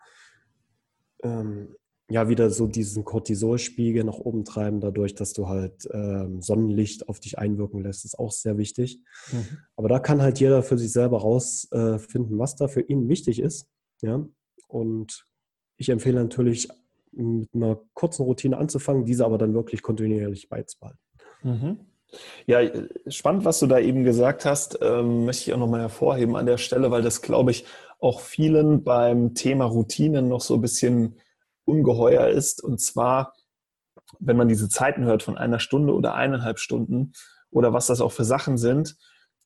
Ähm, 1.23 1.75
ja, 2.09 2.29
wieder 2.29 2.51
so 2.51 2.67
diesen 2.67 3.03
Cortisolspiegel 3.03 4.03
nach 4.03 4.17
oben 4.17 4.45
treiben, 4.45 4.79
dadurch, 4.79 5.15
dass 5.15 5.33
du 5.33 5.47
halt 5.47 5.87
ähm, 5.91 6.41
Sonnenlicht 6.41 7.09
auf 7.09 7.19
dich 7.19 7.39
einwirken 7.39 7.81
lässt, 7.81 8.05
ist 8.05 8.19
auch 8.19 8.31
sehr 8.31 8.57
wichtig. 8.57 8.99
Mhm. 9.31 9.57
Aber 9.75 9.89
da 9.89 9.99
kann 9.99 10.21
halt 10.21 10.39
jeder 10.39 10.61
für 10.61 10.77
sich 10.77 10.91
selber 10.91 11.21
rausfinden, 11.21 12.35
äh, 12.35 12.39
was 12.39 12.55
da 12.55 12.67
für 12.67 12.81
ihn 12.81 13.09
wichtig 13.09 13.39
ist. 13.39 13.67
Ja, 14.01 14.23
und 14.67 15.25
ich 15.77 15.89
empfehle 15.89 16.21
natürlich, 16.21 16.69
mit 17.11 17.49
einer 17.53 17.79
kurzen 17.93 18.23
Routine 18.23 18.57
anzufangen, 18.57 19.05
diese 19.05 19.25
aber 19.25 19.37
dann 19.37 19.53
wirklich 19.53 19.81
kontinuierlich 19.81 20.49
beizubehalten. 20.49 20.99
Mhm. 21.43 21.79
Ja, 22.45 22.59
spannend, 23.07 23.45
was 23.45 23.59
du 23.59 23.67
da 23.67 23.79
eben 23.79 24.03
gesagt 24.03 24.45
hast, 24.45 24.79
ähm, 24.81 25.25
möchte 25.25 25.49
ich 25.49 25.53
auch 25.53 25.59
nochmal 25.59 25.81
hervorheben 25.81 26.35
an 26.35 26.45
der 26.45 26.57
Stelle, 26.57 26.91
weil 26.91 27.01
das, 27.01 27.21
glaube 27.21 27.51
ich, 27.51 27.65
auch 27.99 28.19
vielen 28.19 28.83
beim 28.83 29.33
Thema 29.33 29.65
Routinen 29.65 30.27
noch 30.27 30.41
so 30.41 30.55
ein 30.55 30.61
bisschen 30.61 31.15
ungeheuer 31.65 32.27
ist. 32.27 32.63
Und 32.63 32.79
zwar, 32.79 33.33
wenn 34.19 34.37
man 34.37 34.47
diese 34.47 34.69
Zeiten 34.69 35.03
hört 35.03 35.23
von 35.23 35.37
einer 35.37 35.59
Stunde 35.59 35.93
oder 35.93 36.15
eineinhalb 36.15 36.59
Stunden 36.59 37.13
oder 37.51 37.73
was 37.73 37.87
das 37.87 38.01
auch 38.01 38.11
für 38.11 38.25
Sachen 38.25 38.57
sind, 38.57 38.95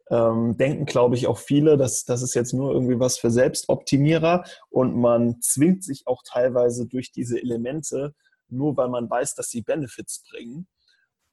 ähm, 0.09 0.57
denken, 0.57 0.85
glaube 0.85 1.15
ich, 1.15 1.27
auch 1.27 1.37
viele, 1.37 1.77
dass 1.77 2.03
das 2.03 2.21
ist 2.21 2.33
jetzt 2.33 2.53
nur 2.53 2.73
irgendwie 2.73 2.99
was 2.99 3.17
für 3.17 3.29
Selbstoptimierer 3.29 4.43
und 4.69 4.95
man 4.95 5.39
zwingt 5.41 5.83
sich 5.83 6.07
auch 6.07 6.23
teilweise 6.25 6.87
durch 6.87 7.11
diese 7.11 7.39
Elemente, 7.39 8.15
nur 8.47 8.75
weil 8.75 8.89
man 8.89 9.09
weiß, 9.09 9.35
dass 9.35 9.49
sie 9.49 9.61
Benefits 9.61 10.23
bringen. 10.29 10.67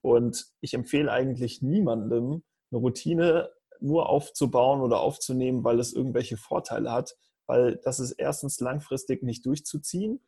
Und 0.02 0.46
ich 0.60 0.74
empfehle 0.74 1.10
eigentlich 1.10 1.62
niemandem, 1.62 2.44
eine 2.70 2.80
Routine 2.80 3.50
nur 3.80 4.08
aufzubauen 4.08 4.80
oder 4.80 5.00
aufzunehmen, 5.00 5.64
weil 5.64 5.80
es 5.80 5.92
irgendwelche 5.92 6.36
Vorteile 6.36 6.92
hat, 6.92 7.16
weil 7.46 7.80
das 7.82 7.98
ist 7.98 8.12
erstens 8.12 8.60
langfristig 8.60 9.22
nicht 9.22 9.46
durchzuziehen 9.46 10.20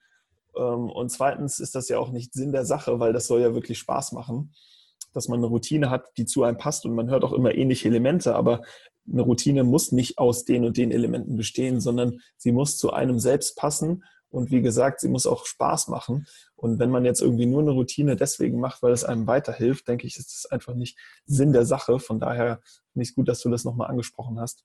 und 0.58 1.10
zweitens 1.10 1.60
ist 1.60 1.74
das 1.74 1.88
ja 1.88 1.98
auch 1.98 2.10
nicht 2.10 2.32
Sinn 2.32 2.52
der 2.52 2.64
Sache, 2.64 3.00
weil 3.00 3.12
das 3.12 3.26
soll 3.26 3.40
ja 3.40 3.54
wirklich 3.54 3.78
Spaß 3.78 4.12
machen. 4.12 4.52
dass 5.12 5.28
man 5.28 5.38
eine 5.38 5.46
Routine 5.46 5.90
hat, 5.90 6.06
die 6.16 6.26
zu 6.26 6.44
einem 6.44 6.58
passt 6.58 6.84
und 6.84 6.94
man 6.94 7.10
hört 7.10 7.24
auch 7.24 7.32
immer 7.32 7.54
ähnliche 7.54 7.88
Elemente, 7.88 8.34
aber 8.34 8.62
eine 9.10 9.22
Routine 9.22 9.64
muss 9.64 9.92
nicht 9.92 10.18
aus 10.18 10.44
den 10.44 10.64
und 10.64 10.76
den 10.76 10.90
Elementen 10.90 11.36
bestehen, 11.36 11.80
sondern 11.80 12.20
sie 12.36 12.52
muss 12.52 12.76
zu 12.76 12.92
einem 12.92 13.18
selbst 13.18 13.56
passen 13.56 14.04
und 14.30 14.50
wie 14.50 14.60
gesagt, 14.60 15.00
sie 15.00 15.08
muss 15.08 15.26
auch 15.26 15.46
Spaß 15.46 15.88
machen. 15.88 16.26
Und 16.54 16.78
wenn 16.78 16.90
man 16.90 17.06
jetzt 17.06 17.22
irgendwie 17.22 17.46
nur 17.46 17.62
eine 17.62 17.70
Routine 17.70 18.16
deswegen 18.16 18.60
macht, 18.60 18.82
weil 18.82 18.92
es 18.92 19.04
einem 19.04 19.26
weiterhilft, 19.26 19.88
denke 19.88 20.06
ich, 20.06 20.18
ist 20.18 20.34
das 20.34 20.50
einfach 20.50 20.74
nicht 20.74 20.98
Sinn 21.24 21.52
der 21.52 21.64
Sache. 21.64 21.98
Von 21.98 22.20
daher 22.20 22.60
finde 22.92 23.04
ich 23.04 23.08
es 23.10 23.14
gut, 23.14 23.28
dass 23.28 23.40
du 23.40 23.48
das 23.48 23.64
nochmal 23.64 23.88
angesprochen 23.88 24.38
hast. 24.38 24.64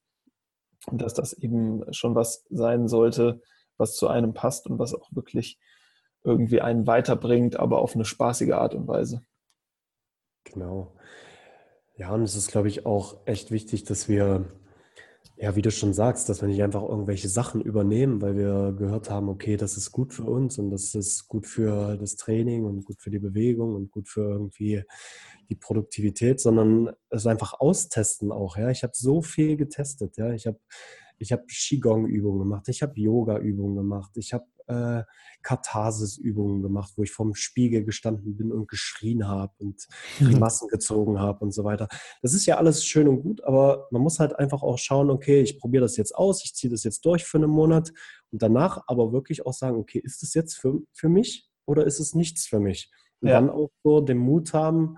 Und 0.87 1.01
dass 1.01 1.13
das 1.13 1.31
eben 1.31 1.81
schon 1.93 2.13
was 2.13 2.45
sein 2.49 2.89
sollte, 2.89 3.41
was 3.77 3.95
zu 3.95 4.09
einem 4.09 4.33
passt 4.33 4.67
und 4.67 4.79
was 4.79 4.93
auch 4.93 5.09
wirklich 5.13 5.57
irgendwie 6.23 6.61
einen 6.61 6.87
weiterbringt, 6.87 7.59
aber 7.59 7.79
auf 7.79 7.95
eine 7.95 8.05
spaßige 8.05 8.51
Art 8.51 8.73
und 8.73 8.87
Weise. 8.87 9.23
Genau. 10.45 10.93
Ja, 11.95 12.13
und 12.13 12.23
es 12.23 12.35
ist, 12.35 12.49
glaube 12.51 12.67
ich, 12.67 12.85
auch 12.85 13.17
echt 13.25 13.51
wichtig, 13.51 13.83
dass 13.83 14.09
wir, 14.09 14.45
ja, 15.37 15.55
wie 15.55 15.61
du 15.61 15.71
schon 15.71 15.93
sagst, 15.93 16.27
dass 16.27 16.41
wir 16.41 16.47
nicht 16.47 16.63
einfach 16.63 16.81
irgendwelche 16.81 17.29
Sachen 17.29 17.61
übernehmen, 17.61 18.21
weil 18.21 18.35
wir 18.35 18.73
gehört 18.77 19.09
haben, 19.09 19.29
okay, 19.29 19.57
das 19.57 19.77
ist 19.77 19.91
gut 19.91 20.13
für 20.13 20.23
uns 20.23 20.57
und 20.57 20.71
das 20.71 20.95
ist 20.95 21.27
gut 21.27 21.45
für 21.45 21.97
das 21.97 22.15
Training 22.15 22.65
und 22.65 22.83
gut 22.85 23.01
für 23.01 23.11
die 23.11 23.19
Bewegung 23.19 23.75
und 23.75 23.91
gut 23.91 24.07
für 24.09 24.21
irgendwie 24.21 24.83
die 25.49 25.55
Produktivität, 25.55 26.39
sondern 26.39 26.91
es 27.09 27.27
einfach 27.27 27.53
austesten 27.59 28.31
auch. 28.31 28.57
Ja, 28.57 28.69
ich 28.69 28.83
habe 28.83 28.93
so 28.95 29.21
viel 29.21 29.55
getestet. 29.55 30.17
Ja, 30.17 30.31
ich 30.31 30.47
habe 30.47 30.59
ich 31.23 31.31
habe 31.31 31.45
Qigong-Übungen 31.47 32.39
gemacht, 32.39 32.67
ich 32.67 32.81
habe 32.81 32.99
Yoga-Übungen 32.99 33.75
gemacht, 33.77 34.11
ich 34.15 34.33
habe 34.33 34.45
äh, 34.67 35.03
Katharsis-Übungen 35.41 36.61
gemacht, 36.61 36.93
wo 36.95 37.03
ich 37.03 37.11
vorm 37.11 37.33
Spiegel 37.33 37.83
gestanden 37.83 38.35
bin 38.35 38.51
und 38.51 38.67
geschrien 38.67 39.27
habe 39.27 39.53
und 39.59 39.87
Grimassen 40.19 40.67
gezogen 40.71 41.19
habe 41.19 41.43
und 41.43 41.53
so 41.53 41.63
weiter. 41.63 41.87
Das 42.21 42.33
ist 42.33 42.45
ja 42.45 42.57
alles 42.57 42.85
schön 42.85 43.07
und 43.07 43.21
gut, 43.21 43.43
aber 43.43 43.87
man 43.91 44.01
muss 44.01 44.19
halt 44.19 44.37
einfach 44.37 44.63
auch 44.63 44.77
schauen, 44.77 45.09
okay, 45.09 45.41
ich 45.41 45.59
probiere 45.59 45.83
das 45.83 45.97
jetzt 45.97 46.13
aus, 46.15 46.43
ich 46.45 46.53
ziehe 46.53 46.71
das 46.71 46.83
jetzt 46.83 47.05
durch 47.05 47.23
für 47.23 47.37
einen 47.37 47.49
Monat 47.49 47.91
und 48.31 48.41
danach 48.41 48.83
aber 48.87 49.13
wirklich 49.13 49.45
auch 49.45 49.53
sagen, 49.53 49.77
okay, 49.77 49.99
ist 49.99 50.21
das 50.21 50.33
jetzt 50.33 50.55
für, 50.55 50.81
für 50.93 51.09
mich 51.09 51.49
oder 51.65 51.85
ist 51.85 51.99
es 51.99 52.13
nichts 52.15 52.45
für 52.45 52.59
mich? 52.59 52.91
Und 53.21 53.29
ja. 53.29 53.39
dann 53.39 53.49
auch 53.49 53.71
so 53.83 54.01
den 54.01 54.17
Mut 54.17 54.53
haben, 54.53 54.97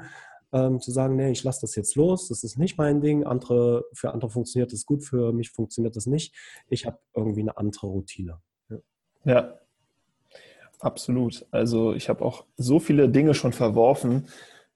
ähm, 0.54 0.80
zu 0.80 0.92
sagen, 0.92 1.16
nee, 1.16 1.32
ich 1.32 1.44
lasse 1.44 1.62
das 1.62 1.76
jetzt 1.76 1.96
los, 1.96 2.30
das 2.30 2.44
ist 2.44 2.58
nicht 2.58 2.78
mein 2.78 3.02
Ding, 3.02 3.24
andere, 3.24 3.86
für 3.94 4.14
andere 4.14 4.30
funktioniert 4.30 4.72
das 4.72 4.86
gut, 4.86 5.04
für 5.04 5.34
mich 5.34 5.52
funktioniert 5.52 5.96
das 5.96 6.06
nicht. 6.06 6.34
Ich 6.68 6.86
habe 6.86 7.00
irgendwie 7.14 7.42
eine 7.42 7.58
andere 7.58 7.88
Routine. 7.88 8.40
Ja. 8.70 8.78
ja. 9.26 9.60
Absolut. 10.80 11.46
Also 11.52 11.94
ich 11.94 12.10
habe 12.10 12.24
auch 12.24 12.46
so 12.58 12.80
viele 12.80 13.10
Dinge 13.10 13.34
schon 13.34 13.54
verworfen, 13.54 14.28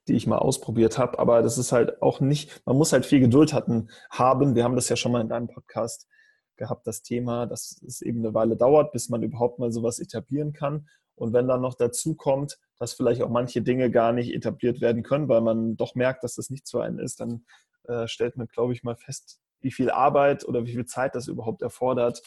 die 0.08 0.14
ich 0.14 0.28
mal 0.28 0.40
ausprobiert 0.40 0.98
habe, 0.98 1.20
aber 1.20 1.42
das 1.44 1.58
ist 1.58 1.72
halt 1.72 2.02
auch 2.02 2.20
nicht, 2.20 2.66
man 2.66 2.78
muss 2.78 2.94
halt 2.94 3.06
viel 3.06 3.20
Geduld 3.20 3.54
hatten, 3.54 3.90
haben. 4.10 4.56
Wir 4.56 4.64
haben 4.64 4.76
das 4.76 4.90
ja 4.90 4.96
schon 4.96 5.12
mal 5.12 5.22
in 5.22 5.30
deinem 5.30 5.48
Podcast 5.48 6.08
gehabt, 6.56 6.88
das 6.88 7.04
Thema, 7.04 7.46
dass 7.46 7.82
es 7.86 8.02
eben 8.02 8.20
eine 8.20 8.34
Weile 8.34 8.56
dauert, 8.56 8.92
bis 8.92 9.10
man 9.10 9.24
überhaupt 9.24 9.60
mal 9.60 9.72
sowas 9.72 10.00
etablieren 10.00 10.54
kann. 10.54 10.88
Und 11.16 11.34
wenn 11.34 11.48
dann 11.48 11.62
noch 11.62 11.76
dazu 11.76 12.16
kommt, 12.16 12.60
dass 12.80 12.94
vielleicht 12.94 13.22
auch 13.22 13.30
manche 13.30 13.62
Dinge 13.62 13.92
gar 13.92 14.14
nicht 14.14 14.34
etabliert 14.34 14.82
werden 14.82 15.04
können, 15.04 15.28
weil 15.28 15.42
man 15.42 15.76
doch 15.76 15.96
merkt, 15.96 16.24
dass 16.24 16.36
das 16.36 16.50
nichts 16.50 16.72
für 16.72 16.82
einen 16.82 16.98
ist, 17.00 17.20
dann 17.20 17.46
äh, 17.84 18.08
stellt 18.08 18.38
man, 18.38 18.48
glaube 18.48 18.74
ich, 18.74 18.84
mal 18.84 18.96
fest, 18.96 19.40
wie 19.60 19.72
viel 19.72 19.92
Arbeit 19.92 20.48
oder 20.48 20.66
wie 20.66 20.74
viel 20.74 20.86
Zeit 20.86 21.14
das 21.16 21.28
überhaupt 21.28 21.62
erfordert, 21.62 22.22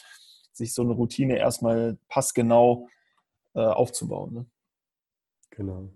sich 0.51 0.73
so 0.73 0.83
eine 0.83 0.93
Routine 0.93 1.37
erstmal 1.37 1.97
passgenau 2.07 2.87
äh, 3.55 3.61
aufzubauen. 3.61 4.33
Ne? 4.33 4.45
Genau. 5.49 5.89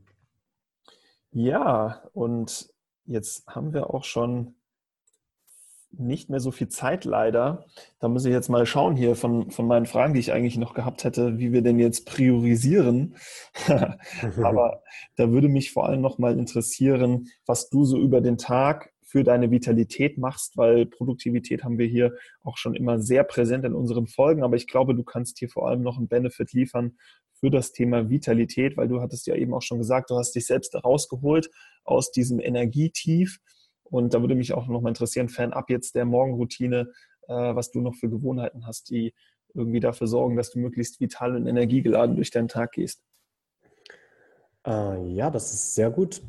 Ja, 1.32 2.04
und 2.14 2.74
jetzt 3.06 3.48
haben 3.48 3.74
wir 3.74 3.94
auch 3.94 4.04
schon 4.04 4.56
nicht 5.92 6.30
mehr 6.30 6.40
so 6.40 6.52
viel 6.52 6.68
Zeit 6.68 7.06
leider. 7.06 7.66
Da 8.00 8.08
muss 8.08 8.26
ich 8.26 8.32
jetzt 8.32 8.50
mal 8.50 8.66
schauen 8.66 8.96
hier 8.96 9.16
von, 9.16 9.52
von 9.52 9.68
meinen 9.68 9.86
Fragen, 9.86 10.14
die 10.14 10.20
ich 10.20 10.32
eigentlich 10.32 10.58
noch 10.58 10.74
gehabt 10.74 11.04
hätte, 11.04 11.38
wie 11.40 11.54
wir 11.54 11.62
denn 11.62 11.80
jetzt 11.80 12.06
priorisieren. 12.06 13.16
Aber 14.44 14.84
da 15.16 15.32
würde 15.32 15.48
mich 15.48 15.72
vor 15.72 15.88
allem 15.88 16.02
noch 16.02 16.18
mal 16.18 16.38
interessieren, 16.38 17.28
was 17.46 17.70
du 17.70 17.86
so 17.86 17.98
über 17.98 18.22
den 18.22 18.38
Tag 18.38 18.94
für 19.08 19.24
deine 19.24 19.50
Vitalität 19.52 20.18
machst, 20.18 20.58
weil 20.58 20.86
Produktivität 20.86 21.64
haben 21.64 21.78
wir 21.78 21.88
hier 21.88 22.14
auch 22.44 22.58
schon 22.58 22.76
immer 22.76 23.00
sehr 23.00 23.24
präsent 23.24 23.64
in 23.64 23.74
unseren 23.74 24.08
Folgen. 24.08 24.44
Aber 24.44 24.58
ich 24.58 24.68
glaube, 24.68 24.94
du 24.94 25.04
kannst 25.04 25.40
hier 25.40 25.50
vor 25.50 25.70
allem 25.70 25.82
noch 25.82 25.98
einen 25.98 26.10
Benefit 26.10 26.52
liefern 26.52 26.98
für 27.40 27.50
das 27.50 27.72
Thema 27.72 28.10
Vitalität, 28.10 28.76
weil 28.76 28.90
du 28.90 29.00
hattest 29.00 29.26
ja 29.28 29.36
eben 29.36 29.54
auch 29.54 29.62
schon 29.62 29.78
gesagt, 29.78 30.10
du 30.10 30.18
hast 30.18 30.34
dich 30.34 30.46
selbst 30.46 30.76
rausgeholt 30.76 31.50
aus 31.86 32.12
diesem 32.12 32.40
Energietief 32.40 33.40
und 33.90 34.14
da 34.14 34.22
würde 34.22 34.36
mich 34.36 34.54
auch 34.54 34.68
noch 34.68 34.82
mal 34.82 34.90
interessieren, 34.90 35.30
fernab 35.30 35.70
jetzt 35.70 35.96
der 35.96 36.06
Morgenroutine, 36.06 36.92
äh, 37.28 37.34
was 37.34 37.72
du 37.72 37.82
noch 37.82 37.96
für 37.96 38.10
Gewohnheiten 38.10 38.66
hast, 38.66 38.90
die 38.90 39.14
irgendwie 39.54 39.80
dafür 39.80 40.08
sorgen, 40.08 40.36
dass 40.36 40.52
du 40.52 40.60
möglichst 40.60 41.00
vital 41.00 41.36
und 41.36 41.48
energiegeladen 41.48 42.16
durch 42.16 42.32
deinen 42.32 42.48
Tag 42.48 42.74
gehst. 42.74 43.02
Äh, 44.66 45.08
ja, 45.14 45.30
das 45.30 45.54
ist 45.54 45.76
sehr 45.76 45.90
gut. 45.90 46.22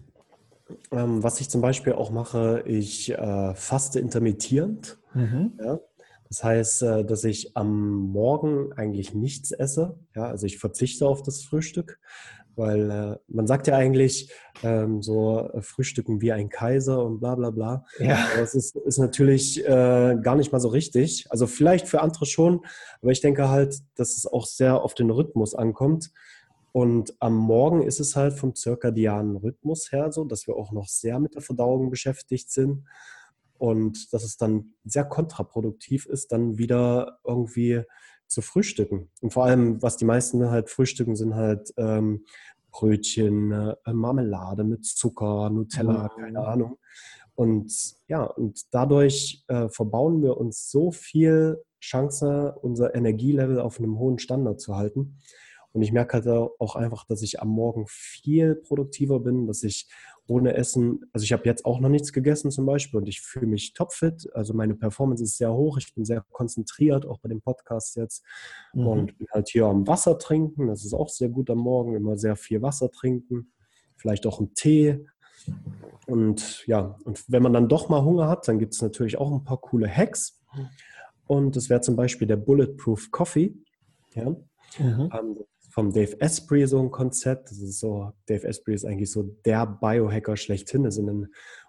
Ähm, 0.90 1.22
was 1.22 1.40
ich 1.40 1.48
zum 1.48 1.60
Beispiel 1.60 1.94
auch 1.94 2.10
mache, 2.10 2.62
ich 2.66 3.10
äh, 3.10 3.54
faste 3.54 4.00
intermittierend. 4.00 4.98
Mhm. 5.14 5.52
Ja? 5.62 5.80
Das 6.28 6.44
heißt, 6.44 6.82
äh, 6.82 7.04
dass 7.04 7.24
ich 7.24 7.56
am 7.56 8.10
Morgen 8.10 8.72
eigentlich 8.74 9.14
nichts 9.14 9.50
esse. 9.50 9.98
Ja? 10.14 10.26
Also 10.26 10.46
ich 10.46 10.58
verzichte 10.58 11.06
auf 11.06 11.22
das 11.22 11.42
Frühstück, 11.42 11.98
weil 12.58 12.90
äh, 12.90 13.16
man 13.28 13.46
sagt 13.46 13.68
ja 13.68 13.76
eigentlich 13.76 14.32
ähm, 14.62 15.00
so 15.00 15.48
äh, 15.52 15.62
Frühstücken 15.62 16.20
wie 16.20 16.32
ein 16.32 16.48
Kaiser 16.48 17.04
und 17.04 17.20
bla 17.20 17.36
bla 17.36 17.50
bla. 17.50 17.84
Ja. 18.00 18.18
Das 18.36 18.54
ist, 18.54 18.76
ist 18.76 18.98
natürlich 18.98 19.64
äh, 19.64 20.16
gar 20.20 20.34
nicht 20.34 20.52
mal 20.52 20.60
so 20.60 20.68
richtig. 20.68 21.26
Also 21.30 21.46
vielleicht 21.46 21.86
für 21.88 22.02
andere 22.02 22.26
schon, 22.26 22.60
aber 23.00 23.12
ich 23.12 23.20
denke 23.20 23.48
halt, 23.48 23.78
dass 23.94 24.16
es 24.16 24.26
auch 24.26 24.44
sehr 24.44 24.82
auf 24.82 24.94
den 24.94 25.10
Rhythmus 25.10 25.54
ankommt. 25.54 26.10
Und 26.72 27.14
am 27.20 27.34
Morgen 27.34 27.82
ist 27.82 28.00
es 28.00 28.14
halt 28.14 28.34
vom 28.34 28.54
zirkadianen 28.54 29.36
Rhythmus 29.36 29.90
her 29.90 30.12
so, 30.12 30.24
dass 30.24 30.46
wir 30.46 30.56
auch 30.56 30.72
noch 30.72 30.88
sehr 30.88 31.18
mit 31.18 31.34
der 31.34 31.42
Verdauung 31.42 31.90
beschäftigt 31.90 32.50
sind. 32.50 32.84
Und 33.56 34.12
dass 34.12 34.22
es 34.22 34.36
dann 34.36 34.74
sehr 34.84 35.04
kontraproduktiv 35.04 36.06
ist, 36.06 36.30
dann 36.30 36.58
wieder 36.58 37.18
irgendwie 37.24 37.82
zu 38.28 38.42
frühstücken. 38.42 39.10
Und 39.20 39.32
vor 39.32 39.44
allem, 39.44 39.82
was 39.82 39.96
die 39.96 40.04
meisten 40.04 40.50
halt 40.50 40.70
frühstücken, 40.70 41.16
sind 41.16 41.34
halt 41.34 41.72
ähm, 41.76 42.24
Brötchen, 42.70 43.52
äh, 43.52 43.92
Marmelade 43.92 44.64
mit 44.64 44.84
Zucker, 44.84 45.50
Nutella, 45.50 46.10
mhm. 46.16 46.20
keine 46.20 46.46
Ahnung. 46.46 46.78
Und 47.34 47.72
ja, 48.08 48.24
und 48.24 48.62
dadurch 48.72 49.44
äh, 49.48 49.68
verbauen 49.68 50.22
wir 50.22 50.36
uns 50.36 50.70
so 50.70 50.90
viel 50.90 51.62
Chance, 51.80 52.56
unser 52.62 52.94
Energielevel 52.94 53.60
auf 53.60 53.78
einem 53.78 53.98
hohen 53.98 54.18
Standard 54.18 54.60
zu 54.60 54.76
halten. 54.76 55.18
Und 55.72 55.82
ich 55.82 55.92
merke 55.92 56.14
halt 56.14 56.26
auch 56.26 56.76
einfach, 56.76 57.04
dass 57.04 57.22
ich 57.22 57.40
am 57.40 57.48
Morgen 57.48 57.84
viel 57.86 58.56
produktiver 58.56 59.20
bin, 59.20 59.46
dass 59.46 59.62
ich 59.62 59.88
ohne 60.28 60.54
Essen, 60.54 61.06
also 61.12 61.24
ich 61.24 61.32
habe 61.32 61.44
jetzt 61.46 61.64
auch 61.64 61.80
noch 61.80 61.88
nichts 61.88 62.12
gegessen 62.12 62.50
zum 62.50 62.66
Beispiel 62.66 63.00
und 63.00 63.08
ich 63.08 63.20
fühle 63.20 63.46
mich 63.46 63.72
topfit. 63.72 64.28
Also 64.34 64.52
meine 64.52 64.74
Performance 64.74 65.24
ist 65.24 65.38
sehr 65.38 65.52
hoch, 65.52 65.78
ich 65.78 65.94
bin 65.94 66.04
sehr 66.04 66.24
konzentriert, 66.30 67.06
auch 67.06 67.18
bei 67.18 67.28
dem 67.28 67.40
Podcast 67.40 67.96
jetzt. 67.96 68.24
Mhm. 68.74 68.86
Und 68.86 69.18
bin 69.18 69.26
halt 69.32 69.48
hier 69.48 69.66
am 69.66 69.86
Wasser 69.86 70.18
trinken, 70.18 70.66
das 70.68 70.84
ist 70.84 70.92
auch 70.92 71.08
sehr 71.08 71.30
gut 71.30 71.48
am 71.50 71.58
Morgen, 71.58 71.96
immer 71.96 72.16
sehr 72.16 72.36
viel 72.36 72.60
Wasser 72.60 72.90
trinken, 72.90 73.52
vielleicht 73.96 74.26
auch 74.26 74.38
einen 74.38 74.54
Tee. 74.54 75.06
Und 76.06 76.66
ja, 76.66 76.98
und 77.04 77.24
wenn 77.28 77.42
man 77.42 77.54
dann 77.54 77.68
doch 77.68 77.88
mal 77.88 78.04
Hunger 78.04 78.28
hat, 78.28 78.46
dann 78.48 78.58
gibt 78.58 78.74
es 78.74 78.82
natürlich 78.82 79.18
auch 79.18 79.32
ein 79.32 79.44
paar 79.44 79.60
coole 79.60 79.88
Hacks. 79.88 80.42
Und 81.26 81.56
das 81.56 81.70
wäre 81.70 81.80
zum 81.80 81.96
Beispiel 81.96 82.26
der 82.28 82.36
Bulletproof 82.36 83.10
Coffee. 83.10 83.54
Ja. 84.14 84.30
Mhm. 84.78 85.10
Ähm, 85.12 85.36
vom 85.68 85.92
Dave 85.92 86.20
Asprey 86.20 86.66
so 86.66 86.80
ein 86.80 86.90
Konzept. 86.90 87.50
Das 87.50 87.58
ist 87.58 87.80
so, 87.80 88.12
Dave 88.26 88.46
Asprey 88.46 88.74
ist 88.74 88.84
eigentlich 88.84 89.10
so 89.10 89.22
der 89.44 89.66
Biohacker 89.66 90.36
schlechthin, 90.36 90.84
ist 90.84 90.98
in 90.98 91.06
den 91.06 91.28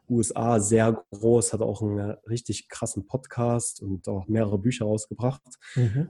USA 0.10 0.60
sehr 0.60 1.04
groß, 1.12 1.54
hat 1.54 1.62
auch 1.62 1.82
einen 1.82 2.12
richtig 2.28 2.70
krassen 2.70 3.08
Podcast 3.08 3.82
und 3.82 4.08
auch 4.08 4.28
mehrere 4.28 4.58
Bücher 4.58 4.86
rausgebracht. 4.86 5.42
Mhm. 5.76 6.10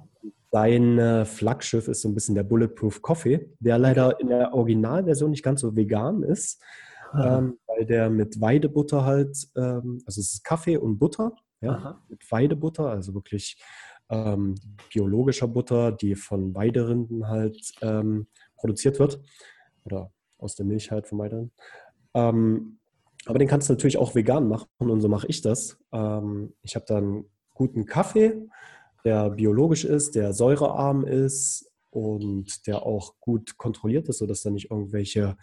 Sein 0.52 0.97
äh, 0.97 1.25
Flaggschiff 1.25 1.88
ist 1.88 2.02
so 2.02 2.10
ein 2.10 2.15
bisschen 2.15 2.36
der 2.36 2.43
Bulletproof 2.43 3.02
Coffee, 3.02 3.54
der 3.60 3.78
leider 3.78 4.20
in 4.20 4.30
der 4.30 4.53
Originalversion 4.53 5.32
nicht 5.32 5.43
ganz 5.43 5.61
so 5.61 5.76
vegan 5.76 6.24
ist, 6.24 6.61
ähm, 7.13 7.59
weil 7.68 7.86
der 7.86 8.09
mit 8.09 8.39
Weidebutter 8.41 9.05
halt, 9.05 9.47
ähm, 9.55 10.01
also 10.05 10.22
es 10.22 10.34
ist 10.34 10.43
Kaffee 10.43 10.78
und 10.78 10.97
Butter, 10.97 11.34
ja, 11.61 12.01
mit 12.07 12.32
Weidebutter, 12.32 12.86
also 12.86 13.13
wirklich 13.13 13.61
ähm, 14.10 14.55
biologischer 14.91 15.47
Butter, 15.47 15.91
die 15.91 16.16
von 16.16 16.55
Weiderinden 16.55 17.28
halt 17.28 17.74
ähm, 17.82 18.28
produziert 18.55 18.99
wird 18.99 19.22
oder 19.84 20.12
aus 20.38 20.55
der 20.55 20.66
Milch 20.66 20.91
halt 20.91 21.07
von 21.07 21.20
Weiderinden. 21.20 21.53
Ähm, 22.14 22.80
aber 23.26 23.39
den 23.39 23.47
kannst 23.47 23.70
du 23.70 23.74
natürlich 23.74 23.97
auch 23.97 24.16
vegan 24.16 24.47
machen 24.47 24.68
und 24.78 25.01
so 25.01 25.10
mache 25.10 25.28
ich 25.28 25.41
das. 25.41 25.78
Ähm, 25.91 26.53
ich 26.64 26.76
habe 26.76 26.86
dann 26.88 27.26
guten 27.53 27.86
Kaffee, 27.86 28.47
der 29.03 29.30
biologisch 29.32 29.86
ist, 29.86 30.16
der 30.16 30.34
säurearm 30.34 31.05
ist 31.05 31.72
und 31.91 32.68
der 32.68 32.84
auch 32.84 33.20
gut 33.20 33.57
kontrolliert 33.57 34.07
ist, 34.10 34.20
sodass 34.20 34.43
da 34.43 34.49
nicht 34.49 34.72
irgendwelche 34.72 35.38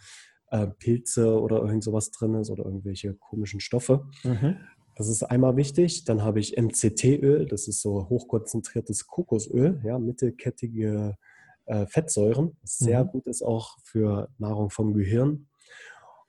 äh, 0.49 0.67
Pilze 0.67 1.39
oder 1.39 1.57
irgend 1.57 1.83
sowas 1.83 2.11
drin 2.11 2.35
ist 2.35 2.49
oder 2.49 2.65
irgendwelche 2.65 3.13
komischen 3.13 3.59
Stoffe. 3.59 4.07
Mhm. 4.23 4.57
Das 4.97 5.09
ist 5.09 5.21
einmal 5.21 5.55
wichtig. 5.57 6.05
Dann 6.05 6.23
habe 6.23 6.39
ich 6.39 6.57
MCT-Öl, 6.57 7.45
das 7.45 7.67
ist 7.67 7.81
so 7.81 8.09
hochkonzentriertes 8.09 9.05
Kokosöl, 9.05 9.79
ja, 9.83 9.99
mittelkettige 9.99 11.15
äh, 11.67 11.85
Fettsäuren, 11.85 12.57
sehr 12.63 13.03
mhm. 13.03 13.09
gut 13.09 13.27
ist 13.27 13.43
auch 13.43 13.77
für 13.83 14.29
Nahrung 14.39 14.71
vom 14.71 14.95
Gehirn. 14.95 15.47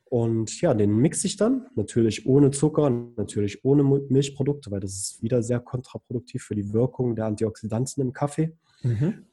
Und 0.05 0.61
ja, 0.61 0.75
den 0.75 0.97
mixe 0.97 1.27
ich 1.27 1.37
dann, 1.37 1.67
natürlich 1.77 2.27
ohne 2.27 2.51
Zucker, 2.51 2.91
natürlich 2.91 3.65
ohne 3.65 3.85
Milchprodukte, 3.85 4.71
weil 4.71 4.81
das 4.81 4.93
ist 4.93 5.23
wieder 5.23 5.43
sehr 5.43 5.61
kontraproduktiv 5.61 6.43
für 6.43 6.55
die 6.55 6.73
Wirkung 6.73 7.15
der 7.15 7.27
Antioxidantien 7.27 8.07
im 8.07 8.13
Kaffee. 8.13 8.57
Mhm. 8.83 9.27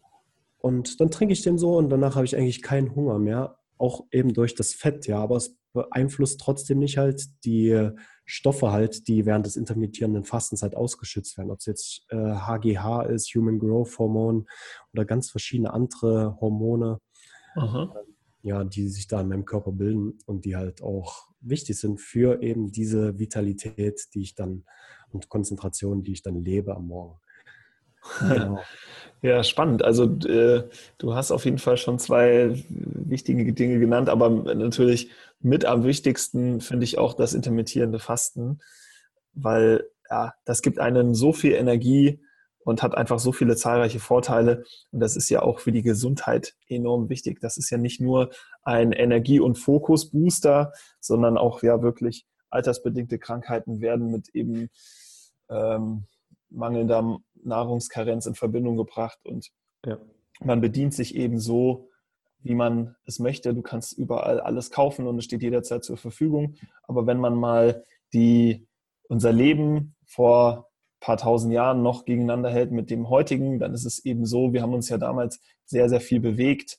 Und 0.60 1.00
dann 1.00 1.12
trinke 1.12 1.34
ich 1.34 1.44
den 1.44 1.58
so 1.58 1.78
und 1.78 1.90
danach 1.90 2.16
habe 2.16 2.26
ich 2.26 2.36
eigentlich 2.38 2.62
keinen 2.62 2.96
Hunger 2.96 3.20
mehr, 3.20 3.58
auch 3.78 4.06
eben 4.12 4.34
durch 4.34 4.56
das 4.56 4.74
Fett, 4.74 5.08
ja, 5.08 5.20
aber 5.20 5.38
es 5.38 5.58
beeinflusst 5.74 6.40
trotzdem 6.40 6.80
nicht 6.80 6.98
halt 6.98 7.26
die 7.44 7.92
Stoffe 8.26 8.72
halt, 8.72 9.08
die 9.08 9.26
während 9.26 9.46
des 9.46 9.56
intermittierenden 9.56 10.24
Fastens 10.24 10.64
halt 10.64 10.76
ausgeschützt 10.76 11.38
werden. 11.38 11.52
Ob 11.52 11.60
es 11.60 11.66
jetzt 11.66 12.06
äh, 12.10 12.16
HGH 12.16 13.04
ist, 13.04 13.34
Human 13.36 13.60
Growth 13.60 13.98
Hormone 14.00 14.46
oder 14.94 15.06
ganz 15.06 15.30
verschiedene 15.30 15.74
andere 15.74 16.38
Hormone, 16.42 17.00
äh, 17.56 17.86
ja, 18.42 18.64
die 18.64 18.90
sich 18.90 19.08
da 19.08 19.22
in 19.22 19.30
meinem 19.30 19.46
Körper 19.46 19.72
bilden 19.72 20.18
und 20.26 20.46
die 20.46 20.56
halt 20.56 20.82
auch 20.82 21.30
wichtig 21.40 21.78
sind 21.78 22.02
für 22.02 22.42
eben 22.42 22.72
diese 22.72 23.20
Vitalität, 23.20 24.08
die 24.14 24.22
ich 24.22 24.36
dann 24.36 24.66
und 25.10 25.30
Konzentration, 25.30 26.04
die 26.04 26.14
ich 26.14 26.24
dann 26.24 26.44
lebe 26.44 26.76
am 26.76 26.88
Morgen. 26.88 27.20
Genau. 28.20 28.60
Ja, 29.22 29.44
spannend. 29.44 29.84
Also 29.84 30.04
äh, 30.04 30.70
du 31.00 31.16
hast 31.16 31.32
auf 31.32 31.46
jeden 31.46 31.58
Fall 31.58 31.78
schon 31.78 31.98
zwei 31.98 32.64
wichtige 32.70 33.54
Dinge 33.54 33.80
genannt, 33.80 34.08
aber 34.08 34.30
natürlich 34.30 35.10
mit 35.40 35.66
am 35.66 35.84
wichtigsten 35.84 36.62
finde 36.62 36.84
ich 36.84 37.00
auch 37.00 37.16
das 37.16 37.34
intermittierende 37.34 37.98
Fasten, 37.98 38.60
weil 39.34 39.90
ja, 40.12 40.36
das 40.46 40.62
gibt 40.62 40.78
einen 40.78 41.16
so 41.16 41.34
viel 41.34 41.54
Energie 41.54 42.20
und 42.66 42.84
hat 42.84 42.96
einfach 42.96 43.18
so 43.18 43.32
viele 43.32 43.56
zahlreiche 43.56 44.00
Vorteile. 44.00 44.64
Und 44.92 45.00
das 45.00 45.16
ist 45.16 45.30
ja 45.30 45.42
auch 45.42 45.60
für 45.60 45.72
die 45.72 45.84
Gesundheit 45.84 46.56
enorm 46.68 47.10
wichtig. 47.10 47.40
Das 47.40 47.58
ist 47.58 47.72
ja 47.72 47.80
nicht 47.80 48.02
nur 48.02 48.30
ein 48.64 48.92
Energie- 48.92 49.40
und 49.40 49.58
Fokusbooster, 49.58 50.72
sondern 51.00 51.38
auch 51.38 51.64
ja 51.64 51.82
wirklich 51.82 52.28
altersbedingte 52.50 53.18
Krankheiten 53.18 53.82
werden 53.82 54.12
mit 54.12 54.30
eben 54.30 54.70
ähm, 55.50 56.06
mangelnder 56.50 57.20
Nahrungskarenz 57.44 58.26
in 58.26 58.36
Verbindung 58.36 58.78
gebracht 58.78 59.20
und 59.24 59.52
ja. 59.86 59.98
man 60.44 60.62
bedient 60.62 60.94
sich 60.94 61.16
eben 61.16 61.40
so, 61.40 61.90
wie 62.46 62.56
man 62.56 62.96
es 63.06 63.20
möchte. 63.20 63.54
Du 63.54 63.64
kannst 63.64 63.98
überall 63.98 64.40
alles 64.40 64.70
kaufen 64.70 65.08
und 65.08 65.18
es 65.18 65.26
steht 65.26 65.42
jederzeit 65.42 65.84
zur 65.84 65.98
Verfügung. 65.98 66.56
Aber 66.84 67.08
wenn 67.08 67.20
man 67.20 67.36
mal 67.36 67.84
die, 68.14 68.68
unser 69.10 69.32
Leben 69.32 69.96
vor 70.06 70.58
ein 70.58 71.00
paar 71.00 71.18
tausend 71.18 71.54
Jahren 71.54 71.82
noch 71.82 72.06
gegeneinander 72.06 72.52
hält 72.52 72.72
mit 72.72 72.92
dem 72.92 73.10
heutigen, 73.10 73.58
dann 73.60 73.74
ist 73.74 73.86
es 73.86 74.06
eben 74.06 74.26
so, 74.26 74.54
wir 74.54 74.62
haben 74.62 74.76
uns 74.76 74.90
ja 74.90 75.00
damals 75.00 75.42
sehr, 75.66 75.90
sehr 75.90 76.02
viel 76.02 76.20
bewegt 76.20 76.78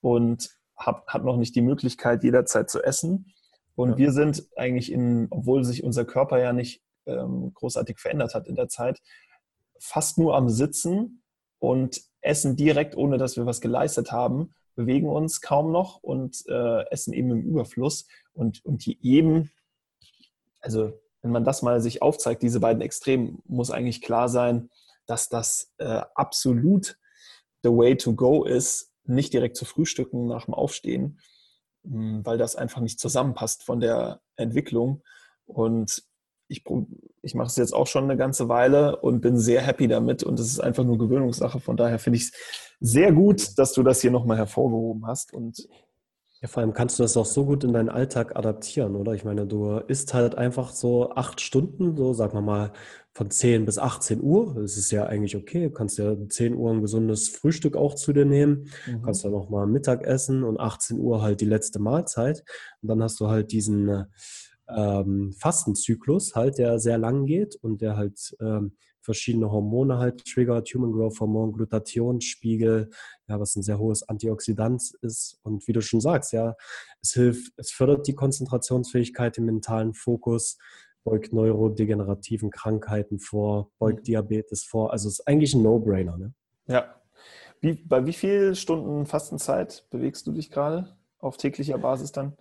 und 0.00 0.50
hab, 0.76 1.08
hat 1.08 1.24
noch 1.24 1.36
nicht 1.36 1.56
die 1.56 1.62
Möglichkeit, 1.62 2.22
jederzeit 2.22 2.70
zu 2.70 2.82
essen. 2.82 3.34
Und 3.74 3.90
ja. 3.90 3.98
wir 3.98 4.12
sind 4.12 4.46
eigentlich 4.56 4.92
in, 4.92 5.26
obwohl 5.30 5.64
sich 5.64 5.82
unser 5.82 6.04
Körper 6.04 6.38
ja 6.38 6.52
nicht 6.52 6.80
ähm, 7.08 7.52
großartig 7.54 7.98
verändert 7.98 8.34
hat 8.34 8.46
in 8.46 8.54
der 8.54 8.68
Zeit, 8.68 9.00
fast 9.80 10.18
nur 10.18 10.36
am 10.36 10.48
Sitzen 10.48 11.22
und 11.58 12.00
essen 12.20 12.56
direkt, 12.56 12.96
ohne 12.96 13.18
dass 13.18 13.36
wir 13.36 13.46
was 13.46 13.60
geleistet 13.60 14.12
haben, 14.12 14.54
bewegen 14.74 15.08
uns 15.08 15.40
kaum 15.40 15.72
noch 15.72 16.02
und 16.02 16.44
äh, 16.46 16.88
essen 16.90 17.12
eben 17.12 17.30
im 17.30 17.42
Überfluss. 17.42 18.06
Und, 18.32 18.64
und 18.64 18.86
die 18.86 18.98
eben, 19.02 19.50
also 20.60 20.92
wenn 21.22 21.32
man 21.32 21.44
das 21.44 21.62
mal 21.62 21.80
sich 21.80 22.00
aufzeigt, 22.02 22.42
diese 22.42 22.60
beiden 22.60 22.82
Extremen, 22.82 23.42
muss 23.46 23.70
eigentlich 23.70 24.02
klar 24.02 24.28
sein, 24.28 24.70
dass 25.06 25.28
das 25.28 25.72
äh, 25.78 26.02
absolut 26.14 26.96
the 27.64 27.70
way 27.70 27.96
to 27.96 28.14
go 28.14 28.44
ist, 28.44 28.92
nicht 29.04 29.32
direkt 29.32 29.56
zu 29.56 29.64
frühstücken 29.64 30.26
nach 30.26 30.44
dem 30.44 30.54
Aufstehen, 30.54 31.18
hm, 31.84 32.24
weil 32.24 32.38
das 32.38 32.54
einfach 32.54 32.80
nicht 32.80 33.00
zusammenpasst 33.00 33.64
von 33.64 33.80
der 33.80 34.20
Entwicklung. 34.36 35.02
Und 35.46 36.04
ich, 36.48 36.64
ich 37.22 37.34
mache 37.34 37.48
es 37.48 37.56
jetzt 37.56 37.74
auch 37.74 37.86
schon 37.86 38.04
eine 38.04 38.16
ganze 38.16 38.48
Weile 38.48 38.96
und 38.96 39.20
bin 39.20 39.38
sehr 39.38 39.62
happy 39.62 39.86
damit 39.86 40.22
und 40.22 40.40
es 40.40 40.46
ist 40.46 40.60
einfach 40.60 40.84
nur 40.84 40.98
Gewöhnungssache. 40.98 41.60
Von 41.60 41.76
daher 41.76 41.98
finde 41.98 42.16
ich 42.16 42.24
es 42.24 42.32
sehr 42.80 43.12
gut, 43.12 43.58
dass 43.58 43.72
du 43.72 43.82
das 43.82 44.00
hier 44.00 44.10
nochmal 44.10 44.38
hervorgehoben 44.38 45.06
hast. 45.06 45.34
Und 45.34 45.68
ja, 46.40 46.48
vor 46.48 46.62
allem 46.62 46.72
kannst 46.72 46.98
du 46.98 47.02
das 47.02 47.16
auch 47.16 47.26
so 47.26 47.44
gut 47.44 47.64
in 47.64 47.72
deinen 47.72 47.88
Alltag 47.88 48.36
adaptieren, 48.36 48.96
oder? 48.96 49.12
Ich 49.12 49.24
meine, 49.24 49.46
du 49.46 49.78
isst 49.88 50.14
halt 50.14 50.36
einfach 50.36 50.70
so 50.70 51.10
acht 51.10 51.40
Stunden, 51.40 51.96
so 51.96 52.12
sagen 52.14 52.34
wir 52.34 52.42
mal 52.42 52.72
von 53.12 53.30
10 53.30 53.66
bis 53.66 53.78
18 53.78 54.22
Uhr. 54.22 54.54
Das 54.54 54.76
ist 54.76 54.92
ja 54.92 55.04
eigentlich 55.06 55.36
okay. 55.36 55.64
Du 55.64 55.70
kannst 55.70 55.98
ja 55.98 56.14
10 56.28 56.54
Uhr 56.54 56.70
ein 56.70 56.80
gesundes 56.80 57.28
Frühstück 57.28 57.76
auch 57.76 57.94
zu 57.94 58.12
dir 58.12 58.24
nehmen. 58.24 58.70
Mhm. 58.86 59.02
Kannst 59.02 59.24
dann 59.24 59.32
nochmal 59.32 59.66
Mittag 59.66 60.04
essen 60.04 60.44
und 60.44 60.60
18 60.60 60.98
Uhr 60.98 61.20
halt 61.20 61.40
die 61.40 61.46
letzte 61.46 61.80
Mahlzeit. 61.80 62.44
Und 62.80 62.88
dann 62.88 63.02
hast 63.02 63.18
du 63.18 63.26
halt 63.26 63.50
diesen 63.50 64.06
ähm, 64.68 65.32
Fastenzyklus 65.38 66.34
halt, 66.34 66.58
der 66.58 66.78
sehr 66.78 66.98
lang 66.98 67.26
geht 67.26 67.56
und 67.56 67.80
der 67.80 67.96
halt 67.96 68.36
ähm, 68.40 68.76
verschiedene 69.08 69.50
Hormone 69.50 69.98
halt 69.98 70.24
triggert, 70.26 70.68
Human 70.74 70.92
Growth 70.92 71.18
Hormon, 71.20 71.52
Glutationsspiegel, 71.54 72.90
ja, 73.26 73.40
was 73.40 73.56
ein 73.56 73.62
sehr 73.62 73.78
hohes 73.78 74.06
Antioxidant 74.06 74.82
ist. 75.00 75.38
Und 75.42 75.66
wie 75.66 75.72
du 75.72 75.80
schon 75.80 76.02
sagst, 76.02 76.32
ja, 76.32 76.54
es 77.00 77.12
hilft, 77.12 77.52
es 77.56 77.70
fördert 77.70 78.06
die 78.06 78.14
Konzentrationsfähigkeit, 78.14 79.38
den 79.38 79.46
mentalen 79.46 79.94
Fokus, 79.94 80.58
beugt 81.04 81.32
neurodegenerativen 81.32 82.50
Krankheiten 82.50 83.18
vor, 83.18 83.70
beugt 83.78 84.00
mhm. 84.00 84.04
Diabetes 84.04 84.64
vor. 84.64 84.92
Also 84.92 85.08
es 85.08 85.20
ist 85.20 85.26
eigentlich 85.26 85.54
ein 85.54 85.62
No-Brainer. 85.62 86.18
Ne? 86.18 86.34
Ja. 86.66 86.94
Wie, 87.60 87.72
bei 87.72 88.04
wie 88.04 88.12
vielen 88.12 88.54
Stunden 88.54 89.06
Fastenzeit 89.06 89.86
bewegst 89.90 90.26
du 90.26 90.32
dich 90.32 90.50
gerade 90.50 90.96
auf 91.18 91.38
täglicher 91.38 91.78
Basis 91.78 92.12
dann? 92.12 92.36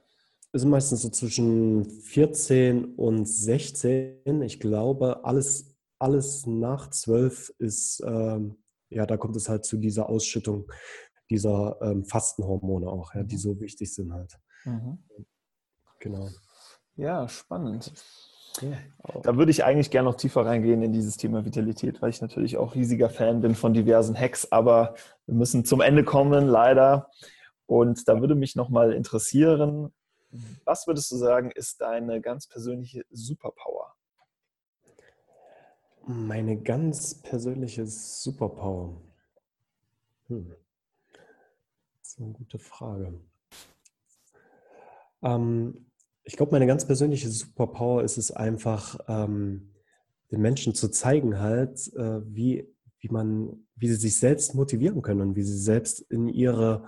Ist 0.53 0.65
meistens 0.65 1.01
so 1.01 1.09
zwischen 1.09 1.89
14 2.01 2.95
und 2.95 3.27
16. 3.27 4.41
Ich 4.41 4.59
glaube, 4.59 5.23
alles, 5.25 5.75
alles 5.99 6.45
nach 6.45 6.89
12 6.89 7.53
ist, 7.59 8.01
ähm, 8.05 8.57
ja, 8.89 9.05
da 9.05 9.17
kommt 9.17 9.35
es 9.35 9.49
halt 9.49 9.65
zu 9.65 9.77
dieser 9.77 10.09
Ausschüttung 10.09 10.71
dieser 11.29 11.77
ähm, 11.81 12.05
Fastenhormone 12.05 12.87
auch, 12.87 13.13
ja, 13.13 13.23
die 13.23 13.35
mhm. 13.35 13.39
so 13.39 13.59
wichtig 13.59 13.93
sind 13.93 14.13
halt. 14.13 14.37
Mhm. 14.63 14.99
Genau. 15.99 16.29
Ja, 16.95 17.27
spannend. 17.27 17.91
Da 19.23 19.37
würde 19.37 19.51
ich 19.51 19.63
eigentlich 19.63 19.91
gerne 19.91 20.09
noch 20.09 20.17
tiefer 20.17 20.45
reingehen 20.45 20.81
in 20.81 20.91
dieses 20.91 21.17
Thema 21.17 21.45
Vitalität, 21.45 22.01
weil 22.01 22.09
ich 22.09 22.21
natürlich 22.21 22.57
auch 22.57 22.73
riesiger 22.73 23.09
Fan 23.09 23.41
bin 23.41 23.53
von 23.53 23.73
diversen 23.73 24.17
Hacks, 24.17 24.51
aber 24.51 24.95
wir 25.27 25.35
müssen 25.35 25.63
zum 25.63 25.81
Ende 25.81 26.03
kommen, 26.03 26.47
leider. 26.47 27.09
Und 27.67 28.07
da 28.07 28.19
würde 28.19 28.33
mich 28.33 28.55
nochmal 28.55 28.93
interessieren, 28.93 29.93
was 30.65 30.87
würdest 30.87 31.11
du 31.11 31.17
sagen, 31.17 31.51
ist 31.51 31.81
deine 31.81 32.21
ganz 32.21 32.47
persönliche 32.47 33.05
Superpower? 33.11 33.95
Meine 36.05 36.61
ganz 36.61 37.21
persönliche 37.21 37.85
Superpower. 37.85 39.01
Hm. 40.27 40.55
Das 41.99 42.11
ist 42.11 42.19
eine 42.19 42.31
gute 42.31 42.59
Frage. 42.59 43.19
Ähm, 45.21 45.91
ich 46.23 46.35
glaube, 46.35 46.51
meine 46.51 46.67
ganz 46.67 46.85
persönliche 46.85 47.29
Superpower 47.29 48.03
ist 48.03 48.17
es 48.17 48.31
einfach, 48.31 48.99
ähm, 49.07 49.73
den 50.31 50.41
Menschen 50.41 50.75
zu 50.75 50.89
zeigen, 50.89 51.39
halt, 51.39 51.93
äh, 51.95 52.21
wie, 52.25 52.73
wie 52.99 53.09
man, 53.09 53.67
wie 53.75 53.87
sie 53.87 53.95
sich 53.95 54.19
selbst 54.19 54.55
motivieren 54.55 55.01
können 55.01 55.21
und 55.21 55.35
wie 55.35 55.43
sie 55.43 55.57
selbst 55.57 56.01
in 56.01 56.27
ihre, 56.27 56.87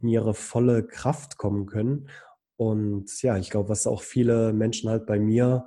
in 0.00 0.08
ihre 0.08 0.34
volle 0.34 0.86
Kraft 0.86 1.36
kommen 1.36 1.66
können 1.66 2.08
und 2.60 3.22
ja, 3.22 3.38
ich 3.38 3.48
glaube, 3.48 3.70
was 3.70 3.86
auch 3.86 4.02
viele 4.02 4.52
Menschen 4.52 4.90
halt 4.90 5.06
bei 5.06 5.18
mir 5.18 5.66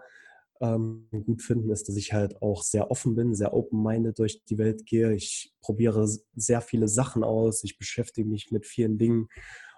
ähm, 0.61 1.07
gut 1.25 1.41
finden, 1.41 1.71
ist, 1.71 1.89
dass 1.89 1.95
ich 1.95 2.13
halt 2.13 2.39
auch 2.43 2.61
sehr 2.61 2.91
offen 2.91 3.15
bin, 3.15 3.33
sehr 3.33 3.55
open-minded 3.55 4.19
durch 4.19 4.43
die 4.45 4.59
Welt 4.59 4.85
gehe. 4.85 5.11
Ich 5.11 5.55
probiere 5.61 6.07
sehr 6.35 6.61
viele 6.61 6.87
Sachen 6.87 7.23
aus, 7.23 7.63
ich 7.63 7.79
beschäftige 7.79 8.29
mich 8.29 8.51
mit 8.51 8.67
vielen 8.67 8.99
Dingen 8.99 9.27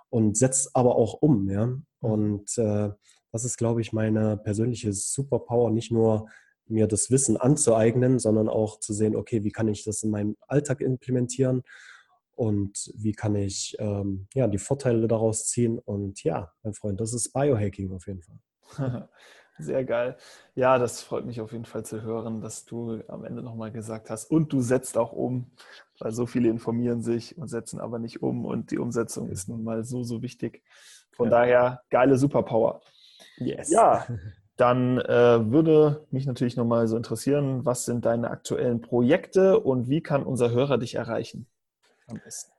und 0.09 0.36
setze 0.36 0.72
aber 0.74 0.97
auch 0.97 1.13
um. 1.22 1.49
Ja? 1.49 1.68
Mhm. 1.68 1.86
Und 2.01 2.57
äh, 2.57 2.89
das 3.32 3.45
ist, 3.45 3.55
glaube 3.55 3.80
ich, 3.80 3.93
meine 3.93 4.36
persönliche 4.36 4.91
Superpower, 4.91 5.72
nicht 5.72 5.93
nur 5.93 6.28
mir 6.68 6.86
das 6.86 7.09
Wissen 7.11 7.38
anzueignen, 7.38 8.20
sondern 8.20 8.49
auch 8.49 8.82
zu 8.82 8.91
sehen, 8.91 9.16
okay, 9.16 9.45
wie 9.45 9.51
kann 9.51 9.70
ich 9.70 9.86
das 9.86 10.03
in 10.03 10.09
meinem 10.11 10.36
Alltag 10.49 10.82
implementieren 10.82 11.63
und 12.36 12.91
wie 12.95 13.13
kann 13.13 13.36
ich 13.36 13.75
ähm, 13.79 14.27
ja, 14.33 14.47
die 14.47 14.57
Vorteile 14.57 15.07
daraus 15.07 15.47
ziehen. 15.47 15.79
Und 15.79 16.23
ja, 16.23 16.51
mein 16.63 16.73
Freund, 16.73 16.99
das 16.99 17.13
ist 17.13 17.33
Biohacking 17.33 17.91
auf 17.93 18.07
jeden 18.07 18.21
Fall. 18.21 19.09
Sehr 19.57 19.86
geil. 19.86 20.17
Ja, 20.53 20.77
das 20.77 21.01
freut 21.01 21.25
mich 21.25 21.39
auf 21.39 21.53
jeden 21.53 21.63
Fall 21.63 21.86
zu 21.86 22.01
hören, 22.01 22.41
dass 22.41 22.65
du 22.65 23.01
am 23.07 23.23
Ende 23.23 23.41
nochmal 23.41 23.71
gesagt 23.71 24.09
hast, 24.09 24.29
und 24.29 24.51
du 24.51 24.59
setzt 24.59 24.97
auch 24.97 25.13
um, 25.13 25.49
weil 25.99 26.11
so 26.11 26.25
viele 26.25 26.49
informieren 26.49 27.01
sich 27.01 27.38
und 27.38 27.47
setzen 27.47 27.79
aber 27.79 27.97
nicht 27.97 28.21
um 28.21 28.43
und 28.43 28.71
die 28.71 28.77
Umsetzung 28.77 29.29
ist 29.29 29.47
nun 29.47 29.63
mal 29.63 29.86
so, 29.86 30.03
so 30.03 30.21
wichtig. 30.21 30.61
Von 31.13 31.31
ja. 31.31 31.39
daher 31.39 31.81
geile 31.89 32.17
Superpower. 32.17 32.81
Yes. 33.38 33.71
Ja, 33.71 34.05
dann 34.57 34.97
äh, 34.97 35.49
würde 35.49 36.05
mich 36.11 36.25
natürlich 36.25 36.57
nochmal 36.57 36.89
so 36.89 36.97
interessieren, 36.97 37.65
was 37.65 37.86
sind 37.86 38.05
deine 38.05 38.31
aktuellen 38.31 38.81
Projekte 38.81 39.61
und 39.61 39.88
wie 39.88 40.01
kann 40.01 40.23
unser 40.23 40.51
Hörer 40.51 40.77
dich 40.77 40.95
erreichen 40.95 41.47
am 42.08 42.20
besten? 42.24 42.51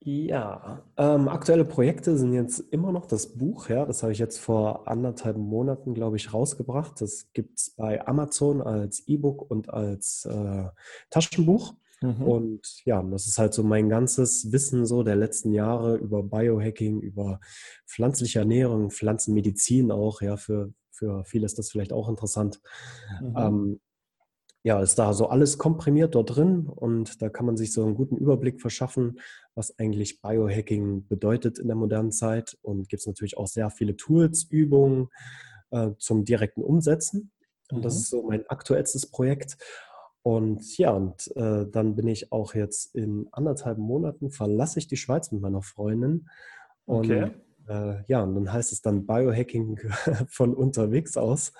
Ja, 0.00 0.84
ähm, 0.96 1.28
aktuelle 1.28 1.64
Projekte 1.64 2.16
sind 2.16 2.32
jetzt 2.32 2.60
immer 2.60 2.92
noch 2.92 3.06
das 3.06 3.36
Buch. 3.36 3.68
Ja, 3.68 3.84
das 3.84 4.02
habe 4.02 4.12
ich 4.12 4.20
jetzt 4.20 4.38
vor 4.38 4.86
anderthalb 4.86 5.36
Monaten, 5.36 5.92
glaube 5.92 6.16
ich, 6.16 6.32
rausgebracht. 6.32 7.00
Das 7.00 7.32
gibt 7.32 7.58
es 7.58 7.70
bei 7.70 8.06
Amazon 8.06 8.62
als 8.62 9.06
E-Book 9.08 9.50
und 9.50 9.70
als 9.70 10.24
äh, 10.24 10.68
Taschenbuch. 11.10 11.74
Mhm. 12.00 12.22
Und 12.22 12.84
ja, 12.84 13.02
das 13.02 13.26
ist 13.26 13.38
halt 13.38 13.52
so 13.52 13.64
mein 13.64 13.88
ganzes 13.88 14.52
Wissen 14.52 14.86
so 14.86 15.02
der 15.02 15.16
letzten 15.16 15.52
Jahre 15.52 15.96
über 15.96 16.22
Biohacking, 16.22 17.00
über 17.00 17.40
pflanzliche 17.84 18.38
Ernährung, 18.38 18.90
Pflanzenmedizin 18.90 19.90
auch. 19.90 20.22
Ja, 20.22 20.36
für, 20.36 20.72
für 20.92 21.24
viele 21.24 21.46
ist 21.46 21.58
das 21.58 21.70
vielleicht 21.70 21.92
auch 21.92 22.08
interessant. 22.08 22.60
Mhm. 23.20 23.34
Ähm, 23.36 23.80
ja, 24.64 24.80
ist 24.80 24.98
da 24.98 25.12
so 25.12 25.28
alles 25.28 25.56
komprimiert 25.56 26.14
dort 26.14 26.36
drin 26.36 26.68
und 26.68 27.22
da 27.22 27.28
kann 27.28 27.46
man 27.46 27.56
sich 27.56 27.72
so 27.72 27.84
einen 27.84 27.94
guten 27.94 28.16
Überblick 28.16 28.60
verschaffen, 28.60 29.20
was 29.54 29.78
eigentlich 29.78 30.20
Biohacking 30.20 31.06
bedeutet 31.06 31.58
in 31.58 31.68
der 31.68 31.76
modernen 31.76 32.12
Zeit. 32.12 32.58
Und 32.62 32.88
gibt 32.88 33.00
es 33.00 33.06
natürlich 33.06 33.38
auch 33.38 33.46
sehr 33.46 33.70
viele 33.70 33.96
Tools, 33.96 34.44
Übungen 34.44 35.08
äh, 35.70 35.90
zum 35.98 36.24
direkten 36.24 36.62
Umsetzen. 36.62 37.30
Und 37.70 37.78
mhm. 37.78 37.82
das 37.82 37.96
ist 37.96 38.10
so 38.10 38.22
mein 38.22 38.46
aktuellstes 38.48 39.10
Projekt. 39.10 39.56
Und 40.22 40.76
ja, 40.76 40.90
und 40.90 41.34
äh, 41.36 41.66
dann 41.70 41.94
bin 41.94 42.08
ich 42.08 42.32
auch 42.32 42.54
jetzt 42.54 42.94
in 42.94 43.28
anderthalb 43.32 43.78
Monaten 43.78 44.30
verlasse 44.30 44.80
ich 44.80 44.88
die 44.88 44.96
Schweiz 44.96 45.30
mit 45.30 45.40
meiner 45.40 45.62
Freundin. 45.62 46.28
Und 46.84 47.10
okay. 47.10 47.30
äh, 47.68 48.02
ja, 48.08 48.22
und 48.22 48.34
dann 48.34 48.52
heißt 48.52 48.72
es 48.72 48.82
dann 48.82 49.06
Biohacking 49.06 49.78
von 50.28 50.52
unterwegs 50.54 51.16
aus. 51.16 51.52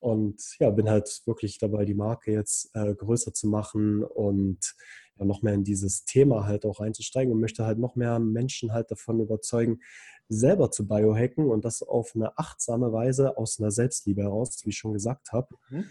Und 0.00 0.56
ja, 0.58 0.70
bin 0.70 0.88
halt 0.88 1.22
wirklich 1.26 1.58
dabei, 1.58 1.84
die 1.84 1.94
Marke 1.94 2.32
jetzt 2.32 2.74
äh, 2.74 2.94
größer 2.94 3.32
zu 3.32 3.46
machen 3.46 4.02
und 4.02 4.74
ja, 5.18 5.24
noch 5.24 5.42
mehr 5.42 5.54
in 5.54 5.64
dieses 5.64 6.04
Thema 6.04 6.46
halt 6.46 6.64
auch 6.64 6.80
einzusteigen 6.80 7.32
und 7.32 7.40
möchte 7.40 7.66
halt 7.66 7.78
noch 7.78 7.96
mehr 7.96 8.18
Menschen 8.18 8.72
halt 8.72 8.90
davon 8.90 9.20
überzeugen, 9.20 9.80
selber 10.28 10.70
zu 10.70 10.86
biohacken 10.86 11.50
und 11.50 11.64
das 11.64 11.82
auf 11.82 12.12
eine 12.14 12.38
achtsame 12.38 12.92
Weise 12.92 13.36
aus 13.36 13.60
einer 13.60 13.70
Selbstliebe 13.70 14.22
heraus, 14.22 14.60
wie 14.64 14.70
ich 14.70 14.78
schon 14.78 14.92
gesagt 14.92 15.32
habe. 15.32 15.48
Mhm. 15.68 15.84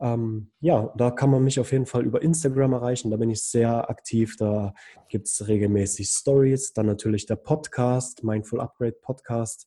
Ähm, 0.00 0.50
ja, 0.60 0.92
da 0.96 1.10
kann 1.10 1.30
man 1.30 1.44
mich 1.44 1.60
auf 1.60 1.72
jeden 1.72 1.86
Fall 1.86 2.04
über 2.04 2.22
Instagram 2.22 2.72
erreichen. 2.72 3.10
Da 3.10 3.18
bin 3.18 3.30
ich 3.30 3.42
sehr 3.42 3.90
aktiv. 3.90 4.36
Da 4.38 4.74
gibt 5.08 5.26
es 5.26 5.46
regelmäßig 5.46 6.08
Stories. 6.08 6.72
Dann 6.72 6.86
natürlich 6.86 7.26
der 7.26 7.36
Podcast, 7.36 8.24
Mindful 8.24 8.60
Upgrade 8.60 8.96
Podcast, 9.02 9.66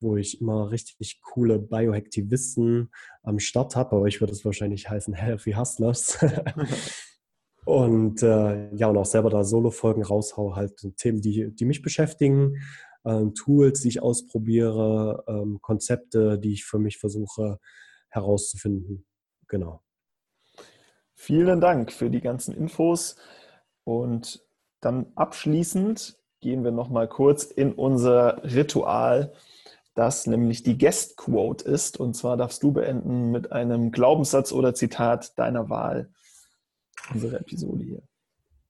wo 0.00 0.16
ich 0.16 0.40
immer 0.40 0.70
richtig 0.70 1.20
coole 1.22 1.58
Bioaktivisten 1.58 2.90
am 3.22 3.38
Start 3.38 3.76
habe, 3.76 3.96
aber 3.96 4.06
ich 4.06 4.20
würde 4.20 4.32
es 4.32 4.44
wahrscheinlich 4.44 4.88
heißen 4.88 5.14
Healthy 5.14 5.52
Hustlers. 5.52 6.18
und 7.64 8.22
äh, 8.22 8.74
ja, 8.74 8.88
und 8.88 8.96
auch 8.96 9.06
selber 9.06 9.30
da 9.30 9.44
Solo-Folgen 9.44 10.02
raushau, 10.02 10.56
halt 10.56 10.86
Themen, 10.96 11.20
die, 11.20 11.54
die 11.54 11.64
mich 11.64 11.82
beschäftigen, 11.82 12.56
äh, 13.04 13.26
Tools, 13.34 13.80
die 13.80 13.88
ich 13.88 14.02
ausprobiere, 14.02 15.24
äh, 15.26 15.58
Konzepte, 15.60 16.38
die 16.38 16.52
ich 16.52 16.64
für 16.64 16.78
mich 16.78 16.98
versuche 16.98 17.58
herauszufinden. 18.10 19.06
Genau. 19.48 19.82
Vielen 21.14 21.60
Dank 21.60 21.92
für 21.92 22.10
die 22.10 22.20
ganzen 22.20 22.54
Infos 22.54 23.16
und 23.84 24.44
dann 24.80 25.06
abschließend 25.14 26.18
gehen 26.40 26.64
wir 26.64 26.72
noch 26.72 26.90
mal 26.90 27.08
kurz 27.08 27.44
in 27.44 27.72
unser 27.72 28.42
Ritual 28.44 29.32
das 29.94 30.26
nämlich 30.26 30.62
die 30.62 30.76
Guest 30.76 31.16
Quote 31.16 31.64
ist. 31.64 31.98
Und 31.98 32.14
zwar 32.14 32.36
darfst 32.36 32.62
du 32.62 32.72
beenden 32.72 33.30
mit 33.30 33.52
einem 33.52 33.92
Glaubenssatz 33.92 34.52
oder 34.52 34.74
Zitat 34.74 35.38
deiner 35.38 35.68
Wahl 35.70 36.10
unsere 37.12 37.38
Episode 37.38 37.84
hier. 37.84 38.02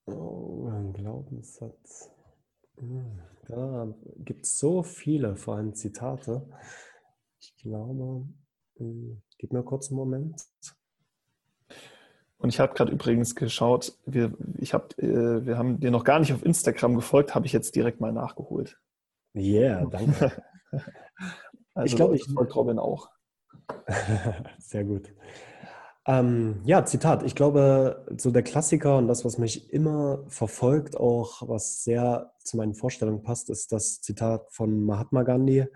Oh, 0.07 0.69
ein 0.69 0.93
Glaubenssatz. 0.93 2.11
Hm, 2.79 3.21
da 3.47 3.95
gibt 4.19 4.47
es 4.47 4.59
so 4.59 4.83
viele, 4.83 5.37
vor 5.37 5.57
allem 5.57 5.75
Zitate. 5.75 6.47
Ich 7.41 7.57
glaube, 7.57 8.27
hm, 8.77 9.23
gib 9.39 9.53
mir 9.53 9.63
kurz 9.63 9.89
einen 9.89 9.97
Moment. 9.97 10.43
Und 12.37 12.51
ich 12.51 12.61
habe 12.61 12.75
gerade 12.75 12.93
übrigens 12.93 13.35
geschaut, 13.35 13.97
wir, 14.05 14.37
ich 14.59 14.75
hab, 14.75 14.99
äh, 14.99 15.47
wir 15.47 15.57
haben 15.57 15.81
dir 15.81 15.91
noch 15.91 16.05
gar 16.05 16.19
nicht 16.19 16.33
auf 16.33 16.45
Instagram 16.45 16.97
gefolgt, 16.97 17.35
habe 17.35 17.47
ich 17.47 17.53
jetzt 17.53 17.75
direkt 17.75 18.01
mal 18.01 18.13
nachgeholt. 18.13 18.79
Yeah, 19.35 19.87
danke. 19.87 20.43
Also 21.75 21.87
ich 21.87 21.97
glaube, 21.97 22.17
ich 22.17 22.25
folge 22.25 22.53
Robin 22.53 22.79
auch. 22.79 23.09
Sehr 24.59 24.85
gut. 24.85 25.13
Ähm, 26.07 26.61
ja, 26.65 26.85
Zitat. 26.85 27.23
Ich 27.23 27.35
glaube, 27.35 28.07
so 28.19 28.31
der 28.31 28.43
Klassiker 28.43 28.99
und 28.99 29.09
das, 29.09 29.25
was 29.25 29.39
mich 29.39 29.73
immer 29.73 30.25
verfolgt, 30.29 30.97
auch 30.99 31.49
was 31.49 31.83
sehr 31.83 32.33
zu 32.43 32.59
meinen 32.59 32.75
Vorstellungen 32.75 33.23
passt, 33.23 33.49
ist 33.49 33.73
das 33.73 34.03
Zitat 34.03 34.53
von 34.53 34.85
Mahatma 34.85 35.23
Gandhi 35.23 35.67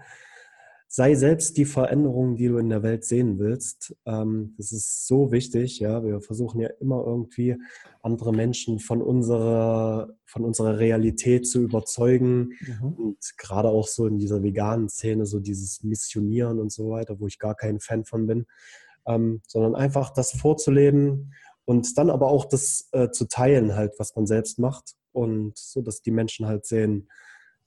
sei 0.90 1.14
selbst 1.14 1.58
die 1.58 1.66
Veränderung, 1.66 2.36
die 2.36 2.48
du 2.48 2.56
in 2.56 2.70
der 2.70 2.82
Welt 2.82 3.04
sehen 3.04 3.38
willst. 3.38 3.94
Ähm, 4.06 4.54
das 4.56 4.72
ist 4.72 5.06
so 5.06 5.30
wichtig. 5.30 5.78
Ja, 5.80 6.02
wir 6.02 6.22
versuchen 6.22 6.60
ja 6.60 6.70
immer 6.80 7.04
irgendwie 7.06 7.56
andere 8.02 8.32
Menschen 8.32 8.78
von 8.78 9.02
unserer, 9.02 10.16
von 10.24 10.44
unserer 10.44 10.78
Realität 10.78 11.46
zu 11.46 11.60
überzeugen. 11.60 12.54
Mhm. 12.60 12.92
Und 12.94 13.36
gerade 13.36 13.68
auch 13.68 13.86
so 13.86 14.06
in 14.06 14.18
dieser 14.18 14.42
veganen 14.42 14.88
Szene, 14.88 15.26
so 15.26 15.40
dieses 15.40 15.84
Missionieren 15.84 16.58
und 16.58 16.72
so 16.72 16.88
weiter, 16.90 17.20
wo 17.20 17.26
ich 17.26 17.38
gar 17.38 17.54
kein 17.54 17.80
Fan 17.80 18.06
von 18.06 18.26
bin, 18.26 18.46
ähm, 19.06 19.42
sondern 19.46 19.74
einfach 19.74 20.10
das 20.10 20.32
vorzuleben 20.32 21.34
und 21.66 21.98
dann 21.98 22.08
aber 22.08 22.28
auch 22.28 22.46
das 22.46 22.88
äh, 22.92 23.10
zu 23.10 23.26
teilen, 23.26 23.76
halt, 23.76 23.92
was 23.98 24.16
man 24.16 24.26
selbst 24.26 24.58
macht. 24.58 24.94
Und 25.12 25.58
so, 25.58 25.82
dass 25.82 26.00
die 26.00 26.12
Menschen 26.12 26.46
halt 26.46 26.64
sehen, 26.64 27.08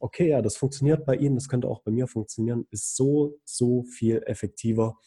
okay, 0.01 0.29
ja, 0.29 0.41
das 0.41 0.57
funktioniert 0.57 1.05
bei 1.05 1.15
Ihnen, 1.15 1.35
das 1.35 1.47
könnte 1.47 1.67
auch 1.67 1.81
bei 1.81 1.91
mir 1.91 2.07
funktionieren, 2.07 2.65
ist 2.71 2.95
so, 2.95 3.39
so 3.45 3.83
viel 3.83 4.23
effektiver 4.25 4.97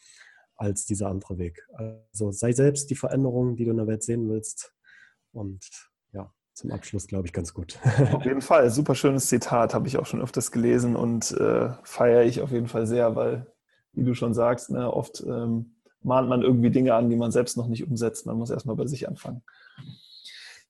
als 0.57 0.87
dieser 0.87 1.09
andere 1.09 1.39
Weg. 1.39 1.67
Also 1.73 2.31
sei 2.31 2.53
selbst 2.53 2.91
die 2.91 2.95
Veränderung, 2.95 3.57
die 3.57 3.65
du 3.65 3.73
in 3.73 3.77
der 3.77 3.87
Welt 3.87 4.03
sehen 4.03 4.29
willst. 4.29 4.73
Und 5.33 5.65
ja, 6.13 6.33
zum 6.55 6.71
Abschluss 6.71 7.07
glaube 7.07 7.27
ich 7.27 7.33
ganz 7.33 7.53
gut. 7.53 7.79
Auf 8.13 8.25
jeden 8.25 8.41
Fall, 8.41 8.71
super 8.71 8.95
schönes 8.95 9.27
Zitat, 9.27 9.75
habe 9.75 9.89
ich 9.89 9.99
auch 9.99 10.07
schon 10.07 10.23
öfters 10.23 10.53
gelesen 10.53 10.97
und 10.97 11.33
äh, 11.33 11.71
feiere 11.83 12.23
ich 12.23 12.41
auf 12.41 12.53
jeden 12.53 12.69
Fall 12.69 12.87
sehr, 12.87 13.17
weil, 13.17 13.53
wie 13.93 14.05
du 14.05 14.15
schon 14.15 14.33
sagst, 14.33 14.71
ne, 14.71 14.93
oft 14.93 15.23
ähm, 15.27 15.77
mahnt 16.03 16.29
man 16.29 16.43
irgendwie 16.43 16.71
Dinge 16.71 16.95
an, 16.95 17.11
die 17.11 17.17
man 17.17 17.33
selbst 17.33 17.57
noch 17.57 17.67
nicht 17.67 17.87
umsetzt. 17.87 18.27
Man 18.27 18.37
muss 18.37 18.51
erstmal 18.51 18.77
bei 18.77 18.87
sich 18.87 19.09
anfangen. 19.09 19.43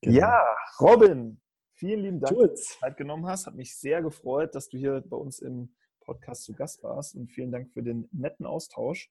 Genau. 0.01 0.19
Ja, 0.19 0.45
Robin, 0.81 1.41
Vielen 1.75 2.01
lieben 2.01 2.21
Dank, 2.21 2.39
dass 2.39 2.51
du 2.51 2.79
Zeit 2.79 2.97
genommen 2.97 3.27
hast. 3.27 3.47
Hat 3.47 3.55
mich 3.55 3.77
sehr 3.77 4.01
gefreut, 4.01 4.55
dass 4.55 4.69
du 4.69 4.79
hier 4.79 5.03
bei 5.07 5.17
uns 5.17 5.41
im 5.41 5.75
Podcast 6.01 6.45
zu 6.45 6.53
Gast 6.53 6.83
warst 6.83 7.15
und 7.17 7.33
vielen 7.33 7.51
Dank 7.51 7.71
für 7.73 7.83
den 7.83 8.09
netten 8.13 8.47
Austausch. 8.47 9.11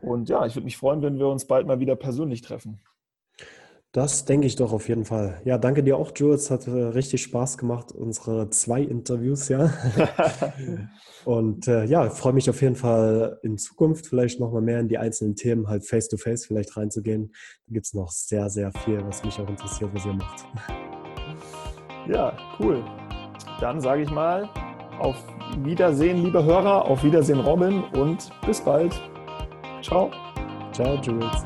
Und 0.00 0.28
ja, 0.28 0.46
ich 0.46 0.54
würde 0.54 0.64
mich 0.64 0.76
freuen, 0.76 1.02
wenn 1.02 1.18
wir 1.18 1.28
uns 1.28 1.46
bald 1.46 1.66
mal 1.66 1.80
wieder 1.80 1.96
persönlich 1.96 2.40
treffen. 2.40 2.80
Das 3.92 4.24
denke 4.24 4.46
ich 4.46 4.56
doch 4.56 4.72
auf 4.72 4.88
jeden 4.88 5.04
Fall. 5.04 5.42
Ja, 5.44 5.58
danke 5.58 5.82
dir 5.82 5.98
auch, 5.98 6.12
Jules. 6.16 6.50
Hat 6.50 6.66
äh, 6.66 6.70
richtig 6.70 7.22
Spaß 7.24 7.58
gemacht, 7.58 7.92
unsere 7.92 8.48
zwei 8.48 8.80
Interviews, 8.80 9.50
ja. 9.50 9.70
und 11.26 11.68
äh, 11.68 11.84
ja, 11.84 12.08
freue 12.08 12.32
mich 12.32 12.48
auf 12.48 12.62
jeden 12.62 12.76
Fall 12.76 13.38
in 13.42 13.58
Zukunft 13.58 14.06
vielleicht 14.06 14.40
nochmal 14.40 14.62
mehr 14.62 14.80
in 14.80 14.88
die 14.88 14.96
einzelnen 14.96 15.36
Themen 15.36 15.68
halt 15.68 15.86
face-to-face 15.86 16.44
-face 16.44 16.46
vielleicht 16.46 16.74
reinzugehen. 16.74 17.34
Da 17.66 17.74
gibt 17.74 17.84
es 17.84 17.92
noch 17.92 18.10
sehr, 18.10 18.48
sehr 18.48 18.72
viel, 18.72 19.04
was 19.04 19.22
mich 19.24 19.38
auch 19.38 19.48
interessiert, 19.48 19.90
was 19.92 20.06
ihr 20.06 20.14
macht. 20.14 20.46
Ja, 22.06 22.32
cool. 22.58 22.82
Dann 23.60 23.80
sage 23.80 24.02
ich 24.02 24.10
mal 24.10 24.48
auf 24.98 25.16
Wiedersehen, 25.58 26.22
liebe 26.24 26.42
Hörer, 26.42 26.84
auf 26.84 27.04
Wiedersehen, 27.04 27.40
Robin 27.40 27.84
und 27.98 28.30
bis 28.46 28.60
bald. 28.60 29.00
Ciao. 29.82 30.10
Ciao, 30.72 30.96
Jules. 30.96 31.44